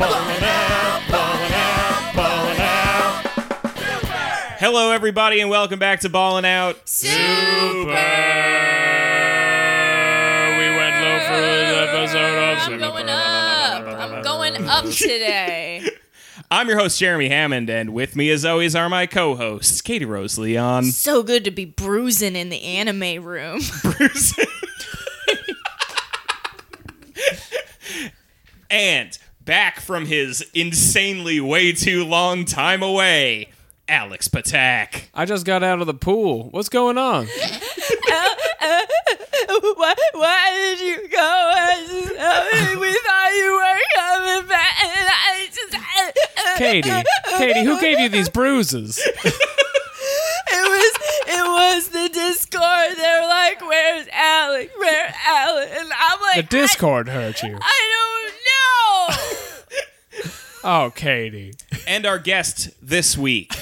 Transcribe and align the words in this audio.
Ballin' 0.00 0.42
out, 0.42 1.02
ballin' 1.10 1.52
out, 1.52 2.14
ballin' 2.16 2.58
out. 2.58 3.20
Hello, 4.58 4.92
everybody, 4.92 5.42
and 5.42 5.50
welcome 5.50 5.78
back 5.78 6.00
to 6.00 6.08
Ballin' 6.08 6.46
Out. 6.46 6.88
Super. 6.88 7.10
We 7.10 7.16
went 10.74 11.02
low 11.02 11.20
for 11.20 11.36
this 11.36 11.76
episode 11.76 12.16
of 12.16 12.58
I'm 12.72 12.78
going 12.78 13.10
up. 13.10 13.84
I'm 14.00 14.22
going 14.22 14.56
up 14.66 14.86
today. 14.86 15.86
I'm 16.50 16.66
your 16.66 16.78
host, 16.78 16.98
Jeremy 16.98 17.28
Hammond, 17.28 17.68
and 17.68 17.92
with 17.92 18.16
me, 18.16 18.30
as 18.30 18.46
always, 18.46 18.74
are 18.74 18.88
my 18.88 19.04
co-hosts, 19.06 19.82
Katie 19.82 20.06
Rose 20.06 20.38
Leon. 20.38 20.84
so 20.86 21.22
good 21.22 21.44
to 21.44 21.50
be 21.50 21.66
bruising 21.66 22.36
in 22.36 22.48
the 22.48 22.62
anime 22.62 23.22
room. 23.22 23.60
Bruce. 23.82 24.32
and 28.70 29.18
back 29.50 29.80
from 29.80 30.06
his 30.06 30.48
insanely 30.54 31.40
way 31.40 31.72
too 31.72 32.04
long 32.04 32.44
time 32.44 32.84
away, 32.84 33.48
Alex 33.88 34.28
Patak. 34.28 35.08
I 35.12 35.24
just 35.24 35.44
got 35.44 35.64
out 35.64 35.80
of 35.80 35.88
the 35.88 35.94
pool. 35.94 36.50
What's 36.52 36.68
going 36.68 36.96
on? 36.96 37.26
Uh, 38.62 38.80
uh, 39.48 39.60
why, 39.76 39.94
why 40.12 40.50
did 40.76 40.80
you 40.80 41.08
go? 41.08 41.18
I 41.18 41.86
just- 41.86 42.80
we 42.80 42.92
thought 42.92 43.32
you 43.34 43.52
were 43.54 43.80
coming 43.96 44.48
back. 44.48 44.82
And 44.82 45.08
I 45.08 45.48
just, 45.52 45.74
uh, 45.74 46.58
Katie. 46.58 46.90
Katie, 47.38 47.64
who 47.64 47.80
gave 47.80 47.98
you 48.00 48.08
these 48.08 48.28
bruises? 48.28 48.98
It 50.62 50.68
was 50.68 50.92
it 51.26 51.44
was 51.44 51.88
the 51.88 52.08
Discord. 52.12 52.96
They 52.96 53.20
were 53.20 53.28
like, 53.28 53.60
"Where's 53.60 54.06
Alec? 54.12 54.70
Where 54.76 55.14
Alec?" 55.26 55.68
And 55.72 55.88
I'm 55.92 56.20
like, 56.20 56.36
The 56.36 56.56
Discord 56.56 57.08
hurt 57.08 57.42
you. 57.42 57.56
I, 57.60 57.60
I 57.62 57.80
don't 57.96 58.34
know. 60.24 60.30
Oh, 60.62 60.92
Katie. 60.94 61.54
And 61.86 62.04
our 62.04 62.18
guest 62.18 62.70
this 62.82 63.16
week, 63.16 63.54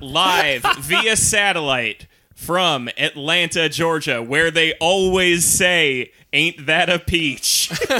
live 0.00 0.64
via 0.78 1.16
satellite 1.16 2.06
from 2.34 2.88
Atlanta, 2.96 3.68
Georgia, 3.68 4.22
where 4.22 4.50
they 4.52 4.74
always 4.74 5.44
say, 5.44 6.12
Ain't 6.32 6.66
that 6.66 6.88
a 6.88 6.98
peach? 6.98 7.70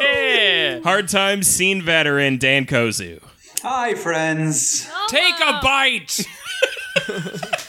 Yeah. 0.00 0.80
Hard 0.80 1.08
times 1.08 1.46
scene 1.46 1.80
veteran 1.80 2.36
Dan 2.38 2.66
Kozu. 2.66 3.22
Hi, 3.62 3.94
friends. 3.94 4.90
Take 5.08 5.34
a 5.40 5.60
bite. 5.62 6.26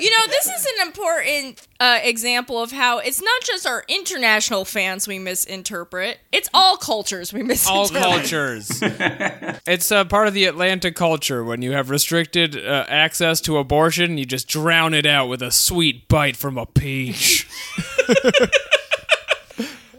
You 0.00 0.10
know, 0.10 0.26
this 0.26 0.46
is 0.46 0.66
an 0.66 0.86
important 0.86 1.66
uh, 1.78 2.00
example 2.02 2.60
of 2.60 2.72
how 2.72 2.98
it's 2.98 3.22
not 3.22 3.42
just 3.42 3.66
our 3.66 3.84
international 3.88 4.64
fans 4.64 5.06
we 5.06 5.18
misinterpret; 5.18 6.18
it's 6.32 6.48
all 6.52 6.76
cultures 6.76 7.32
we 7.32 7.42
misinterpret. 7.42 8.02
All 8.02 8.12
cultures. 8.18 8.80
It's 9.66 9.92
uh, 9.92 10.04
part 10.04 10.26
of 10.26 10.34
the 10.34 10.44
Atlanta 10.46 10.90
culture. 10.92 11.44
When 11.44 11.62
you 11.62 11.72
have 11.72 11.90
restricted 11.90 12.56
uh, 12.56 12.86
access 12.88 13.40
to 13.42 13.58
abortion, 13.58 14.18
you 14.18 14.26
just 14.26 14.48
drown 14.48 14.94
it 14.94 15.06
out 15.06 15.28
with 15.28 15.42
a 15.42 15.50
sweet 15.50 16.08
bite 16.08 16.36
from 16.36 16.58
a 16.58 16.66
peach. 16.66 17.48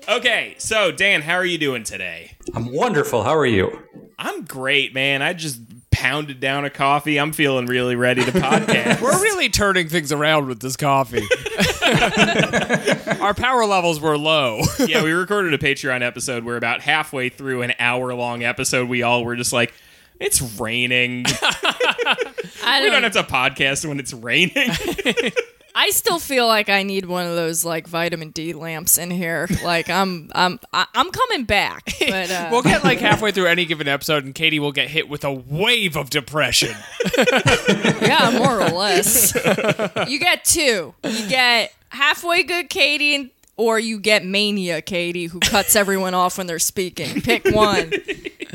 Okay, 0.08 0.54
so 0.60 0.92
Dan, 0.92 1.24
how 1.24 1.34
are 1.34 1.46
you 1.46 1.58
doing 1.58 1.84
today? 1.84 2.34
I'm 2.54 2.72
wonderful. 2.72 3.24
How 3.24 3.36
are 3.36 3.46
you? 3.46 3.82
I'm 4.18 4.44
great, 4.46 4.94
man. 4.94 5.22
I 5.22 5.34
just 5.34 5.60
pounded 5.92 6.40
down 6.40 6.66
a 6.66 6.70
coffee. 6.70 7.18
I'm 7.20 7.32
feeling 7.32 7.66
really 7.68 7.96
ready 7.96 8.24
to 8.24 8.32
podcast. 8.32 9.02
We're 9.04 9.22
really 9.22 9.50
turning 9.50 9.88
things 9.88 10.12
around 10.12 10.48
with 10.48 10.60
this 10.60 10.76
coffee. 10.76 11.24
Our 13.22 13.34
power 13.34 13.66
levels 13.66 14.00
were 14.00 14.18
low. 14.18 14.62
yeah, 14.88 15.04
we 15.04 15.12
recorded 15.12 15.54
a 15.54 15.58
Patreon 15.58 16.02
episode 16.02 16.44
where 16.44 16.58
about 16.58 16.82
halfway 16.82 17.30
through 17.30 17.62
an 17.62 17.74
hour 17.80 18.14
long 18.14 18.44
episode, 18.44 18.90
we 18.90 19.04
all 19.04 19.24
were 19.24 19.36
just 19.36 19.54
like, 19.54 19.74
it's 20.20 20.42
raining. 20.60 21.26
I 22.64 22.80
we 22.82 22.90
don't. 22.90 23.02
don't 23.02 23.04
have 23.04 23.14
to 23.14 23.24
podcast 23.24 23.86
when 23.86 24.00
it's 24.00 24.14
raining. 24.14 24.72
I 25.78 25.90
still 25.90 26.20
feel 26.20 26.48
like 26.48 26.70
I 26.70 26.84
need 26.84 27.06
one 27.06 27.28
of 27.28 27.36
those 27.36 27.66
like 27.66 27.86
vitamin 27.86 28.30
D 28.30 28.54
lamps 28.54 28.98
in 28.98 29.12
here. 29.12 29.48
Like 29.64 29.90
I'm, 29.90 30.32
I'm, 30.34 30.58
I'm 30.74 31.12
coming 31.12 31.44
back. 31.44 31.84
But 32.08 32.32
uh, 32.32 32.50
We'll 32.52 32.62
get 32.62 32.84
like 32.84 33.00
halfway 33.00 33.32
through 33.32 33.48
any 33.48 33.66
given 33.66 33.88
episode, 33.88 34.24
and 34.26 34.34
Katie 34.34 34.60
will 34.60 34.72
get 34.72 34.88
hit 34.90 35.10
with 35.10 35.24
a 35.26 35.34
wave 35.34 35.98
of 35.98 36.10
depression. 36.10 36.76
yeah, 37.18 38.34
more 38.38 38.62
or 38.62 38.70
less. 38.70 39.34
you 40.08 40.20
get 40.20 40.46
two. 40.46 40.94
You 41.04 41.28
get 41.30 41.74
halfway 41.90 42.44
good 42.44 42.70
Katie, 42.70 43.16
and- 43.16 43.30
or 43.58 43.80
you 43.80 44.00
get 44.00 44.24
mania 44.26 44.82
Katie, 44.82 45.26
who 45.26 45.40
cuts 45.40 45.76
everyone 45.76 46.14
off 46.14 46.38
when 46.38 46.46
they're 46.48 46.60
speaking. 46.60 47.22
Pick 47.22 47.46
one. 47.54 47.92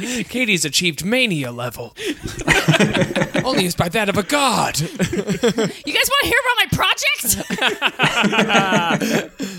Katie's 0.01 0.65
achieved 0.65 1.05
mania 1.05 1.53
level, 1.53 1.95
only 3.45 3.67
is 3.67 3.75
by 3.75 3.91
that 3.91 4.09
of 4.09 4.17
a 4.17 4.23
god. 4.23 4.81
You 4.81 4.89
guys 4.89 6.09
want 6.09 6.21
to 6.21 6.27
hear 6.27 6.39
about 6.45 6.57
my 6.59 6.67
project? 6.73 7.01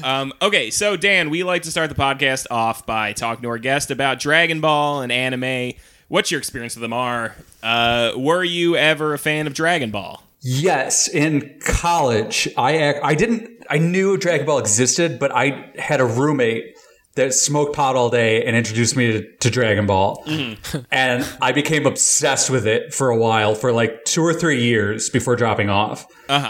um, 0.03 0.33
okay, 0.41 0.69
so 0.69 0.95
Dan, 0.95 1.29
we 1.29 1.43
like 1.43 1.63
to 1.63 1.71
start 1.71 1.89
the 1.89 1.95
podcast 1.95 2.47
off 2.49 2.85
by 2.85 3.13
talking 3.13 3.43
to 3.43 3.49
our 3.49 3.57
guest 3.57 3.91
about 3.91 4.19
Dragon 4.19 4.61
Ball 4.61 5.01
and 5.01 5.11
anime. 5.11 5.73
What's 6.07 6.31
your 6.31 6.39
experience 6.39 6.75
of 6.75 6.81
them 6.81 6.93
are? 6.93 7.35
Uh, 7.63 8.13
were 8.17 8.43
you 8.43 8.75
ever 8.75 9.13
a 9.13 9.17
fan 9.17 9.47
of 9.47 9.53
Dragon 9.53 9.91
Ball? 9.91 10.21
Yes, 10.41 11.07
in 11.07 11.59
college, 11.63 12.49
I 12.57 12.99
I 13.01 13.13
didn't 13.13 13.63
I 13.69 13.77
knew 13.77 14.17
Dragon 14.17 14.45
Ball 14.45 14.57
existed, 14.57 15.19
but 15.19 15.31
I 15.31 15.71
had 15.77 16.01
a 16.01 16.05
roommate 16.05 16.75
that 17.15 17.33
smoked 17.33 17.75
pot 17.75 17.95
all 17.95 18.09
day 18.09 18.43
and 18.45 18.55
introduced 18.55 18.95
me 18.95 19.11
to, 19.11 19.31
to 19.37 19.49
Dragon 19.49 19.85
Ball, 19.85 20.23
and 20.91 21.27
I 21.41 21.51
became 21.51 21.85
obsessed 21.85 22.49
with 22.49 22.65
it 22.65 22.93
for 22.93 23.09
a 23.09 23.17
while, 23.17 23.53
for 23.55 23.71
like 23.71 24.05
two 24.05 24.21
or 24.23 24.33
three 24.33 24.61
years 24.63 25.09
before 25.09 25.35
dropping 25.35 25.69
off. 25.69 26.05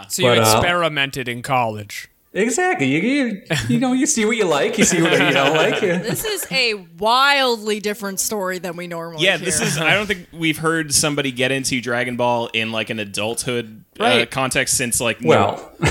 So 0.10 0.22
you 0.22 0.28
But, 0.30 0.38
uh, 0.38 0.42
experimented 0.42 1.28
in 1.28 1.42
college. 1.42 2.08
Exactly, 2.34 2.86
you, 2.88 3.02
you 3.02 3.42
you 3.68 3.78
know 3.78 3.92
you 3.92 4.06
see 4.06 4.24
what 4.24 4.38
you 4.38 4.46
like, 4.46 4.78
you 4.78 4.86
see 4.86 5.02
what 5.02 5.12
you 5.12 5.32
don't 5.32 5.54
like. 5.54 5.82
This 5.82 6.24
is 6.24 6.48
a 6.50 6.76
wildly 6.98 7.82
different 7.82 8.22
story 8.22 8.58
than 8.58 8.78
we 8.78 8.88
normally 8.88 9.26
Yeah, 9.26 9.36
hear. 9.36 9.46
this 9.46 9.60
is. 9.60 9.78
I 9.78 9.96
don't 9.96 10.06
think 10.06 10.28
we've 10.32 10.58
heard 10.60 10.94
somebody 10.94 11.34
get 11.34 11.52
into 11.52 11.82
Dragon 11.82 12.16
Ball 12.16 12.48
in 12.54 12.72
like 12.72 12.90
an 12.90 13.00
adulthood 13.00 13.84
uh, 14.00 14.26
context 14.32 14.78
since 14.78 15.02
like 15.02 15.18
Well, 15.22 15.74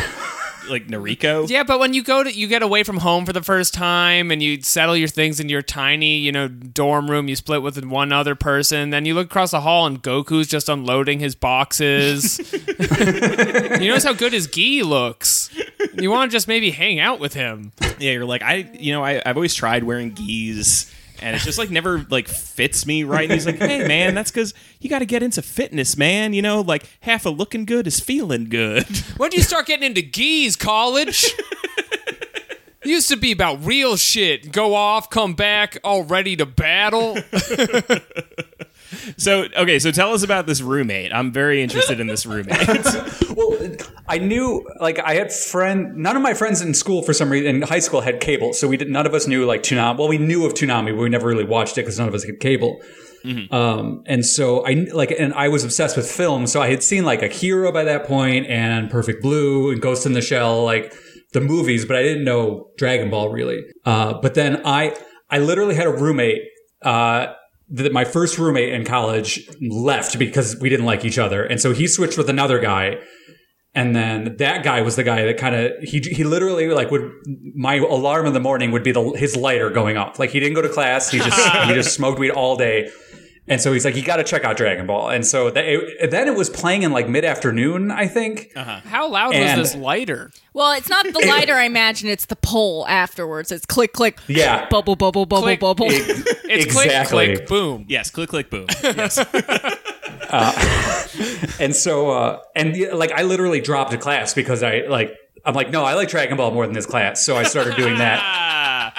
like 0.70 0.86
Nariko. 0.86 1.48
Yeah, 1.48 1.62
but 1.62 1.78
when 1.78 1.94
you 1.94 2.02
go 2.02 2.22
to 2.22 2.32
you 2.32 2.46
get 2.46 2.62
away 2.62 2.82
from 2.82 2.98
home 2.98 3.26
for 3.26 3.32
the 3.32 3.42
first 3.42 3.74
time 3.74 4.30
and 4.30 4.42
you 4.42 4.62
settle 4.62 4.96
your 4.96 5.08
things 5.08 5.40
in 5.40 5.48
your 5.48 5.62
tiny, 5.62 6.18
you 6.18 6.32
know, 6.32 6.48
dorm 6.48 7.10
room, 7.10 7.28
you 7.28 7.36
split 7.36 7.62
with 7.62 7.84
one 7.84 8.12
other 8.12 8.34
person, 8.34 8.90
then 8.90 9.04
you 9.04 9.14
look 9.14 9.26
across 9.26 9.50
the 9.50 9.60
hall 9.60 9.86
and 9.86 10.02
Goku's 10.02 10.46
just 10.46 10.68
unloading 10.68 11.20
his 11.20 11.34
boxes. 11.34 12.38
you 12.52 13.88
notice 13.88 14.04
how 14.04 14.12
good 14.12 14.32
his 14.32 14.46
gi 14.46 14.82
looks. 14.82 15.50
You 15.94 16.10
want 16.10 16.30
to 16.30 16.34
just 16.34 16.48
maybe 16.48 16.70
hang 16.70 17.00
out 17.00 17.20
with 17.20 17.34
him. 17.34 17.72
Yeah, 17.98 18.12
you're 18.12 18.24
like 18.24 18.42
I, 18.42 18.70
you 18.72 18.92
know, 18.92 19.04
I, 19.04 19.20
I've 19.24 19.36
always 19.36 19.54
tried 19.54 19.84
wearing 19.84 20.10
gis, 20.10 20.92
and 21.20 21.36
it's 21.36 21.44
just 21.44 21.58
like 21.58 21.70
never 21.70 22.06
like 22.10 22.28
fits 22.28 22.86
me 22.86 23.04
right. 23.04 23.24
And 23.24 23.32
he's 23.32 23.46
like, 23.46 23.58
hey 23.58 23.86
man, 23.86 24.14
that's 24.14 24.30
because 24.30 24.54
you 24.80 24.90
got 24.90 25.00
to 25.00 25.06
get 25.06 25.22
into 25.22 25.42
fitness, 25.42 25.96
man. 25.96 26.32
You 26.32 26.42
know, 26.42 26.60
like 26.60 26.88
half 27.00 27.26
of 27.26 27.38
looking 27.38 27.64
good 27.64 27.86
is 27.86 28.00
feeling 28.00 28.48
good. 28.48 28.86
When 29.16 29.30
did 29.30 29.38
you 29.38 29.42
start 29.42 29.66
getting 29.66 29.86
into 29.86 30.00
gis, 30.00 30.56
college? 30.56 31.26
It 32.82 32.88
used 32.88 33.10
to 33.10 33.16
be 33.16 33.30
about 33.30 33.62
real 33.64 33.96
shit. 33.96 34.52
Go 34.52 34.74
off, 34.74 35.10
come 35.10 35.34
back, 35.34 35.76
all 35.84 36.02
ready 36.02 36.34
to 36.36 36.46
battle. 36.46 37.18
So 39.16 39.46
okay, 39.56 39.78
so 39.78 39.90
tell 39.90 40.12
us 40.12 40.22
about 40.22 40.46
this 40.46 40.60
roommate. 40.60 41.12
I'm 41.12 41.32
very 41.32 41.62
interested 41.62 42.00
in 42.00 42.06
this 42.06 42.26
roommate. 42.26 42.66
Well, 43.30 43.76
I 44.08 44.18
knew 44.18 44.68
like 44.80 44.98
I 44.98 45.14
had 45.14 45.32
friend. 45.32 45.96
None 45.96 46.16
of 46.16 46.22
my 46.22 46.34
friends 46.34 46.60
in 46.60 46.74
school 46.74 47.02
for 47.02 47.12
some 47.12 47.30
reason 47.30 47.56
in 47.56 47.62
high 47.62 47.78
school 47.78 48.00
had 48.00 48.20
cable, 48.20 48.52
so 48.52 48.68
we 48.68 48.76
did. 48.76 48.88
None 48.90 49.06
of 49.06 49.14
us 49.14 49.26
knew 49.26 49.44
like 49.46 49.62
Toonami. 49.62 49.98
Well, 49.98 50.08
we 50.08 50.18
knew 50.18 50.44
of 50.44 50.54
Toonami, 50.54 50.92
but 50.92 51.02
we 51.02 51.08
never 51.08 51.28
really 51.28 51.44
watched 51.44 51.78
it 51.78 51.82
because 51.82 51.98
none 51.98 52.08
of 52.08 52.14
us 52.14 52.24
had 52.24 52.40
cable. 52.40 52.80
Um, 53.52 54.02
and 54.06 54.24
so 54.24 54.64
I 54.64 54.86
like, 54.92 55.10
and 55.10 55.34
I 55.34 55.48
was 55.48 55.62
obsessed 55.62 55.96
with 55.96 56.10
film. 56.10 56.46
So 56.46 56.62
I 56.62 56.70
had 56.70 56.82
seen 56.82 57.04
like 57.04 57.22
Akira 57.22 57.70
by 57.70 57.84
that 57.84 58.06
point, 58.06 58.46
and 58.46 58.90
Perfect 58.90 59.22
Blue, 59.22 59.70
and 59.70 59.80
Ghost 59.80 60.06
in 60.06 60.14
the 60.14 60.22
Shell, 60.22 60.64
like 60.64 60.94
the 61.32 61.40
movies, 61.40 61.84
but 61.84 61.96
I 61.96 62.02
didn't 62.02 62.24
know 62.24 62.70
Dragon 62.78 63.10
Ball 63.10 63.28
really. 63.28 63.60
Uh, 63.84 64.14
but 64.20 64.34
then 64.34 64.62
I, 64.64 64.96
I 65.28 65.38
literally 65.38 65.74
had 65.74 65.86
a 65.86 65.92
roommate. 65.92 66.42
Uh, 66.82 67.34
that 67.70 67.92
my 67.92 68.04
first 68.04 68.38
roommate 68.38 68.72
in 68.72 68.84
college 68.84 69.48
left 69.60 70.18
because 70.18 70.56
we 70.60 70.68
didn't 70.68 70.86
like 70.86 71.04
each 71.04 71.18
other, 71.18 71.44
and 71.44 71.60
so 71.60 71.72
he 71.72 71.86
switched 71.86 72.18
with 72.18 72.28
another 72.28 72.58
guy. 72.58 72.98
And 73.72 73.94
then 73.94 74.36
that 74.38 74.64
guy 74.64 74.82
was 74.82 74.96
the 74.96 75.04
guy 75.04 75.24
that 75.26 75.36
kind 75.36 75.54
of 75.54 75.72
he 75.80 76.00
he 76.00 76.24
literally 76.24 76.66
like 76.68 76.90
would 76.90 77.08
my 77.54 77.76
alarm 77.76 78.26
in 78.26 78.32
the 78.32 78.40
morning 78.40 78.72
would 78.72 78.82
be 78.82 78.90
the 78.90 79.10
his 79.10 79.36
lighter 79.36 79.70
going 79.70 79.96
off. 79.96 80.18
Like 80.18 80.30
he 80.30 80.40
didn't 80.40 80.54
go 80.54 80.62
to 80.62 80.68
class, 80.68 81.08
he 81.08 81.18
just 81.18 81.38
he 81.66 81.74
just 81.74 81.94
smoked 81.94 82.18
weed 82.18 82.30
all 82.30 82.56
day. 82.56 82.90
And 83.48 83.60
so 83.60 83.72
he's 83.72 83.84
like, 83.84 83.96
you 83.96 84.02
got 84.02 84.16
to 84.16 84.24
check 84.24 84.44
out 84.44 84.56
Dragon 84.56 84.86
Ball. 84.86 85.08
And 85.10 85.26
so 85.26 85.50
that 85.50 85.64
it, 85.64 86.10
then 86.10 86.28
it 86.28 86.36
was 86.36 86.48
playing 86.48 86.82
in 86.82 86.92
like 86.92 87.08
mid 87.08 87.24
afternoon, 87.24 87.90
I 87.90 88.06
think. 88.06 88.52
How 88.56 89.08
loud 89.08 89.34
And- 89.34 89.58
was 89.60 89.72
this 89.72 89.80
lighter? 89.80 90.30
Well, 90.52 90.72
it's 90.72 90.88
not 90.88 91.04
the 91.04 91.24
lighter. 91.28 91.54
I 91.54 91.64
imagine 91.64 92.08
it's 92.08 92.26
the 92.26 92.36
pull 92.36 92.86
afterwards. 92.86 93.50
It's 93.50 93.66
click 93.66 93.92
click. 93.92 94.18
Yeah. 94.28 94.68
Bubble 94.68 94.94
bubble 94.96 95.26
bubble 95.26 95.42
Click. 95.42 95.60
bubble. 95.60 95.88
It's 96.52 96.64
exactly. 96.64 97.26
click, 97.26 97.36
click, 97.36 97.48
boom. 97.48 97.84
Yes, 97.88 98.10
click, 98.10 98.28
click, 98.30 98.50
boom. 98.50 98.66
Yes. 98.82 99.18
And 101.60 101.74
so, 101.74 102.10
uh, 102.10 102.40
and 102.56 102.76
like 102.92 103.12
I 103.12 103.22
literally 103.22 103.60
dropped 103.60 103.92
a 103.92 103.98
class 103.98 104.34
because 104.34 104.62
I 104.62 104.80
like, 104.88 105.16
I'm 105.44 105.54
like, 105.54 105.70
no, 105.70 105.84
I 105.84 105.94
like 105.94 106.08
Dragon 106.08 106.36
Ball 106.36 106.50
more 106.50 106.66
than 106.66 106.74
this 106.74 106.86
class. 106.86 107.24
So 107.24 107.36
I 107.36 107.44
started 107.44 107.76
doing 107.76 107.98
that. 107.98 108.20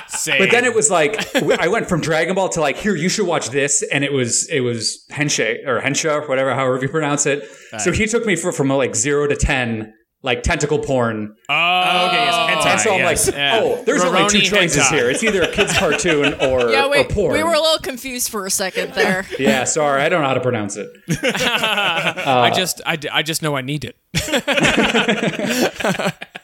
Same. 0.08 0.40
But 0.40 0.52
then 0.52 0.66
it 0.66 0.74
was 0.76 0.90
like 0.92 1.36
I 1.60 1.68
went 1.68 1.88
from 1.88 2.02
Dragon 2.02 2.36
Ball 2.36 2.50
to 2.50 2.62
like 2.62 2.78
here 2.78 2.96
you 2.96 3.10
should 3.10 3.26
watch 3.28 3.50
this, 3.50 3.82
and 3.92 4.04
it 4.04 4.12
was 4.14 4.48
it 4.50 4.60
was 4.62 5.06
Henshe 5.12 5.66
or 5.68 5.82
Hensha, 5.82 6.28
whatever, 6.28 6.54
however 6.54 6.80
you 6.82 6.90
pronounce 6.90 7.26
it. 7.26 7.44
So 7.80 7.92
he 7.92 8.06
took 8.08 8.26
me 8.26 8.36
for, 8.36 8.52
from 8.52 8.68
like 8.70 8.96
zero 8.96 9.28
to 9.28 9.36
ten, 9.36 9.94
like 10.24 10.44
tentacle 10.44 10.78
porn, 10.80 11.36
oh, 11.50 11.54
oh, 11.54 12.08
okay, 12.08 12.16
yes, 12.26 12.36
hentai. 12.36 12.72
and 12.72 12.82
so 12.82 12.94
I'm 12.94 13.00
yes. 13.00 13.26
like, 13.28 13.36
Yeah. 13.36 13.60
oh, 13.64 13.84
there's 13.86 14.04
only 14.04 14.30
two 14.30 14.42
choices 14.42 14.84
hentai. 14.84 14.92
here. 14.94 15.10
It's 15.10 15.24
either 15.24 15.42
a 15.42 15.48
kids 15.52 15.76
cartoon 15.78 16.34
or, 16.42 16.70
Yeah, 16.70 16.86
or 16.86 16.90
wait. 16.92 17.10
porn. 17.10 17.34
We 17.34 17.42
were 17.44 17.54
a 17.54 17.60
little 17.60 17.80
confused 17.80 18.30
for 18.30 18.46
a 18.46 18.52
second 18.52 18.94
there. 18.94 19.26
yeah, 19.40 19.64
sorry, 19.64 20.02
I 20.04 20.10
don't 20.10 20.22
know 20.22 20.28
how 20.28 20.34
to 20.36 20.42
pronounce 20.42 20.76
it. 20.78 20.88
I 21.24 22.52
just, 22.56 22.82
I, 22.86 22.98
I 23.12 23.24
just 23.24 23.42
know 23.42 23.56
I 23.56 23.62
need 23.62 23.84
it. 23.86 23.96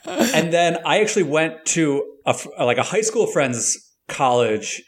And 0.08 0.54
then 0.54 0.78
I 0.86 1.02
actually 1.02 1.24
went 1.24 1.66
to 1.68 2.04
a 2.26 2.36
like 2.60 2.78
a 2.78 2.84
high 2.84 3.02
school 3.02 3.28
friend's 3.28 3.78
college, 4.08 4.84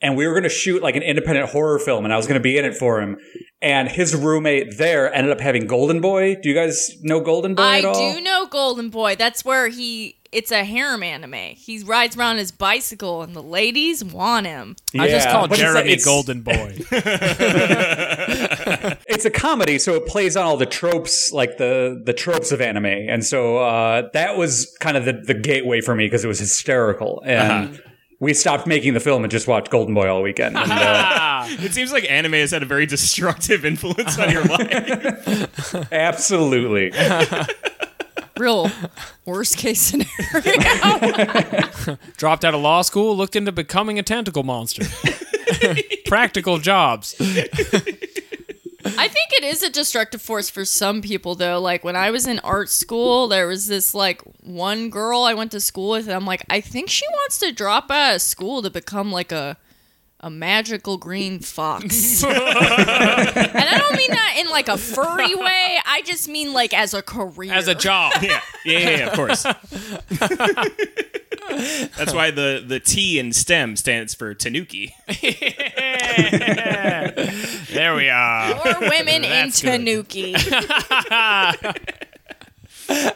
and 0.00 0.16
we 0.16 0.26
were 0.26 0.32
going 0.34 0.42
to 0.44 0.48
shoot 0.48 0.82
like 0.82 0.96
an 0.96 1.02
independent 1.02 1.50
horror 1.50 1.78
film, 1.78 2.04
and 2.04 2.12
I 2.12 2.16
was 2.16 2.26
going 2.26 2.38
to 2.38 2.42
be 2.42 2.58
in 2.58 2.64
it 2.64 2.76
for 2.76 3.00
him. 3.00 3.16
And 3.62 3.88
his 3.88 4.14
roommate 4.14 4.76
there 4.76 5.12
ended 5.14 5.32
up 5.32 5.40
having 5.40 5.66
Golden 5.66 6.00
Boy. 6.02 6.36
Do 6.42 6.50
you 6.50 6.54
guys 6.54 6.90
know 7.02 7.20
Golden 7.20 7.54
Boy 7.54 7.62
I 7.62 7.78
at 7.78 7.84
all? 7.86 7.94
do 8.14 8.20
know 8.20 8.46
Golden 8.46 8.90
Boy. 8.90 9.16
That's 9.16 9.44
where 9.44 9.68
he. 9.68 10.18
It's 10.32 10.50
a 10.50 10.64
harem 10.64 11.04
anime. 11.04 11.54
He 11.54 11.78
rides 11.84 12.16
around 12.16 12.38
his 12.38 12.50
bicycle, 12.50 13.22
and 13.22 13.34
the 13.36 13.42
ladies 13.42 14.04
want 14.04 14.46
him. 14.46 14.74
I 14.98 15.08
just 15.08 15.26
Yeah, 15.26 15.32
call 15.32 15.48
but 15.48 15.58
it's 15.58 15.62
like- 15.62 15.72
Jeremy 15.74 15.92
it's- 15.92 16.04
Golden 16.04 16.42
Boy. 16.42 16.78
It's 19.06 19.24
a 19.24 19.30
comedy, 19.30 19.78
so 19.78 19.94
it 19.94 20.06
plays 20.06 20.36
on 20.36 20.44
all 20.44 20.56
the 20.56 20.66
tropes, 20.66 21.30
like 21.32 21.56
the 21.56 22.02
the 22.04 22.12
tropes 22.12 22.50
of 22.52 22.60
anime, 22.60 22.86
and 22.86 23.24
so 23.24 23.58
uh, 23.58 24.08
that 24.12 24.36
was 24.36 24.74
kind 24.80 24.96
of 24.96 25.04
the, 25.04 25.12
the 25.12 25.34
gateway 25.34 25.80
for 25.80 25.94
me 25.94 26.06
because 26.06 26.24
it 26.24 26.28
was 26.28 26.40
hysterical. 26.40 27.22
And 27.24 27.80
we 28.20 28.32
stopped 28.34 28.66
making 28.66 28.94
the 28.94 29.00
film 29.00 29.24
and 29.24 29.30
just 29.30 29.46
watched 29.48 29.70
Golden 29.70 29.94
Boy 29.94 30.08
all 30.08 30.22
weekend. 30.22 30.56
And, 30.56 30.70
uh, 30.72 31.44
it 31.48 31.72
seems 31.72 31.92
like 31.92 32.10
anime 32.10 32.32
has 32.34 32.50
had 32.52 32.62
a 32.62 32.66
very 32.66 32.86
destructive 32.86 33.64
influence 33.64 34.18
on 34.18 34.30
your 34.30 34.44
life. 34.44 35.92
absolutely, 35.92 36.92
Real 38.36 38.68
worst 39.26 39.56
case 39.58 39.80
scenario. 39.80 40.08
Dropped 42.16 42.44
out 42.44 42.52
of 42.54 42.60
law 42.60 42.82
school, 42.82 43.16
looked 43.16 43.36
into 43.36 43.52
becoming 43.52 43.98
a 43.98 44.02
tentacle 44.02 44.42
monster. 44.42 44.84
Practical 46.06 46.58
jobs. 46.58 47.14
I 48.84 49.08
think 49.08 49.30
it 49.32 49.44
is 49.44 49.62
a 49.62 49.70
destructive 49.70 50.20
force 50.20 50.50
for 50.50 50.64
some 50.64 51.00
people 51.00 51.34
though. 51.34 51.60
Like 51.60 51.84
when 51.84 51.96
I 51.96 52.10
was 52.10 52.26
in 52.26 52.38
art 52.40 52.68
school, 52.68 53.28
there 53.28 53.46
was 53.46 53.66
this 53.66 53.94
like 53.94 54.20
one 54.42 54.90
girl 54.90 55.22
I 55.22 55.34
went 55.34 55.52
to 55.52 55.60
school 55.60 55.90
with 55.90 56.06
and 56.06 56.14
I'm 56.14 56.26
like, 56.26 56.44
I 56.50 56.60
think 56.60 56.90
she 56.90 57.06
wants 57.08 57.38
to 57.38 57.52
drop 57.52 57.90
out 57.90 58.16
of 58.16 58.22
school 58.22 58.62
to 58.62 58.70
become 58.70 59.10
like 59.10 59.32
a 59.32 59.56
a 60.24 60.30
magical 60.30 60.96
green 60.96 61.38
fox. 61.38 62.24
and 62.24 62.34
I 62.34 63.76
don't 63.78 63.94
mean 63.96 64.10
that 64.10 64.36
in 64.40 64.48
like 64.48 64.68
a 64.68 64.78
furry 64.78 65.34
way. 65.36 65.78
I 65.86 66.02
just 66.06 66.28
mean 66.28 66.54
like 66.54 66.72
as 66.72 66.94
a 66.94 67.02
career. 67.02 67.52
As 67.52 67.68
a 67.68 67.74
job. 67.74 68.14
yeah, 68.22 68.40
yeah, 68.64 68.78
yeah, 68.78 68.90
yeah, 68.96 69.06
of 69.08 69.12
course. 69.12 69.42
That's 71.98 72.14
why 72.14 72.30
the 72.30 72.64
the 72.66 72.80
T 72.80 73.18
in 73.18 73.34
STEM 73.34 73.76
stands 73.76 74.14
for 74.14 74.32
Tanuki. 74.32 74.94
There 77.70 77.94
we 77.94 78.08
are. 78.08 78.54
Or 78.54 78.80
women 78.80 79.24
in 79.24 79.50
That's 79.50 79.60
good. 79.60 79.78
Tanuki. 79.78 80.34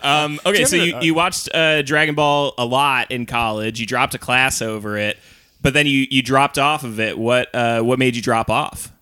Um, 0.03 0.41
okay, 0.47 0.65
so 0.65 0.77
you 0.77 0.83
you, 0.83 0.93
have 0.93 1.03
a- 1.03 1.07
you 1.07 1.15
watched 1.15 1.55
uh, 1.55 1.83
Dragon 1.83 2.15
Ball 2.15 2.55
a 2.59 2.65
lot 2.65 3.11
in 3.11 3.27
college. 3.27 3.81
You 3.81 3.87
dropped 3.87 4.15
a 4.15 4.19
class 4.19 4.63
over 4.63 4.97
it, 4.97 5.19
but 5.61 5.75
then 5.75 5.87
you, 5.87 6.07
you 6.11 6.23
dropped 6.23 6.59
off 6.59 6.85
of 6.85 7.01
it. 7.01 7.19
What 7.19 7.55
uh, 7.55 7.83
what 7.83 7.99
made 7.99 8.17
you 8.17 8.23
drop 8.23 8.51
off? 8.51 8.93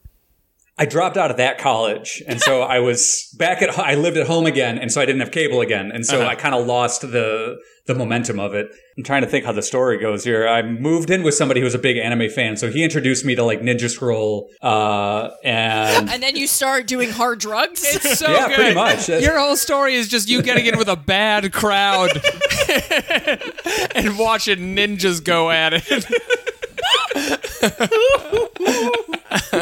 I 0.78 0.84
dropped 0.84 1.16
out 1.16 1.30
of 1.30 1.38
that 1.38 1.56
college, 1.56 2.22
and 2.28 2.38
so 2.38 2.60
I 2.60 2.80
was 2.80 3.34
back 3.38 3.62
at. 3.62 3.78
I 3.78 3.94
lived 3.94 4.18
at 4.18 4.26
home 4.26 4.44
again, 4.44 4.76
and 4.78 4.92
so 4.92 5.00
I 5.00 5.06
didn't 5.06 5.20
have 5.20 5.30
cable 5.30 5.62
again, 5.62 5.90
and 5.90 6.04
so 6.04 6.26
I 6.26 6.34
kind 6.34 6.54
of 6.54 6.66
lost 6.66 7.00
the 7.00 7.56
the 7.86 7.94
momentum 7.94 8.38
of 8.38 8.52
it. 8.52 8.66
I'm 8.98 9.04
trying 9.04 9.22
to 9.22 9.28
think 9.28 9.46
how 9.46 9.52
the 9.52 9.62
story 9.62 9.96
goes 9.98 10.22
here. 10.24 10.46
I 10.46 10.60
moved 10.60 11.08
in 11.08 11.22
with 11.22 11.34
somebody 11.34 11.60
who 11.60 11.64
was 11.64 11.74
a 11.74 11.78
big 11.78 11.96
anime 11.96 12.28
fan, 12.28 12.58
so 12.58 12.70
he 12.70 12.84
introduced 12.84 13.24
me 13.24 13.34
to 13.36 13.42
like 13.42 13.60
Ninja 13.62 13.88
Scroll, 13.88 14.50
uh, 14.60 15.30
and 15.42 16.10
and 16.10 16.22
then 16.22 16.36
you 16.36 16.46
start 16.46 16.86
doing 16.86 17.08
hard 17.10 17.38
drugs. 17.38 17.82
It's 17.82 18.18
so 18.18 18.30
Yeah, 18.30 18.48
good. 18.48 18.54
pretty 18.56 18.74
much. 18.74 19.08
Your 19.08 19.38
whole 19.38 19.56
story 19.56 19.94
is 19.94 20.08
just 20.08 20.28
you 20.28 20.42
getting 20.42 20.66
in 20.66 20.76
with 20.76 20.88
a 20.88 20.96
bad 20.96 21.54
crowd 21.54 22.10
and 23.94 24.18
watching 24.18 24.76
ninjas 24.76 25.24
go 25.24 25.50
at 25.50 25.72
it. 25.74 26.04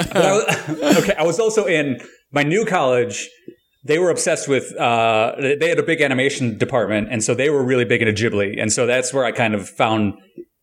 I 0.01 0.97
okay, 0.99 1.15
I 1.19 1.23
was 1.25 1.39
also 1.39 1.67
in 1.67 2.01
my 2.33 2.43
new 2.43 2.65
college. 2.65 3.29
They 3.87 3.99
were 3.99 4.11
obsessed 4.11 4.49
with. 4.49 4.75
Uh, 4.77 5.35
they 5.39 5.69
had 5.69 5.79
a 5.79 5.83
big 5.83 6.01
animation 6.01 6.57
department, 6.59 7.09
and 7.11 7.23
so 7.23 7.35
they 7.35 7.51
were 7.51 7.63
really 7.63 7.85
big 7.85 8.03
into 8.03 8.13
Ghibli, 8.13 8.61
and 8.61 8.73
so 8.73 8.87
that's 8.87 9.13
where 9.13 9.25
I 9.25 9.33
kind 9.33 9.55
of 9.55 9.69
found 9.69 10.15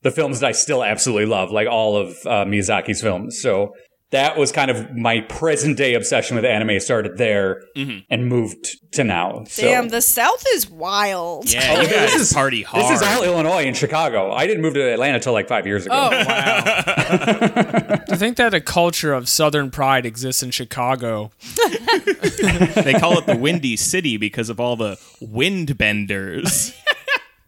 the 0.02 0.12
films 0.12 0.40
that 0.40 0.48
I 0.48 0.52
still 0.54 0.84
absolutely 0.84 1.28
love, 1.28 1.52
like 1.52 1.68
all 1.68 1.96
of 1.96 2.10
uh, 2.26 2.46
Miyazaki's 2.46 3.02
films. 3.02 3.40
So 3.42 3.74
that 4.12 4.38
was 4.38 4.52
kind 4.52 4.70
of 4.70 4.96
my 4.96 5.22
present 5.22 5.78
day 5.78 5.94
obsession 5.94 6.36
with 6.36 6.46
anime. 6.46 6.80
Started 6.80 7.18
there 7.18 7.64
mm-hmm. 7.76 8.00
and 8.10 8.28
moved 8.28 8.68
to 8.94 9.04
now. 9.04 9.44
So. 9.48 9.64
Damn, 9.64 9.88
the 9.88 10.02
South 10.02 10.44
is 10.54 10.70
wild. 10.70 11.52
Yeah, 11.52 11.82
you 11.82 11.88
this 11.88 12.16
is- 12.16 12.34
party 12.34 12.62
hard. 12.62 12.84
This 12.84 13.02
is 13.02 13.08
all 13.08 13.24
Illinois 13.24 13.64
and 13.64 13.76
Chicago. 13.76 14.32
I 14.32 14.48
didn't 14.48 14.62
move 14.62 14.74
to 14.74 14.82
Atlanta 14.82 15.16
until 15.16 15.34
like 15.34 15.48
five 15.48 15.66
years 15.66 15.86
ago. 15.86 15.96
Oh, 15.96 16.10
wow! 16.12 16.64
I 18.10 18.16
think 18.16 18.38
that 18.38 18.54
a 18.54 18.62
culture 18.62 19.14
of 19.14 19.30
Southern 19.30 19.72
pride 19.72 20.06
exists 20.06 20.44
in 20.44 20.52
Chicago. 20.52 21.32
they 22.76 22.94
call 22.94 23.18
it 23.18 23.26
the 23.26 23.38
Windy 23.40 23.78
City 23.78 24.18
because 24.18 24.50
of 24.50 24.60
all 24.60 24.76
the 24.76 25.00
wind 25.22 25.78
benders, 25.78 26.74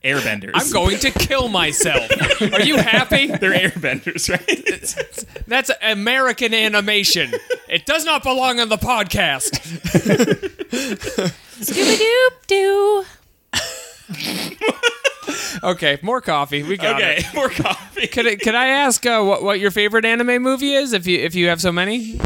airbenders. 0.03 0.51
I'm 0.53 0.69
going 0.71 0.99
to 0.99 1.11
kill 1.11 1.47
myself. 1.49 2.09
Are 2.41 2.61
you 2.61 2.77
happy? 2.77 3.27
They're 3.39 3.53
airbenders, 3.69 4.29
right? 4.29 5.43
That's 5.47 5.71
American 5.81 6.53
animation. 6.53 7.31
It 7.69 7.85
does 7.85 8.05
not 8.05 8.23
belong 8.23 8.59
on 8.59 8.69
the 8.69 8.77
podcast. 8.77 9.51
Scooby 11.59 11.97
Doop 11.97 12.47
Doo. 12.47 13.05
Okay, 15.63 15.97
more 16.01 16.19
coffee. 16.19 16.63
We 16.63 16.77
got 16.77 16.95
okay, 16.95 17.17
it. 17.19 17.33
more 17.33 17.49
coffee. 17.49 18.07
Could, 18.07 18.27
I, 18.27 18.35
can 18.35 18.55
I 18.55 18.67
ask 18.67 19.05
uh, 19.05 19.21
what, 19.23 19.43
what 19.43 19.59
your 19.59 19.71
favorite 19.71 20.03
anime 20.03 20.41
movie 20.41 20.73
is 20.73 20.91
if 20.93 21.07
you 21.07 21.19
if 21.19 21.35
you 21.35 21.47
have 21.47 21.61
so 21.61 21.71
many? 21.71 22.19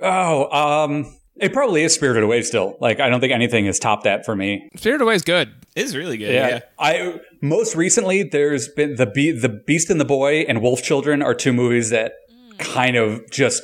Oh, 0.00 0.84
um, 0.84 1.16
it 1.40 1.52
probably 1.52 1.82
is 1.82 1.94
Spirited 1.94 2.22
Away 2.22 2.42
still. 2.42 2.76
Like, 2.80 3.00
I 3.00 3.08
don't 3.08 3.20
think 3.20 3.32
anything 3.32 3.66
has 3.66 3.78
topped 3.78 4.04
that 4.04 4.24
for 4.24 4.36
me. 4.36 4.68
Spirited 4.76 5.02
Away 5.02 5.14
is 5.14 5.22
good. 5.22 5.52
It's 5.76 5.94
really 5.94 6.16
good. 6.18 6.32
Yeah. 6.34 6.48
Yeah. 6.48 6.60
I 6.78 7.20
most 7.40 7.74
recently 7.76 8.22
there's 8.24 8.68
been 8.68 8.96
the 8.96 9.06
Be- 9.06 9.32
the 9.32 9.48
Beast 9.48 9.88
and 9.90 10.00
the 10.00 10.04
Boy 10.04 10.40
and 10.48 10.60
Wolf 10.62 10.82
Children 10.82 11.22
are 11.22 11.34
two 11.34 11.52
movies 11.52 11.90
that 11.90 12.12
kind 12.58 12.96
of 12.96 13.22
just 13.30 13.62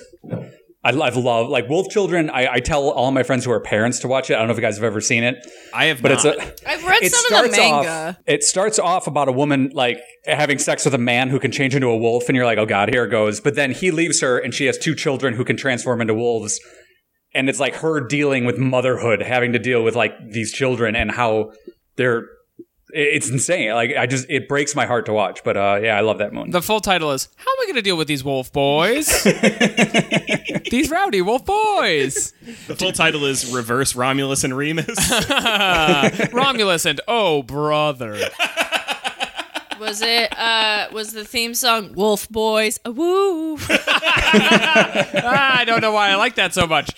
I, 0.84 0.90
I've 1.00 1.16
loved. 1.16 1.50
Like 1.50 1.68
Wolf 1.68 1.88
Children, 1.90 2.30
I, 2.30 2.46
I 2.54 2.60
tell 2.60 2.90
all 2.90 3.10
my 3.10 3.24
friends 3.24 3.44
who 3.44 3.50
are 3.50 3.58
parents 3.60 3.98
to 4.00 4.08
watch 4.08 4.30
it. 4.30 4.34
I 4.34 4.38
don't 4.38 4.46
know 4.46 4.52
if 4.52 4.58
you 4.58 4.62
guys 4.62 4.76
have 4.76 4.84
ever 4.84 5.00
seen 5.00 5.24
it, 5.24 5.44
I 5.74 5.86
have 5.86 6.00
but 6.00 6.12
not. 6.12 6.24
it's 6.24 6.62
a. 6.62 6.70
I've 6.70 6.84
read 6.84 7.02
It 7.02 7.12
some 7.12 7.24
of 7.44 7.50
the 7.50 7.54
starts 7.54 7.58
off. 7.58 7.84
manga. 7.84 8.18
It 8.26 8.42
starts 8.44 8.78
off 8.78 9.06
about 9.08 9.28
a 9.28 9.32
woman 9.32 9.72
like 9.74 9.98
having 10.26 10.58
sex 10.58 10.84
with 10.84 10.94
a 10.94 10.98
man 10.98 11.28
who 11.28 11.40
can 11.40 11.50
change 11.50 11.74
into 11.74 11.88
a 11.88 11.96
wolf, 11.96 12.28
and 12.28 12.36
you're 12.36 12.46
like, 12.46 12.58
oh 12.58 12.66
god, 12.66 12.90
here 12.94 13.04
it 13.04 13.10
goes. 13.10 13.40
But 13.40 13.56
then 13.56 13.72
he 13.72 13.90
leaves 13.90 14.20
her, 14.20 14.38
and 14.38 14.54
she 14.54 14.66
has 14.66 14.78
two 14.78 14.94
children 14.94 15.34
who 15.34 15.44
can 15.44 15.56
transform 15.56 16.00
into 16.00 16.14
wolves, 16.14 16.60
and 17.36 17.48
it's 17.48 17.60
like 17.60 17.76
her 17.76 18.00
dealing 18.00 18.44
with 18.46 18.58
motherhood, 18.58 19.20
having 19.22 19.52
to 19.52 19.58
deal 19.58 19.84
with 19.84 19.94
like 19.94 20.12
these 20.30 20.52
children 20.52 20.96
and 20.96 21.10
how 21.10 21.52
they're. 21.96 22.24
It's 22.90 23.28
insane. 23.28 23.72
Like 23.74 23.90
I 23.98 24.06
just, 24.06 24.26
it 24.30 24.48
breaks 24.48 24.74
my 24.74 24.86
heart 24.86 25.06
to 25.06 25.12
watch. 25.12 25.44
But 25.44 25.56
uh, 25.56 25.78
yeah, 25.82 25.98
I 25.98 26.00
love 26.00 26.18
that 26.18 26.32
movie. 26.32 26.50
The 26.52 26.62
full 26.62 26.80
title 26.80 27.10
is 27.12 27.28
How 27.36 27.50
Am 27.50 27.56
I 27.60 27.64
Going 27.66 27.74
to 27.74 27.82
Deal 27.82 27.96
with 27.96 28.08
These 28.08 28.24
Wolf 28.24 28.50
Boys? 28.52 29.06
these 30.70 30.90
rowdy 30.90 31.20
wolf 31.20 31.44
boys. 31.44 32.32
the 32.66 32.76
full 32.76 32.92
title 32.92 33.24
is 33.26 33.52
Reverse 33.52 33.94
Romulus 33.96 34.44
and 34.44 34.56
Remus. 34.56 34.96
Romulus 36.32 36.86
and 36.86 37.00
Oh 37.06 37.42
Brother. 37.42 38.18
Was 39.80 40.00
it? 40.02 40.32
Uh, 40.38 40.88
was 40.92 41.12
the 41.12 41.24
theme 41.24 41.54
song 41.54 41.92
"Wolf 41.94 42.28
Boys"? 42.28 42.80
A 42.84 42.90
woo. 42.92 43.58
Ah, 43.68 45.58
I 45.58 45.64
don't 45.66 45.80
know 45.80 45.92
why 45.92 46.08
I 46.10 46.14
like 46.16 46.36
that 46.36 46.54
so 46.54 46.66
much. 46.66 46.90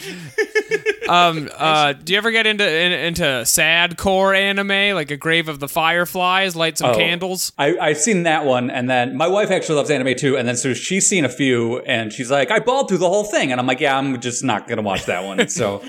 Um, 1.08 1.48
uh, 1.56 1.94
do 1.94 2.12
you 2.12 2.18
ever 2.18 2.30
get 2.30 2.46
into 2.46 2.64
in, 2.70 2.92
into 2.92 3.44
sad 3.46 3.96
core 3.96 4.34
anime 4.34 4.94
like 4.94 5.10
a 5.10 5.16
Grave 5.16 5.48
of 5.48 5.58
the 5.58 5.68
Fireflies? 5.68 6.54
Light 6.54 6.78
some 6.78 6.90
Oh. 6.90 6.94
candles. 6.96 7.52
I, 7.58 7.76
I've 7.78 7.98
seen 7.98 8.22
that 8.24 8.44
one, 8.44 8.70
and 8.70 8.88
then 8.88 9.16
my 9.16 9.26
wife 9.28 9.50
actually 9.50 9.76
loves 9.76 9.90
anime 9.90 10.14
too, 10.16 10.36
and 10.36 10.46
then 10.46 10.56
so 10.56 10.74
she's 10.74 11.06
seen 11.08 11.24
a 11.24 11.28
few, 11.30 11.78
and 11.80 12.12
she's 12.12 12.30
like, 12.30 12.50
I 12.50 12.58
bawled 12.60 12.88
through 12.88 12.98
the 12.98 13.08
whole 13.08 13.24
thing, 13.24 13.50
and 13.52 13.60
I'm 13.60 13.66
like, 13.66 13.80
yeah, 13.80 13.96
I'm 13.96 14.20
just 14.20 14.44
not 14.44 14.68
gonna 14.68 14.82
watch 14.82 15.06
that 15.06 15.24
one. 15.24 15.48
So, 15.48 15.82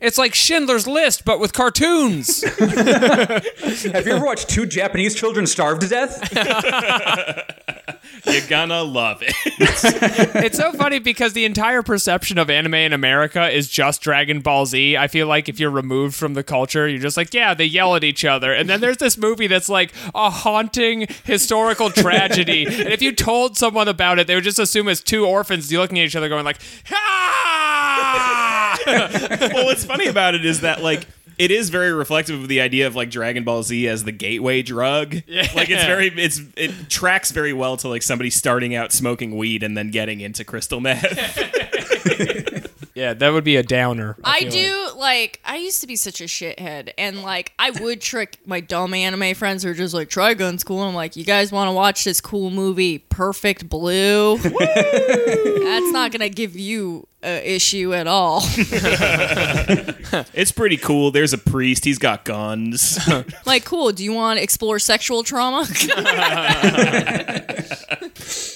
It's 0.00 0.18
like 0.18 0.34
Schindler's 0.34 0.86
List, 0.86 1.24
but 1.24 1.40
with 1.40 1.52
cartoons. 1.52 2.42
have 2.58 4.06
you 4.06 4.12
ever 4.12 4.24
watched 4.24 4.48
two 4.48 4.66
Japanese 4.66 5.14
children 5.14 5.46
starve 5.46 5.80
to 5.80 5.88
death? 5.88 6.32
You're 8.26 8.46
gonna 8.48 8.82
love 8.82 9.22
it. 9.22 9.34
it's 10.44 10.56
so 10.56 10.72
funny 10.72 10.98
because 10.98 11.32
the 11.32 11.44
entire 11.44 11.82
perception 11.82 12.38
of 12.38 12.50
anime 12.50 12.74
in 12.74 12.92
America 12.92 13.48
is 13.48 13.68
just 13.68 14.02
Dragon 14.02 14.40
Ball 14.40 14.66
Z. 14.66 14.96
I 14.96 15.08
feel 15.08 15.26
like 15.26 15.48
if 15.48 15.58
you're 15.58 15.70
removed 15.70 16.14
from 16.14 16.34
the 16.34 16.42
culture, 16.42 16.86
you're 16.86 17.00
just 17.00 17.16
like, 17.16 17.32
yeah, 17.32 17.54
they 17.54 17.64
yell 17.64 17.96
at 17.96 18.04
each 18.04 18.24
other. 18.24 18.52
And 18.52 18.68
then 18.68 18.80
there's 18.80 18.98
this 18.98 19.16
movie 19.16 19.46
that's 19.46 19.68
like 19.68 19.92
a 20.14 20.28
haunting 20.30 21.06
historical 21.24 21.90
tragedy. 21.90 22.66
and 22.66 22.88
if 22.88 23.00
you 23.00 23.12
told 23.12 23.56
someone 23.56 23.88
about 23.88 24.18
it, 24.18 24.26
they 24.26 24.34
would 24.34 24.44
just 24.44 24.58
assume 24.58 24.88
it's 24.88 25.00
two 25.00 25.26
orphans 25.26 25.72
looking 25.72 25.98
at 25.98 26.04
each 26.04 26.16
other 26.16 26.28
going 26.28 26.44
like, 26.44 26.60
ah! 26.92 28.59
well, 29.54 29.66
what's 29.66 29.84
funny 29.84 30.06
about 30.06 30.34
it 30.34 30.44
is 30.44 30.60
that 30.60 30.82
like 30.82 31.06
it 31.38 31.50
is 31.50 31.70
very 31.70 31.92
reflective 31.92 32.42
of 32.42 32.48
the 32.48 32.60
idea 32.60 32.86
of 32.86 32.94
like 32.94 33.10
Dragon 33.10 33.44
Ball 33.44 33.62
Z 33.62 33.88
as 33.88 34.04
the 34.04 34.12
gateway 34.12 34.60
drug. 34.62 35.22
Yeah. 35.26 35.48
Like 35.54 35.70
it's 35.70 35.84
very 35.84 36.08
it's 36.08 36.40
it 36.56 36.90
tracks 36.90 37.30
very 37.30 37.52
well 37.52 37.76
to 37.78 37.88
like 37.88 38.02
somebody 38.02 38.30
starting 38.30 38.74
out 38.74 38.92
smoking 38.92 39.36
weed 39.36 39.62
and 39.62 39.76
then 39.76 39.90
getting 39.90 40.20
into 40.20 40.44
crystal 40.44 40.80
meth. 40.80 41.04
yeah, 43.00 43.14
that 43.14 43.32
would 43.32 43.44
be 43.44 43.56
a 43.56 43.62
downer. 43.62 44.14
I 44.22 44.40
feel 44.40 44.50
do 44.50 44.90
like. 44.98 45.40
I 45.42 45.56
used 45.56 45.80
to 45.80 45.86
be 45.86 45.96
such 45.96 46.20
a 46.20 46.24
shithead, 46.24 46.92
and 46.98 47.22
like 47.22 47.54
I 47.58 47.70
would 47.70 48.02
trick 48.02 48.36
my 48.44 48.60
dumb 48.60 48.92
anime 48.92 49.34
friends 49.34 49.62
who 49.62 49.70
are 49.70 49.74
just 49.74 49.94
like 49.94 50.10
try 50.10 50.34
guns 50.34 50.62
cool. 50.64 50.80
I'm 50.82 50.94
like, 50.94 51.16
you 51.16 51.24
guys 51.24 51.50
want 51.50 51.68
to 51.68 51.72
watch 51.72 52.04
this 52.04 52.20
cool 52.20 52.50
movie, 52.50 52.98
Perfect 52.98 53.70
Blue? 53.70 54.36
That's 54.38 55.92
not 55.92 56.12
gonna 56.12 56.28
give 56.28 56.56
you 56.56 57.08
a 57.22 57.54
issue 57.54 57.94
at 57.94 58.06
all. 58.06 58.42
it's 60.34 60.52
pretty 60.52 60.76
cool. 60.76 61.10
There's 61.10 61.32
a 61.32 61.38
priest. 61.38 61.86
He's 61.86 61.98
got 61.98 62.26
guns. 62.26 62.98
like, 63.46 63.64
cool. 63.64 63.92
Do 63.92 64.04
you 64.04 64.12
want 64.12 64.36
to 64.36 64.42
explore 64.42 64.78
sexual 64.78 65.22
trauma? 65.22 65.60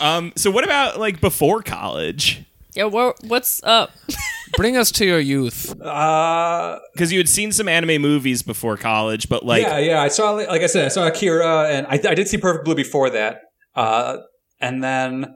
um. 0.02 0.34
So 0.36 0.50
what 0.50 0.64
about 0.64 1.00
like 1.00 1.22
before 1.22 1.62
college? 1.62 2.44
Yeah. 2.74 2.84
What, 2.84 3.16
what's 3.24 3.62
up? 3.64 3.90
Bring 4.56 4.76
us 4.76 4.90
to 4.92 5.04
your 5.04 5.18
youth. 5.18 5.80
Uh, 5.80 6.78
Because 6.92 7.12
you 7.12 7.18
had 7.18 7.28
seen 7.28 7.50
some 7.50 7.68
anime 7.68 8.00
movies 8.00 8.42
before 8.42 8.76
college, 8.76 9.28
but 9.28 9.44
like 9.44 9.62
yeah, 9.62 9.78
yeah. 9.78 10.02
I 10.02 10.08
saw, 10.08 10.32
like 10.32 10.62
I 10.62 10.66
said, 10.66 10.84
I 10.84 10.88
saw 10.88 11.06
Akira, 11.06 11.68
and 11.70 11.86
I, 11.88 11.94
I 12.10 12.14
did 12.14 12.28
see 12.28 12.38
Perfect 12.38 12.64
Blue 12.64 12.74
before 12.76 13.10
that. 13.10 13.40
Uh, 13.74 14.18
and 14.60 14.82
then 14.84 15.26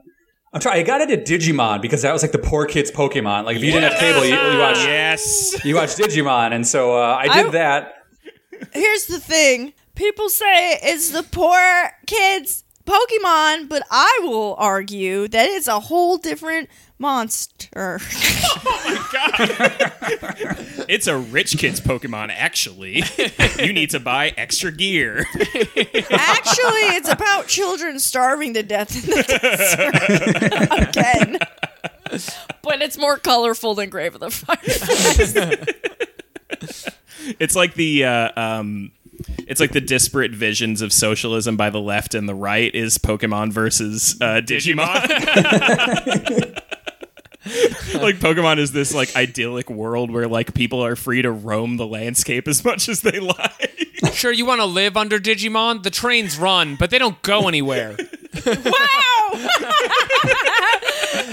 I'm 0.53 0.61
trying. 0.61 0.79
I 0.79 0.83
got 0.83 1.01
into 1.01 1.17
Digimon 1.17 1.81
because 1.81 2.01
that 2.03 2.13
was 2.13 2.21
like 2.21 2.31
the 2.31 2.39
poor 2.39 2.65
kids 2.65 2.91
Pokemon. 2.91 3.45
Like 3.45 3.57
if 3.57 3.63
you 3.63 3.71
didn't 3.71 3.91
have 3.91 3.99
cable, 3.99 4.23
you, 4.25 4.35
you 4.35 4.59
watched 4.59 4.85
yes. 4.85 5.65
you 5.65 5.75
watched 5.75 5.97
Digimon, 5.97 6.53
and 6.53 6.65
so 6.65 6.97
uh, 6.97 7.17
I 7.19 7.27
did 7.27 7.47
I- 7.47 7.51
that. 7.51 7.93
Here's 8.73 9.05
the 9.07 9.19
thing. 9.19 9.73
People 9.95 10.29
say 10.29 10.79
it's 10.81 11.11
the 11.11 11.23
poor 11.23 11.91
kids 12.07 12.63
Pokemon, 12.89 13.69
but 13.69 13.83
I 13.91 14.19
will 14.23 14.55
argue 14.57 15.27
that 15.27 15.47
it's 15.47 15.67
a 15.67 15.79
whole 15.79 16.17
different 16.17 16.69
monster. 16.97 17.99
oh 18.03 18.81
my 18.85 19.05
god! 19.13 19.93
It's 20.89 21.05
a 21.05 21.15
rich 21.15 21.59
kid's 21.59 21.79
Pokemon, 21.79 22.33
actually. 22.35 23.03
you 23.59 23.73
need 23.73 23.91
to 23.91 23.99
buy 23.99 24.29
extra 24.35 24.71
gear. 24.71 25.19
Actually, 25.29 26.87
it's 26.97 27.07
about 27.07 27.45
children 27.45 27.99
starving 27.99 28.55
to 28.55 28.63
death 28.63 28.95
in 28.95 29.11
the 29.11 29.21
desert. 29.21 30.89
Again. 30.89 31.37
But 32.63 32.81
it's 32.81 32.97
more 32.97 33.17
colorful 33.17 33.75
than 33.75 33.91
Grave 33.91 34.15
of 34.15 34.21
the 34.21 34.31
Fireflies. 34.31 35.35
It's 37.37 37.55
like 37.55 37.75
the 37.75 38.05
uh, 38.05 38.31
um, 38.35 38.91
it's 39.47 39.59
like 39.59 39.71
the 39.71 39.81
disparate 39.81 40.31
visions 40.31 40.81
of 40.81 40.93
socialism 40.93 41.57
by 41.57 41.69
the 41.69 41.79
left 41.81 42.15
and 42.15 42.27
the 42.27 42.35
right 42.35 42.73
is 42.73 42.97
Pokemon 42.97 43.51
versus 43.51 44.17
uh, 44.21 44.41
Digimon. 44.45 44.85
like 48.01 48.15
Pokemon 48.19 48.59
is 48.59 48.71
this 48.71 48.93
like 48.93 49.15
idyllic 49.15 49.69
world 49.69 50.11
where 50.11 50.27
like 50.27 50.53
people 50.53 50.83
are 50.85 50.95
free 50.95 51.21
to 51.21 51.31
roam 51.31 51.77
the 51.77 51.87
landscape 51.87 52.47
as 52.47 52.63
much 52.63 52.89
as 52.89 53.01
they 53.01 53.19
like. 53.19 53.87
Sure, 54.13 54.31
you 54.31 54.45
want 54.45 54.61
to 54.61 54.65
live 54.65 54.95
under 54.95 55.19
Digimon? 55.19 55.83
The 55.83 55.89
trains 55.89 56.37
run, 56.37 56.75
but 56.75 56.89
they 56.89 56.97
don't 56.97 57.21
go 57.21 57.49
anywhere. 57.49 57.97
wow! 58.45 59.47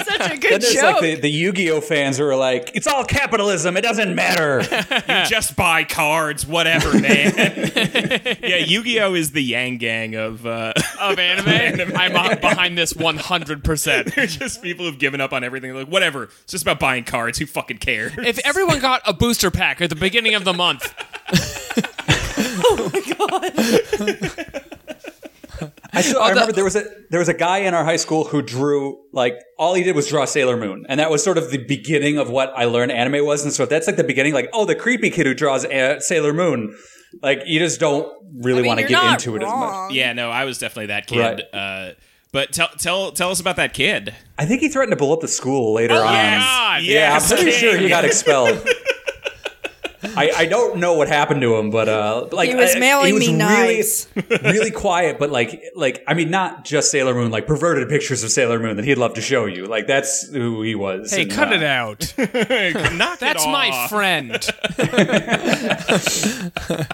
Such 0.07 0.33
a 0.33 0.37
good 0.39 0.53
Then 0.53 0.61
there's 0.61 0.75
joke. 0.75 0.95
like 0.95 1.03
the, 1.03 1.15
the 1.17 1.31
Yu-Gi-Oh 1.31 1.81
fans 1.81 2.19
who 2.19 2.25
are 2.25 2.37
like, 2.37 2.71
"It's 2.75 2.87
all 2.87 3.05
capitalism. 3.05 3.77
It 3.77 3.81
doesn't 3.83 4.15
matter." 4.15 4.61
you 5.09 5.25
just 5.27 5.57
buy 5.57 5.85
cards, 5.85 6.47
whatever, 6.47 6.99
man. 6.99 7.33
yeah, 8.43 8.57
Yu-Gi-Oh 8.57 9.15
is 9.15 9.33
the 9.33 9.43
Yang 9.43 9.79
Gang 9.79 10.15
of 10.15 10.47
uh, 10.47 10.73
of 11.01 11.19
anime. 11.19 11.91
I'm 11.97 12.15
uh, 12.15 12.37
behind 12.37 12.79
this 12.79 12.93
100%. 12.93 14.15
They're 14.15 14.27
just 14.27 14.63
people 14.63 14.87
who've 14.87 14.99
given 14.99 15.21
up 15.21 15.33
on 15.33 15.43
everything. 15.43 15.75
Like, 15.75 15.89
whatever. 15.89 16.25
It's 16.25 16.53
just 16.53 16.63
about 16.63 16.79
buying 16.79 17.05
cards. 17.05 17.39
Who 17.39 17.47
fucking 17.47 17.79
cares? 17.79 18.13
If 18.19 18.39
everyone 18.47 18.79
got 18.81 19.03
a 19.07 19.13
booster 19.13 19.51
pack 19.51 19.81
at 19.81 19.91
the 19.91 19.97
beginning 19.97 20.35
of 20.35 20.45
the 20.45 20.55
month, 20.55 20.95
I, 25.97 26.01
still, 26.03 26.21
I 26.21 26.31
remember 26.31 26.53
there 26.53 26.65
was 26.65 26.77
a 26.77 26.85
there 27.11 27.19
was 27.21 27.29
a 27.29 27.35
guy 27.35 27.59
in 27.59 27.75
our 27.75 27.85
high 27.85 27.97
school 27.97 28.25
who 28.25 28.43
drew 28.43 28.97
like 29.13 29.35
all 29.59 29.75
he 29.75 29.83
did 29.83 29.97
was 29.97 30.07
draw 30.09 30.25
Sailor 30.25 30.57
Moon, 30.57 30.85
and 30.89 31.01
that 31.01 31.11
was 31.11 31.25
sort 31.25 31.39
of 31.39 31.51
the 31.51 31.59
beginning 31.65 32.19
of 32.19 32.31
what 32.31 32.53
I 32.57 32.65
learned 32.67 32.93
anime 32.93 33.25
was. 33.25 33.43
And 33.45 33.53
so 33.53 33.63
if 33.65 33.69
that's 33.69 33.87
like 33.87 33.97
the 33.97 34.05
beginning, 34.05 34.35
like 34.35 34.49
oh, 34.53 34.65
the 34.65 34.75
creepy 34.75 35.11
kid 35.11 35.27
who 35.27 35.35
draws 35.35 35.65
uh, 35.65 35.99
Sailor 36.01 36.33
Moon, 36.33 36.75
like 37.23 37.41
you 37.47 37.59
just 37.59 37.81
don't 37.81 38.07
really 38.43 38.61
I 38.61 38.63
mean, 38.63 38.69
want 38.69 38.81
to 38.81 38.87
get 38.87 38.93
not 38.93 39.13
into 39.15 39.37
it 39.37 39.43
as 39.43 39.49
much. 39.53 39.93
yeah, 39.93 40.13
no, 40.13 40.31
I 40.31 40.45
was 40.45 40.59
definitely 40.59 40.87
that 40.87 41.07
kid. 41.07 41.43
Uh, 41.53 41.93
but 42.33 42.53
tell 42.53 42.69
tell 42.69 43.13
tell 43.13 43.31
us 43.31 43.41
about 43.41 43.57
that 43.57 43.73
kid. 43.73 44.15
I 44.39 44.45
think 44.45 44.61
he 44.61 44.69
threatened 44.69 44.93
to 44.93 44.97
blow 44.97 45.15
up 45.15 45.21
the 45.21 45.29
school 45.29 45.73
later 45.75 45.95
on. 45.95 46.01
God, 46.03 46.83
Yeah, 46.83 47.15
Yes, 47.15 47.31
I'm 47.31 47.39
pretty 47.39 47.53
king. 47.53 47.61
sure 47.61 47.79
he 47.79 47.89
got 47.89 48.05
expelled. 48.05 48.67
I, 50.17 50.31
I 50.37 50.47
don't 50.47 50.79
know 50.79 50.95
what 50.95 51.09
happened 51.09 51.41
to 51.41 51.57
him, 51.57 51.71
but 51.71 51.89
uh, 51.89 52.29
like 52.33 52.51
He 52.51 52.55
was 52.55 52.77
I- 52.77 52.79
mailing 52.79 53.07
he 53.07 53.13
was 53.15 53.21
me 53.23 53.27
really, 53.29 53.39
knives. 53.39 54.09
really 54.43 54.71
quiet, 54.71 55.19
but 55.19 55.31
like 55.31 55.63
like 55.75 56.03
I 56.07 56.15
mean, 56.15 56.31
not 56.31 56.65
just 56.65 56.91
Sailor 56.91 57.15
Moon, 57.15 57.31
like 57.31 57.47
perverted 57.47 57.89
pictures 57.89 58.23
of 58.25 58.31
Sailor 58.31 58.59
Moon 58.59 58.77
that 58.77 58.85
he'd 58.85 58.99
love 58.99 59.15
to 59.15 59.21
show 59.21 59.47
you. 59.47 59.67
Like 59.67 59.87
that's 59.87 60.29
who 60.29 60.63
he 60.63 60.75
was. 60.75 61.13
hey, 61.13 61.23
And, 61.23 61.31
cut 61.31 61.53
uh, 61.53 61.55
it 61.57 61.63
out. 61.63 62.13
Knock 62.95 63.19
That's 63.19 63.45
it 63.45 63.49
my 63.49 63.87
friend. 63.89 64.47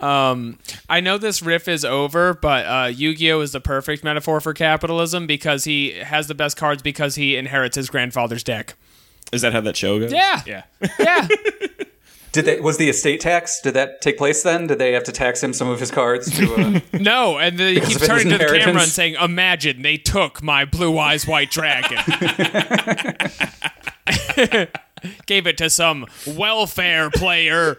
um, 0.00 0.58
I 0.88 1.00
know 1.00 1.18
this 1.18 1.42
riff 1.42 1.68
is 1.68 1.84
over, 1.84 2.34
but 2.34 2.66
uh, 2.66 2.86
Yu-Gi-Oh 2.88 3.40
is 3.40 3.52
the 3.52 3.60
perfect 3.60 4.04
metaphor 4.04 4.40
for 4.40 4.52
capitalism 4.52 5.26
because 5.26 5.64
he 5.64 5.92
has 5.92 6.26
the 6.26 6.34
best 6.34 6.56
cards 6.56 6.82
because 6.82 7.14
he 7.14 7.36
inherits 7.36 7.76
his 7.76 7.88
grandfather's 7.88 8.42
deck. 8.42 8.74
Is 9.34 9.42
that 9.42 9.52
how 9.52 9.60
that 9.62 9.76
show 9.76 9.98
goes? 9.98 10.12
Yeah. 10.12 10.42
Yeah. 10.46 10.62
Yeah. 10.98 11.28
Did 12.32 12.46
they, 12.46 12.58
was 12.60 12.78
the 12.78 12.88
estate 12.88 13.20
tax? 13.20 13.60
Did 13.60 13.74
that 13.74 14.00
take 14.00 14.18
place 14.18 14.42
then? 14.42 14.66
Did 14.66 14.80
they 14.80 14.90
have 14.92 15.04
to 15.04 15.12
tax 15.12 15.40
him 15.40 15.52
some 15.52 15.68
of 15.68 15.78
his 15.78 15.92
cards? 15.92 16.28
To, 16.36 16.54
uh, 16.54 16.80
No, 16.98 17.38
and 17.38 17.56
the, 17.56 17.74
he 17.74 17.80
keeps 17.80 18.04
turning 18.04 18.28
to 18.30 18.38
the 18.38 18.46
camera 18.46 18.82
and 18.82 18.90
saying, 18.90 19.14
"Imagine 19.20 19.82
they 19.82 19.98
took 19.98 20.42
my 20.42 20.64
blue 20.64 20.98
eyes 20.98 21.28
white 21.28 21.52
dragon, 21.52 21.96
gave 25.26 25.46
it 25.46 25.58
to 25.58 25.70
some 25.70 26.06
welfare 26.26 27.08
player." 27.10 27.76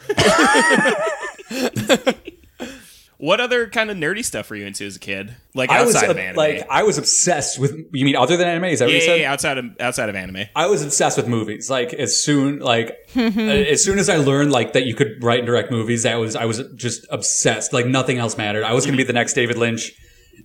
What 3.25 3.41
other 3.41 3.67
kind 3.67 3.89
of 3.89 3.98
nerdy 3.98 4.24
stuff 4.24 4.51
were 4.51 4.55
you 4.55 4.67
into 4.67 4.86
as 4.86 4.98
a 4.98 5.00
kid? 5.00 5.36
Like 5.55 5.72
I 5.72 5.84
was 5.84 5.96
outside 5.96 6.10
uh, 6.10 6.12
of 6.12 6.17
anime. 6.20 6.36
like 6.36 6.67
I 6.70 6.84
was 6.84 7.00
obsessed 7.00 7.58
with. 7.58 7.72
You 7.91 8.05
mean 8.05 8.15
other 8.15 8.38
than 8.38 8.48
anime? 8.48 8.65
Is 8.65 8.77
that 8.77 8.86
what 8.86 8.91
yeah, 8.91 9.00
you 9.00 9.03
said? 9.03 9.20
yeah, 9.22 9.34
outside 9.34 9.58
of 9.58 9.65
outside 9.79 10.10
of 10.10 10.15
anime. 10.15 10.46
I 10.55 10.67
was 10.67 10.84
obsessed 10.84 11.17
with 11.17 11.27
movies. 11.27 11.67
Like 11.67 11.91
as 11.91 12.24
soon 12.24 12.60
like 12.60 12.91
as 13.15 13.84
soon 13.84 13.98
as 13.98 14.10
I 14.10 14.17
learned 14.17 14.51
like 14.51 14.74
that 14.74 14.86
you 14.86 14.94
could 14.94 15.24
write 15.24 15.39
and 15.39 15.48
direct 15.48 15.72
movies, 15.72 16.03
that 16.03 16.17
was 16.17 16.36
I 16.36 16.46
was 16.46 16.62
just 16.75 17.08
obsessed. 17.10 17.74
Like 17.74 17.88
nothing 17.88 18.20
else 18.20 18.38
mattered. 18.38 18.63
I 18.63 18.74
was 18.74 18.86
going 18.86 18.96
to 18.96 19.03
be 19.03 19.08
the 19.08 19.13
next 19.13 19.34
David 19.34 19.58
Lynch, 19.58 19.91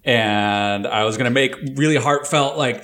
and 0.03 0.87
I 0.87 1.05
was 1.05 1.19
going 1.19 1.27
to 1.27 1.31
make 1.31 1.55
really 1.77 1.97
heartfelt, 1.97 2.57
like 2.57 2.83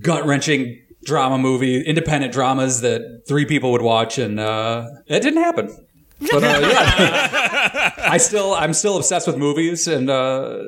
gut 0.00 0.24
wrenching 0.24 0.82
drama 1.04 1.36
movie, 1.36 1.82
independent 1.82 2.32
dramas 2.32 2.80
that 2.80 3.24
three 3.28 3.44
people 3.44 3.72
would 3.72 3.82
watch, 3.82 4.16
and 4.16 4.40
uh, 4.40 4.86
it 5.08 5.20
didn't 5.20 5.42
happen. 5.42 5.85
But 6.20 6.44
uh, 6.44 6.58
yeah, 6.62 7.92
I 7.98 8.16
still 8.18 8.54
I'm 8.54 8.72
still 8.72 8.96
obsessed 8.96 9.26
with 9.26 9.36
movies, 9.36 9.86
and 9.86 10.08
uh, 10.08 10.64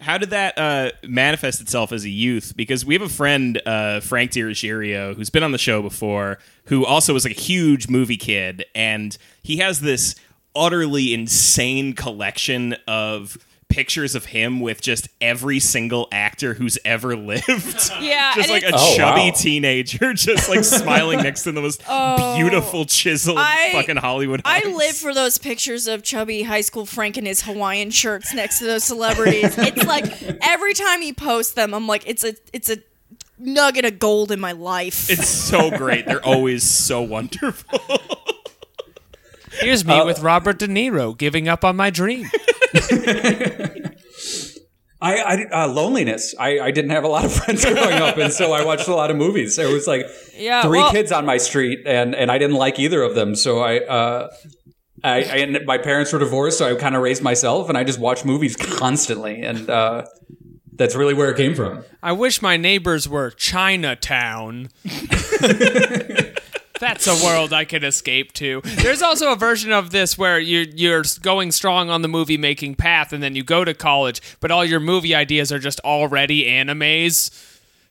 How 0.00 0.18
did 0.18 0.30
that 0.30 0.56
uh, 0.58 0.90
manifest 1.02 1.60
itself 1.60 1.92
as 1.92 2.04
a 2.04 2.10
youth? 2.10 2.54
Because 2.56 2.84
we 2.84 2.94
have 2.94 3.02
a 3.02 3.08
friend, 3.08 3.60
uh, 3.66 4.00
Frank 4.00 4.30
Dirigirio, 4.30 5.14
who's 5.14 5.30
been 5.30 5.42
on 5.42 5.52
the 5.52 5.58
show 5.58 5.82
before, 5.82 6.38
who 6.66 6.84
also 6.86 7.12
was 7.12 7.24
like 7.24 7.36
a 7.36 7.40
huge 7.40 7.88
movie 7.88 8.16
kid, 8.16 8.64
and 8.74 9.16
he 9.42 9.56
has 9.58 9.80
this 9.80 10.14
utterly 10.54 11.14
insane 11.14 11.94
collection 11.94 12.76
of 12.86 13.38
pictures 13.72 14.14
of 14.14 14.26
him 14.26 14.60
with 14.60 14.80
just 14.82 15.08
every 15.20 15.58
single 15.58 16.06
actor 16.12 16.54
who's 16.54 16.78
ever 16.84 17.16
lived. 17.30 17.90
Yeah, 18.00 18.34
just 18.34 18.50
like 18.50 18.62
a 18.62 18.72
Oh, 18.74 18.96
chubby 18.96 19.30
wow. 19.30 19.32
teenager, 19.34 20.12
just 20.12 20.48
like 20.48 20.62
smiling 20.64 21.22
next 21.22 21.42
to 21.44 21.52
the 21.52 21.60
most 21.62 21.78
beautiful 21.80 22.80
oh. 22.80 22.84
chiseled 22.84 23.38
Oh. 23.38 23.40
I- 23.40 23.70
fucking 23.72 23.96
Hollywood. 23.96 24.42
I 24.44 24.64
live 24.68 24.96
for 24.96 25.14
those 25.14 25.38
pictures 25.38 25.86
of 25.86 26.02
chubby 26.02 26.42
high 26.42 26.60
school 26.60 26.84
Frank 26.86 27.16
in 27.16 27.24
his 27.26 27.42
Hawaiian 27.42 27.90
shirts 27.90 28.34
next 28.34 28.58
to 28.58 28.66
those 28.66 28.84
celebrities. 28.84 29.54
it's 29.58 29.84
like 29.86 30.04
every 30.42 30.74
time 30.74 31.00
he 31.00 31.12
posts 31.12 31.54
them, 31.54 31.72
I'm 31.74 31.86
like, 31.86 32.04
it's 32.06 32.24
a 32.24 32.34
it's 32.52 32.68
a 32.70 32.76
nugget 33.38 33.84
of 33.84 33.98
gold 33.98 34.30
in 34.30 34.38
my 34.40 34.52
life. 34.52 35.10
It's 35.10 35.26
so 35.28 35.70
great. 35.76 36.06
They're 36.06 36.24
always 36.24 36.62
so 36.62 37.02
wonderful. 37.02 37.80
Here's 39.62 39.84
me 39.84 40.04
with 40.04 40.20
Robert 40.20 40.58
De 40.58 40.66
Niro 40.68 41.16
giving 41.16 41.48
up 41.48 41.64
on 41.64 41.76
my 41.76 41.90
dream. 41.90 42.26
I, 45.00 45.16
I 45.16 45.64
uh, 45.64 45.68
loneliness. 45.68 46.32
I, 46.38 46.60
I 46.60 46.70
didn't 46.70 46.92
have 46.92 47.02
a 47.02 47.08
lot 47.08 47.24
of 47.24 47.32
friends 47.32 47.64
growing 47.70 47.94
up, 48.00 48.16
and 48.18 48.32
so 48.32 48.52
I 48.52 48.64
watched 48.64 48.86
a 48.86 48.94
lot 48.94 49.10
of 49.10 49.16
movies. 49.16 49.56
There 49.56 49.68
was 49.68 49.86
like 49.88 50.06
Yeah, 50.36 50.62
three 50.62 50.78
well- 50.78 50.92
kids 50.92 51.10
on 51.10 51.26
my 51.26 51.38
street, 51.38 51.80
and 51.86 52.14
and 52.14 52.30
I 52.30 52.38
didn't 52.38 52.56
like 52.56 52.78
either 52.78 53.02
of 53.02 53.14
them. 53.14 53.34
So 53.34 53.60
I. 53.60 53.78
Uh, 53.80 54.28
I, 55.04 55.16
I 55.16 55.36
and 55.38 55.58
my 55.66 55.78
parents 55.78 56.12
were 56.12 56.20
divorced, 56.20 56.58
so 56.58 56.70
I 56.72 56.76
kind 56.78 56.94
of 56.94 57.02
raised 57.02 57.24
myself, 57.24 57.68
and 57.68 57.76
I 57.76 57.82
just 57.82 57.98
watched 57.98 58.24
movies 58.24 58.54
constantly, 58.54 59.42
and 59.42 59.68
uh, 59.68 60.04
that's 60.74 60.94
really 60.94 61.12
where 61.12 61.28
it 61.28 61.36
came 61.36 61.56
from. 61.56 61.82
I 62.00 62.12
wish 62.12 62.40
my 62.40 62.56
neighbors 62.56 63.08
were 63.08 63.32
Chinatown. 63.32 64.68
That's 66.82 67.06
a 67.06 67.24
world 67.24 67.52
I 67.52 67.64
could 67.64 67.84
escape 67.84 68.32
to. 68.32 68.60
There's 68.64 69.02
also 69.02 69.30
a 69.30 69.36
version 69.36 69.70
of 69.70 69.92
this 69.92 70.18
where 70.18 70.40
you're 70.40 70.64
you're 70.64 71.04
going 71.20 71.52
strong 71.52 71.90
on 71.90 72.02
the 72.02 72.08
movie 72.08 72.36
making 72.36 72.74
path, 72.74 73.12
and 73.12 73.22
then 73.22 73.36
you 73.36 73.44
go 73.44 73.64
to 73.64 73.72
college, 73.72 74.20
but 74.40 74.50
all 74.50 74.64
your 74.64 74.80
movie 74.80 75.14
ideas 75.14 75.52
are 75.52 75.60
just 75.60 75.78
already 75.80 76.46
animes. 76.46 77.30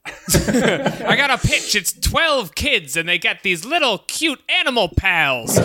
I 1.06 1.16
got 1.16 1.30
a 1.30 1.38
pitch. 1.38 1.74
It's 1.74 1.94
12 1.94 2.54
kids, 2.54 2.98
and 2.98 3.08
they 3.08 3.18
get 3.18 3.44
these 3.44 3.64
little 3.64 4.00
cute 4.00 4.42
animal 4.50 4.90
pals. 4.90 5.56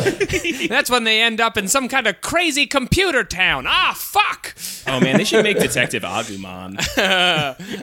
That's 0.68 0.88
when 0.88 1.02
they 1.02 1.20
end 1.20 1.40
up 1.40 1.56
in 1.56 1.66
some 1.66 1.88
kind 1.88 2.06
of 2.06 2.20
crazy 2.20 2.64
computer 2.68 3.24
town. 3.24 3.64
Ah, 3.66 3.92
fuck! 3.96 4.54
Oh 4.86 5.00
man, 5.00 5.16
they 5.16 5.24
should 5.24 5.42
make 5.42 5.58
Detective 5.58 6.04
Agumon. 6.04 6.76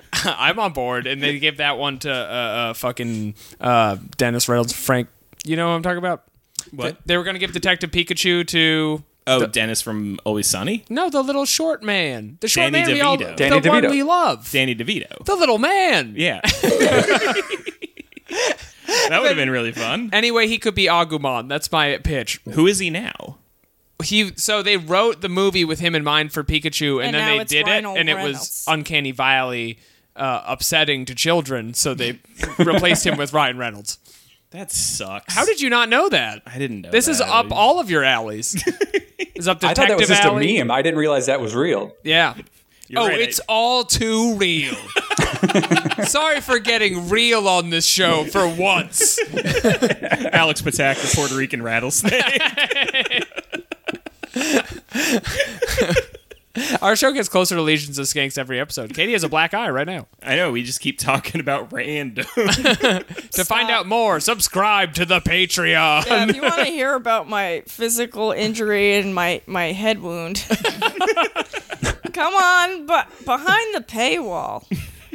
I'm 0.24 0.58
on 0.58 0.72
board, 0.72 1.06
and 1.06 1.22
they 1.22 1.38
give 1.38 1.58
that 1.58 1.78
one 1.78 2.00
to 2.00 2.10
uh, 2.14 2.14
uh, 2.14 2.74
fucking 2.76 3.36
uh, 3.60 3.98
Dennis 4.16 4.48
Reynolds, 4.48 4.72
Frank. 4.72 5.10
You 5.44 5.56
know 5.56 5.70
what 5.70 5.76
I'm 5.76 5.84
talking 5.84 5.98
about? 5.98 6.24
What? 6.72 6.98
They 7.06 7.18
were 7.18 7.24
gonna 7.24 7.40
give 7.40 7.52
Detective 7.52 7.92
Pikachu 7.92 8.48
to 8.48 9.04
Oh, 9.26 9.46
Dennis 9.46 9.82
from 9.82 10.20
Always 10.26 10.48
Sunny, 10.48 10.84
no, 10.90 11.10
the 11.10 11.22
little 11.22 11.46
short 11.46 11.82
man, 11.82 12.38
the 12.42 12.50
short 12.50 12.74
Danny 12.74 12.88
man 12.88 12.94
we 12.96 13.02
all, 13.02 13.18
DeVito. 13.18 13.38
the 13.38 13.50
Danny 13.50 13.70
one 13.70 13.90
we 13.90 14.04
love, 14.04 14.52
Danny 14.52 14.76
DeVito. 14.76 15.24
the 15.24 15.36
little 15.36 15.58
man. 15.60 16.14
Yeah. 16.18 16.42
that 19.10 19.20
would 19.22 19.28
have 19.28 19.38
been 19.38 19.50
really 19.50 19.72
fun. 19.72 20.10
Anyway, 20.12 20.48
he 20.48 20.58
could 20.58 20.76
be 20.76 20.88
Agumon. 20.88 21.48
That's 21.48 21.72
my 21.72 21.98
pitch. 22.00 22.42
Who 22.52 22.68
is 22.68 22.80
he 22.80 22.90
now? 22.90 23.38
He 24.04 24.34
so 24.36 24.62
they 24.62 24.76
wrote 24.76 25.22
the 25.22 25.30
movie 25.30 25.64
with 25.64 25.80
him 25.80 25.96
in 25.96 26.04
mind 26.04 26.34
for 26.34 26.44
Pikachu, 26.44 27.04
and, 27.04 27.16
And 27.16 27.16
then 27.16 27.38
they 27.38 27.44
did 27.46 27.66
Ryan 27.68 27.86
it, 27.86 27.98
and 28.00 28.10
it 28.10 28.18
was 28.18 28.66
uncanny 28.68 29.12
valley 29.12 29.80
uh, 30.18 30.44
upsetting 30.46 31.06
to 31.06 31.16
children, 31.16 31.74
so 31.74 31.94
they 31.94 32.20
replaced 32.60 33.06
him 33.06 33.18
with 33.18 33.32
Ryan 33.32 33.58
Reynolds. 33.58 34.00
That 34.54 34.72
sucks. 34.72 35.34
How 35.34 35.46
did 35.46 35.60
you 35.60 35.72
not 35.72 35.90
know 35.90 36.10
that? 36.10 36.44
I 36.46 36.60
didn't 36.60 36.82
know? 36.82 36.92
This 36.92 37.08
is 37.08 37.18
that. 37.18 37.28
up 37.28 37.52
all 37.52 37.80
of 37.80 37.90
your 37.90 38.04
alleys. 38.04 38.54
Is 39.36 39.48
up 39.48 39.60
detective 39.60 39.86
I 39.86 39.88
thought 39.88 39.88
that 39.90 39.98
was 39.98 40.08
just 40.10 40.22
Alley. 40.22 40.58
a 40.58 40.64
meme. 40.64 40.70
I 40.70 40.84
didn't 40.84 41.00
realize 41.00 41.26
that 41.26 41.42
was 41.42 41.56
real. 41.56 41.96
Yeah. 42.04 42.36
You're 42.88 43.02
oh, 43.02 43.08
right, 43.08 43.20
it's 43.20 43.40
all 43.50 43.84
too 43.84 44.36
real. 44.36 44.76
Sorry 46.04 46.40
for 46.40 46.60
getting 46.60 47.10
real 47.10 47.48
on 47.48 47.72
this 47.72 47.86
show 47.86 48.26
for 48.26 48.48
once. 48.48 49.18
Alex 50.32 50.62
Patak, 50.62 51.02
the 51.02 51.12
Puerto 51.16 51.36
Rican 51.36 51.64
rattlesnake. 51.64 52.14
Our 56.82 56.96
show 56.96 57.12
gets 57.12 57.30
closer 57.30 57.56
to 57.56 57.62
Legions 57.64 57.98
of 57.98 58.06
Skanks 58.06 58.38
every 58.38 58.60
episode. 58.60 58.94
Katie 58.94 59.14
has 59.14 59.24
a 59.24 59.30
black 59.30 59.56
eye 59.56 59.70
right 59.70 59.88
now. 59.88 60.08
I 60.22 60.36
know. 60.36 60.52
We 60.52 60.62
just 60.64 60.82
keep 60.82 61.00
talking 61.00 61.42
about 61.42 61.74
random. 61.74 62.26
To 63.34 63.44
find 63.44 63.72
out 63.72 63.88
more, 63.88 64.20
subscribe 64.20 64.94
to 64.94 65.06
the 65.06 65.20
Patreon. 65.20 66.06
Yeah, 66.06 66.26
if 66.30 66.36
you 66.36 66.42
want 66.44 66.58
to 66.58 66.66
hear 66.66 66.94
about 66.94 67.28
my 67.28 67.64
physical 67.66 68.32
injury 68.32 68.96
and 68.98 69.16
my, 69.16 69.42
my 69.48 69.72
head 69.72 70.00
wound, 70.04 70.46
come 72.14 72.36
on, 72.36 72.86
but 72.86 73.08
behind 73.26 73.74
the 73.74 73.82
paywall. 73.82 74.66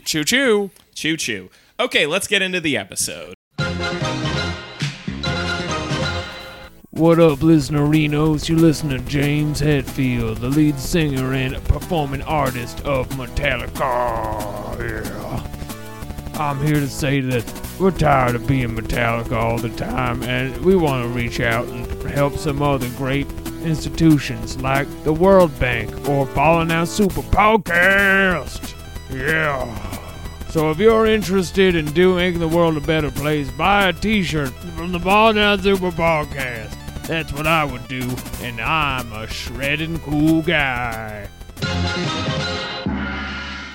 Choo 0.04 0.24
choo. 0.24 0.72
choo 0.94 1.16
choo. 1.16 1.48
Okay, 1.78 2.06
let's 2.06 2.26
get 2.26 2.42
into 2.42 2.60
the 2.60 2.76
episode. 2.76 3.34
What 6.98 7.20
up, 7.20 7.38
listenerinos? 7.38 8.48
You 8.48 8.56
listen 8.56 8.88
to 8.88 8.98
James 8.98 9.60
Hetfield, 9.60 10.40
the 10.40 10.48
lead 10.48 10.80
singer 10.80 11.32
and 11.32 11.54
performing 11.62 12.22
artist 12.22 12.80
of 12.80 13.08
Metallica. 13.10 13.78
Yeah. 14.80 16.40
I'm 16.40 16.60
here 16.66 16.74
to 16.74 16.88
say 16.88 17.20
that 17.20 17.78
we're 17.78 17.92
tired 17.92 18.34
of 18.34 18.48
being 18.48 18.70
Metallica 18.70 19.30
all 19.30 19.58
the 19.58 19.68
time, 19.76 20.24
and 20.24 20.56
we 20.64 20.74
want 20.74 21.04
to 21.04 21.08
reach 21.16 21.38
out 21.38 21.68
and 21.68 21.86
help 22.10 22.34
some 22.34 22.62
other 22.62 22.88
great 22.96 23.30
institutions 23.62 24.60
like 24.60 24.88
the 25.04 25.12
World 25.12 25.56
Bank 25.60 26.08
or 26.08 26.26
Falling 26.26 26.72
Out 26.72 26.88
Super 26.88 27.22
Podcast. 27.22 28.74
Yeah. 29.08 29.98
So 30.48 30.72
if 30.72 30.78
you're 30.78 31.06
interested 31.06 31.76
in 31.76 31.86
doing 31.92 32.16
making 32.16 32.40
the 32.40 32.48
world 32.48 32.76
a 32.76 32.80
better 32.80 33.12
place, 33.12 33.48
buy 33.52 33.90
a 33.90 33.92
T-shirt 33.92 34.50
from 34.76 34.90
the 34.90 34.98
Ball 34.98 35.34
Down 35.34 35.62
Super 35.62 35.92
Podcast. 35.92 36.74
That's 37.08 37.32
what 37.32 37.46
I 37.46 37.64
would 37.64 37.88
do, 37.88 38.06
and 38.42 38.60
I'm 38.60 39.10
a 39.14 39.26
shredding 39.26 39.98
cool 40.00 40.42
guy. 40.42 41.26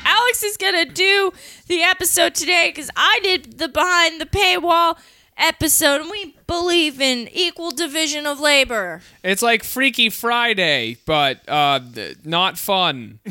Alex 0.06 0.44
is 0.44 0.56
gonna 0.56 0.86
do 0.86 1.34
the 1.66 1.82
episode 1.82 2.36
today 2.36 2.70
because 2.70 2.92
I 2.96 3.20
did 3.24 3.58
the 3.58 3.68
behind 3.68 4.22
the 4.22 4.28
paywall 4.28 5.00
episode, 5.36 6.02
and 6.02 6.12
we 6.12 6.36
believe 6.46 7.02
in 7.02 7.28
equal 7.34 7.72
division 7.72 8.28
of 8.28 8.40
labor. 8.40 9.02
It's 9.24 9.42
like 9.42 9.64
Freaky 9.64 10.12
Friday, 10.12 10.98
but 11.08 11.40
uh, 11.50 11.80
th- 11.92 12.18
not 12.24 12.60
fun. 12.60 13.20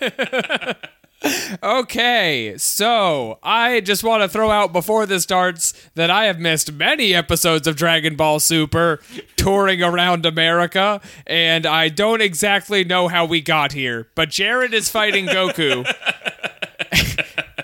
okay, 1.62 2.54
so 2.56 3.38
I 3.42 3.80
just 3.80 4.02
want 4.02 4.22
to 4.22 4.28
throw 4.28 4.50
out 4.50 4.72
before 4.72 5.06
this 5.06 5.22
starts 5.22 5.72
that 5.94 6.10
I 6.10 6.24
have 6.24 6.38
missed 6.38 6.72
many 6.72 7.14
episodes 7.14 7.66
of 7.66 7.76
Dragon 7.76 8.16
Ball 8.16 8.40
Super 8.40 9.00
touring 9.36 9.82
around 9.82 10.24
America, 10.24 11.00
and 11.26 11.66
I 11.66 11.88
don't 11.88 12.22
exactly 12.22 12.84
know 12.84 13.08
how 13.08 13.24
we 13.24 13.40
got 13.40 13.72
here, 13.72 14.08
but 14.14 14.30
Jared 14.30 14.72
is 14.72 14.88
fighting 14.88 15.26
Goku. 15.26 15.84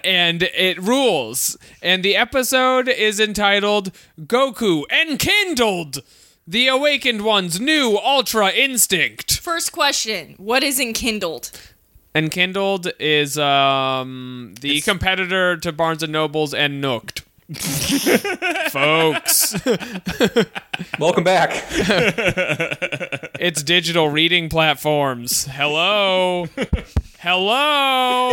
and 0.05 0.43
it 0.43 0.81
rules. 0.81 1.57
And 1.83 2.05
the 2.05 2.17
episode 2.17 2.89
is 2.89 3.19
entitled 3.21 3.93
Goku 4.21 4.85
Enkindled, 4.91 6.03
the 6.47 6.69
Awakened 6.69 7.23
One's 7.23 7.59
New 7.59 7.97
Ultra 7.97 8.51
Instinct. 8.51 9.41
First 9.41 9.73
question: 9.73 10.35
What 10.37 10.63
is 10.63 10.79
enkindled? 10.79 11.51
Enkindled 12.17 12.89
is 12.99 13.37
um 13.39 14.55
the 14.63 14.81
competitor 14.81 15.59
to 15.59 15.71
Barnes 15.71 16.03
and 16.03 16.11
Nobles 16.13 16.55
and 16.55 16.83
Nooked. 16.83 17.25
Folks, 18.71 19.55
Welcome 20.99 21.25
back. 21.25 21.63
it's 23.39 23.63
digital 23.63 24.09
reading 24.09 24.49
platforms. 24.49 25.45
Hello. 25.45 26.47
Hello. 27.21 28.31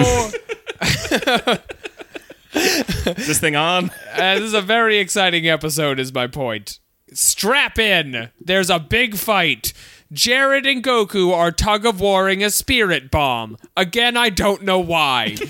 Is 2.53 3.27
this 3.27 3.39
thing 3.39 3.57
on? 3.57 3.91
Uh, 4.13 4.35
this 4.35 4.43
is 4.43 4.53
a 4.53 4.61
very 4.61 4.97
exciting 4.97 5.47
episode, 5.49 5.99
is 5.99 6.13
my 6.13 6.27
point. 6.27 6.79
Strap 7.13 7.77
in. 7.77 8.29
There's 8.39 8.69
a 8.69 8.79
big 8.79 9.15
fight. 9.15 9.73
Jared 10.13 10.67
and 10.67 10.83
Goku 10.83 11.33
are 11.33 11.51
tug 11.51 11.85
of 11.85 11.99
warring 11.99 12.43
a 12.43 12.51
spirit 12.51 13.09
bomb. 13.09 13.57
Again, 13.75 14.15
I 14.15 14.29
don't 14.29 14.61
know 14.61 14.79
why. 14.79 15.35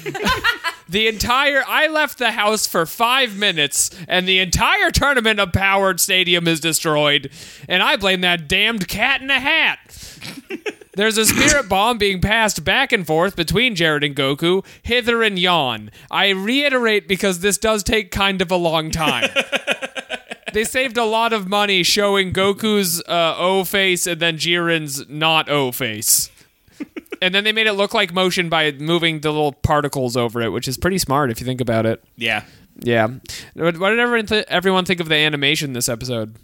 The 0.94 1.08
entire 1.08 1.64
I 1.68 1.88
left 1.88 2.20
the 2.20 2.34
house 2.34 2.68
for 2.68 2.86
five 2.86 3.36
minutes, 3.36 3.90
and 4.08 4.28
the 4.28 4.40
entire 4.40 4.92
tournament 4.92 5.40
of 5.40 5.52
Powered 5.52 6.00
Stadium 6.00 6.48
is 6.48 6.60
destroyed, 6.60 7.32
and 7.68 7.82
I 7.82 7.96
blame 7.96 8.22
that 8.22 8.48
damned 8.48 8.88
cat 8.88 9.20
in 9.20 9.32
a 9.32 9.40
hat. 9.40 9.80
There's 10.96 11.18
a 11.18 11.26
spirit 11.26 11.68
bomb 11.68 11.98
being 11.98 12.22
passed 12.22 12.64
back 12.64 12.92
and 12.92 13.08
forth 13.08 13.36
between 13.36 13.74
Jared 13.74 14.04
and 14.04 14.16
Goku, 14.16 14.64
hither 14.84 15.24
and 15.24 15.40
yon. 15.40 15.90
I 16.12 16.30
reiterate 16.30 17.08
because 17.08 17.40
this 17.40 17.58
does 17.58 17.82
take 17.82 18.12
kind 18.12 18.40
of 18.40 18.52
a 18.52 18.56
long 18.56 18.92
time. 18.92 19.32
they 20.54 20.64
saved 20.64 20.98
a 20.98 21.06
lot 21.06 21.34
of 21.34 21.48
money 21.48 21.84
showing 21.84 22.32
Goku's 22.34 23.02
uh, 23.02 23.36
O 23.38 23.64
face 23.64 24.08
and 24.08 24.20
then 24.22 24.38
Jiren's 24.38 25.08
not 25.10 25.50
O 25.50 25.72
face. 25.72 26.30
And 27.22 27.34
then 27.34 27.44
they 27.46 27.54
made 27.54 27.68
it 27.68 27.74
look 27.74 27.94
like 27.94 28.14
motion 28.14 28.50
by 28.50 28.72
moving 28.74 29.22
the 29.22 29.32
little 29.32 29.54
particles 29.54 30.18
over 30.18 30.42
it, 30.42 30.50
which 30.50 30.68
is 30.68 30.78
pretty 30.78 30.98
smart 30.98 31.32
if 31.32 31.40
you 31.40 31.46
think 31.46 31.62
about 31.62 31.86
it. 31.86 32.04
Yeah. 32.18 32.44
Yeah. 32.80 33.08
What 33.54 33.78
what 33.78 33.92
did 33.92 34.00
everyone, 34.00 34.26
th- 34.26 34.46
everyone 34.50 34.84
think 34.84 35.00
of 35.00 35.08
the 35.08 35.16
animation 35.16 35.72
this 35.74 35.88
episode? 35.88 36.36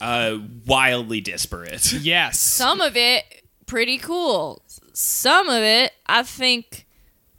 Uh, 0.00 0.38
wildly 0.66 1.20
disparate. 1.20 1.92
Yes. 2.02 2.40
Some 2.40 2.80
of 2.80 2.96
it 2.96 3.24
pretty 3.66 3.96
cool. 3.96 4.62
Some 4.92 5.48
of 5.48 5.62
it, 5.62 5.92
I 6.06 6.24
think 6.24 6.86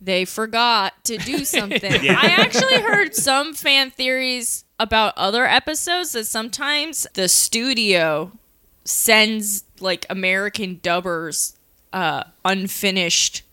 they 0.01 0.25
forgot 0.25 0.93
to 1.03 1.17
do 1.17 1.45
something. 1.45 2.09
I 2.09 2.35
actually 2.39 2.81
heard 2.81 3.13
some 3.13 3.53
fan 3.53 3.91
theories 3.91 4.65
about 4.79 5.13
other 5.17 5.45
episodes 5.45 6.13
that 6.13 6.25
sometimes 6.25 7.07
the 7.13 7.27
studio 7.27 8.31
sends 8.85 9.63
like 9.79 10.05
American 10.09 10.77
dubbers 10.77 11.55
uh, 11.93 12.23
unfinished 12.43 13.43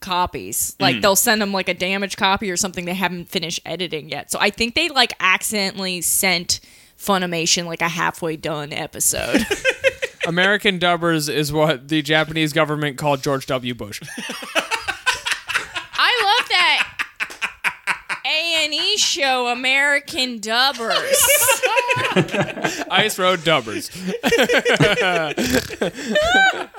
copies. 0.00 0.76
Like 0.78 1.00
they'll 1.00 1.16
send 1.16 1.42
them 1.42 1.52
like 1.52 1.68
a 1.68 1.74
damaged 1.74 2.16
copy 2.16 2.50
or 2.50 2.56
something 2.56 2.84
they 2.84 2.94
haven't 2.94 3.28
finished 3.28 3.60
editing 3.66 4.08
yet. 4.08 4.30
So 4.30 4.38
I 4.40 4.50
think 4.50 4.74
they 4.74 4.88
like 4.88 5.12
accidentally 5.20 6.00
sent 6.00 6.60
Funimation 6.98 7.66
like 7.66 7.80
a 7.80 7.88
halfway 7.88 8.36
done 8.36 8.72
episode. 8.72 9.46
American 10.26 10.78
dubbers 10.80 11.32
is 11.32 11.52
what 11.52 11.88
the 11.88 12.02
Japanese 12.02 12.52
government 12.52 12.98
called 12.98 13.22
George 13.22 13.46
W. 13.46 13.74
Bush. 13.74 14.02
I 16.00 16.38
love 16.40 16.48
that 18.70 18.74
A 18.74 18.80
and 18.80 18.94
E 18.94 18.96
show, 18.96 19.48
American 19.48 20.40
Dubbers. 20.40 21.14
Ice 22.90 23.18
Road 23.18 23.40
Dubbers. 23.40 23.90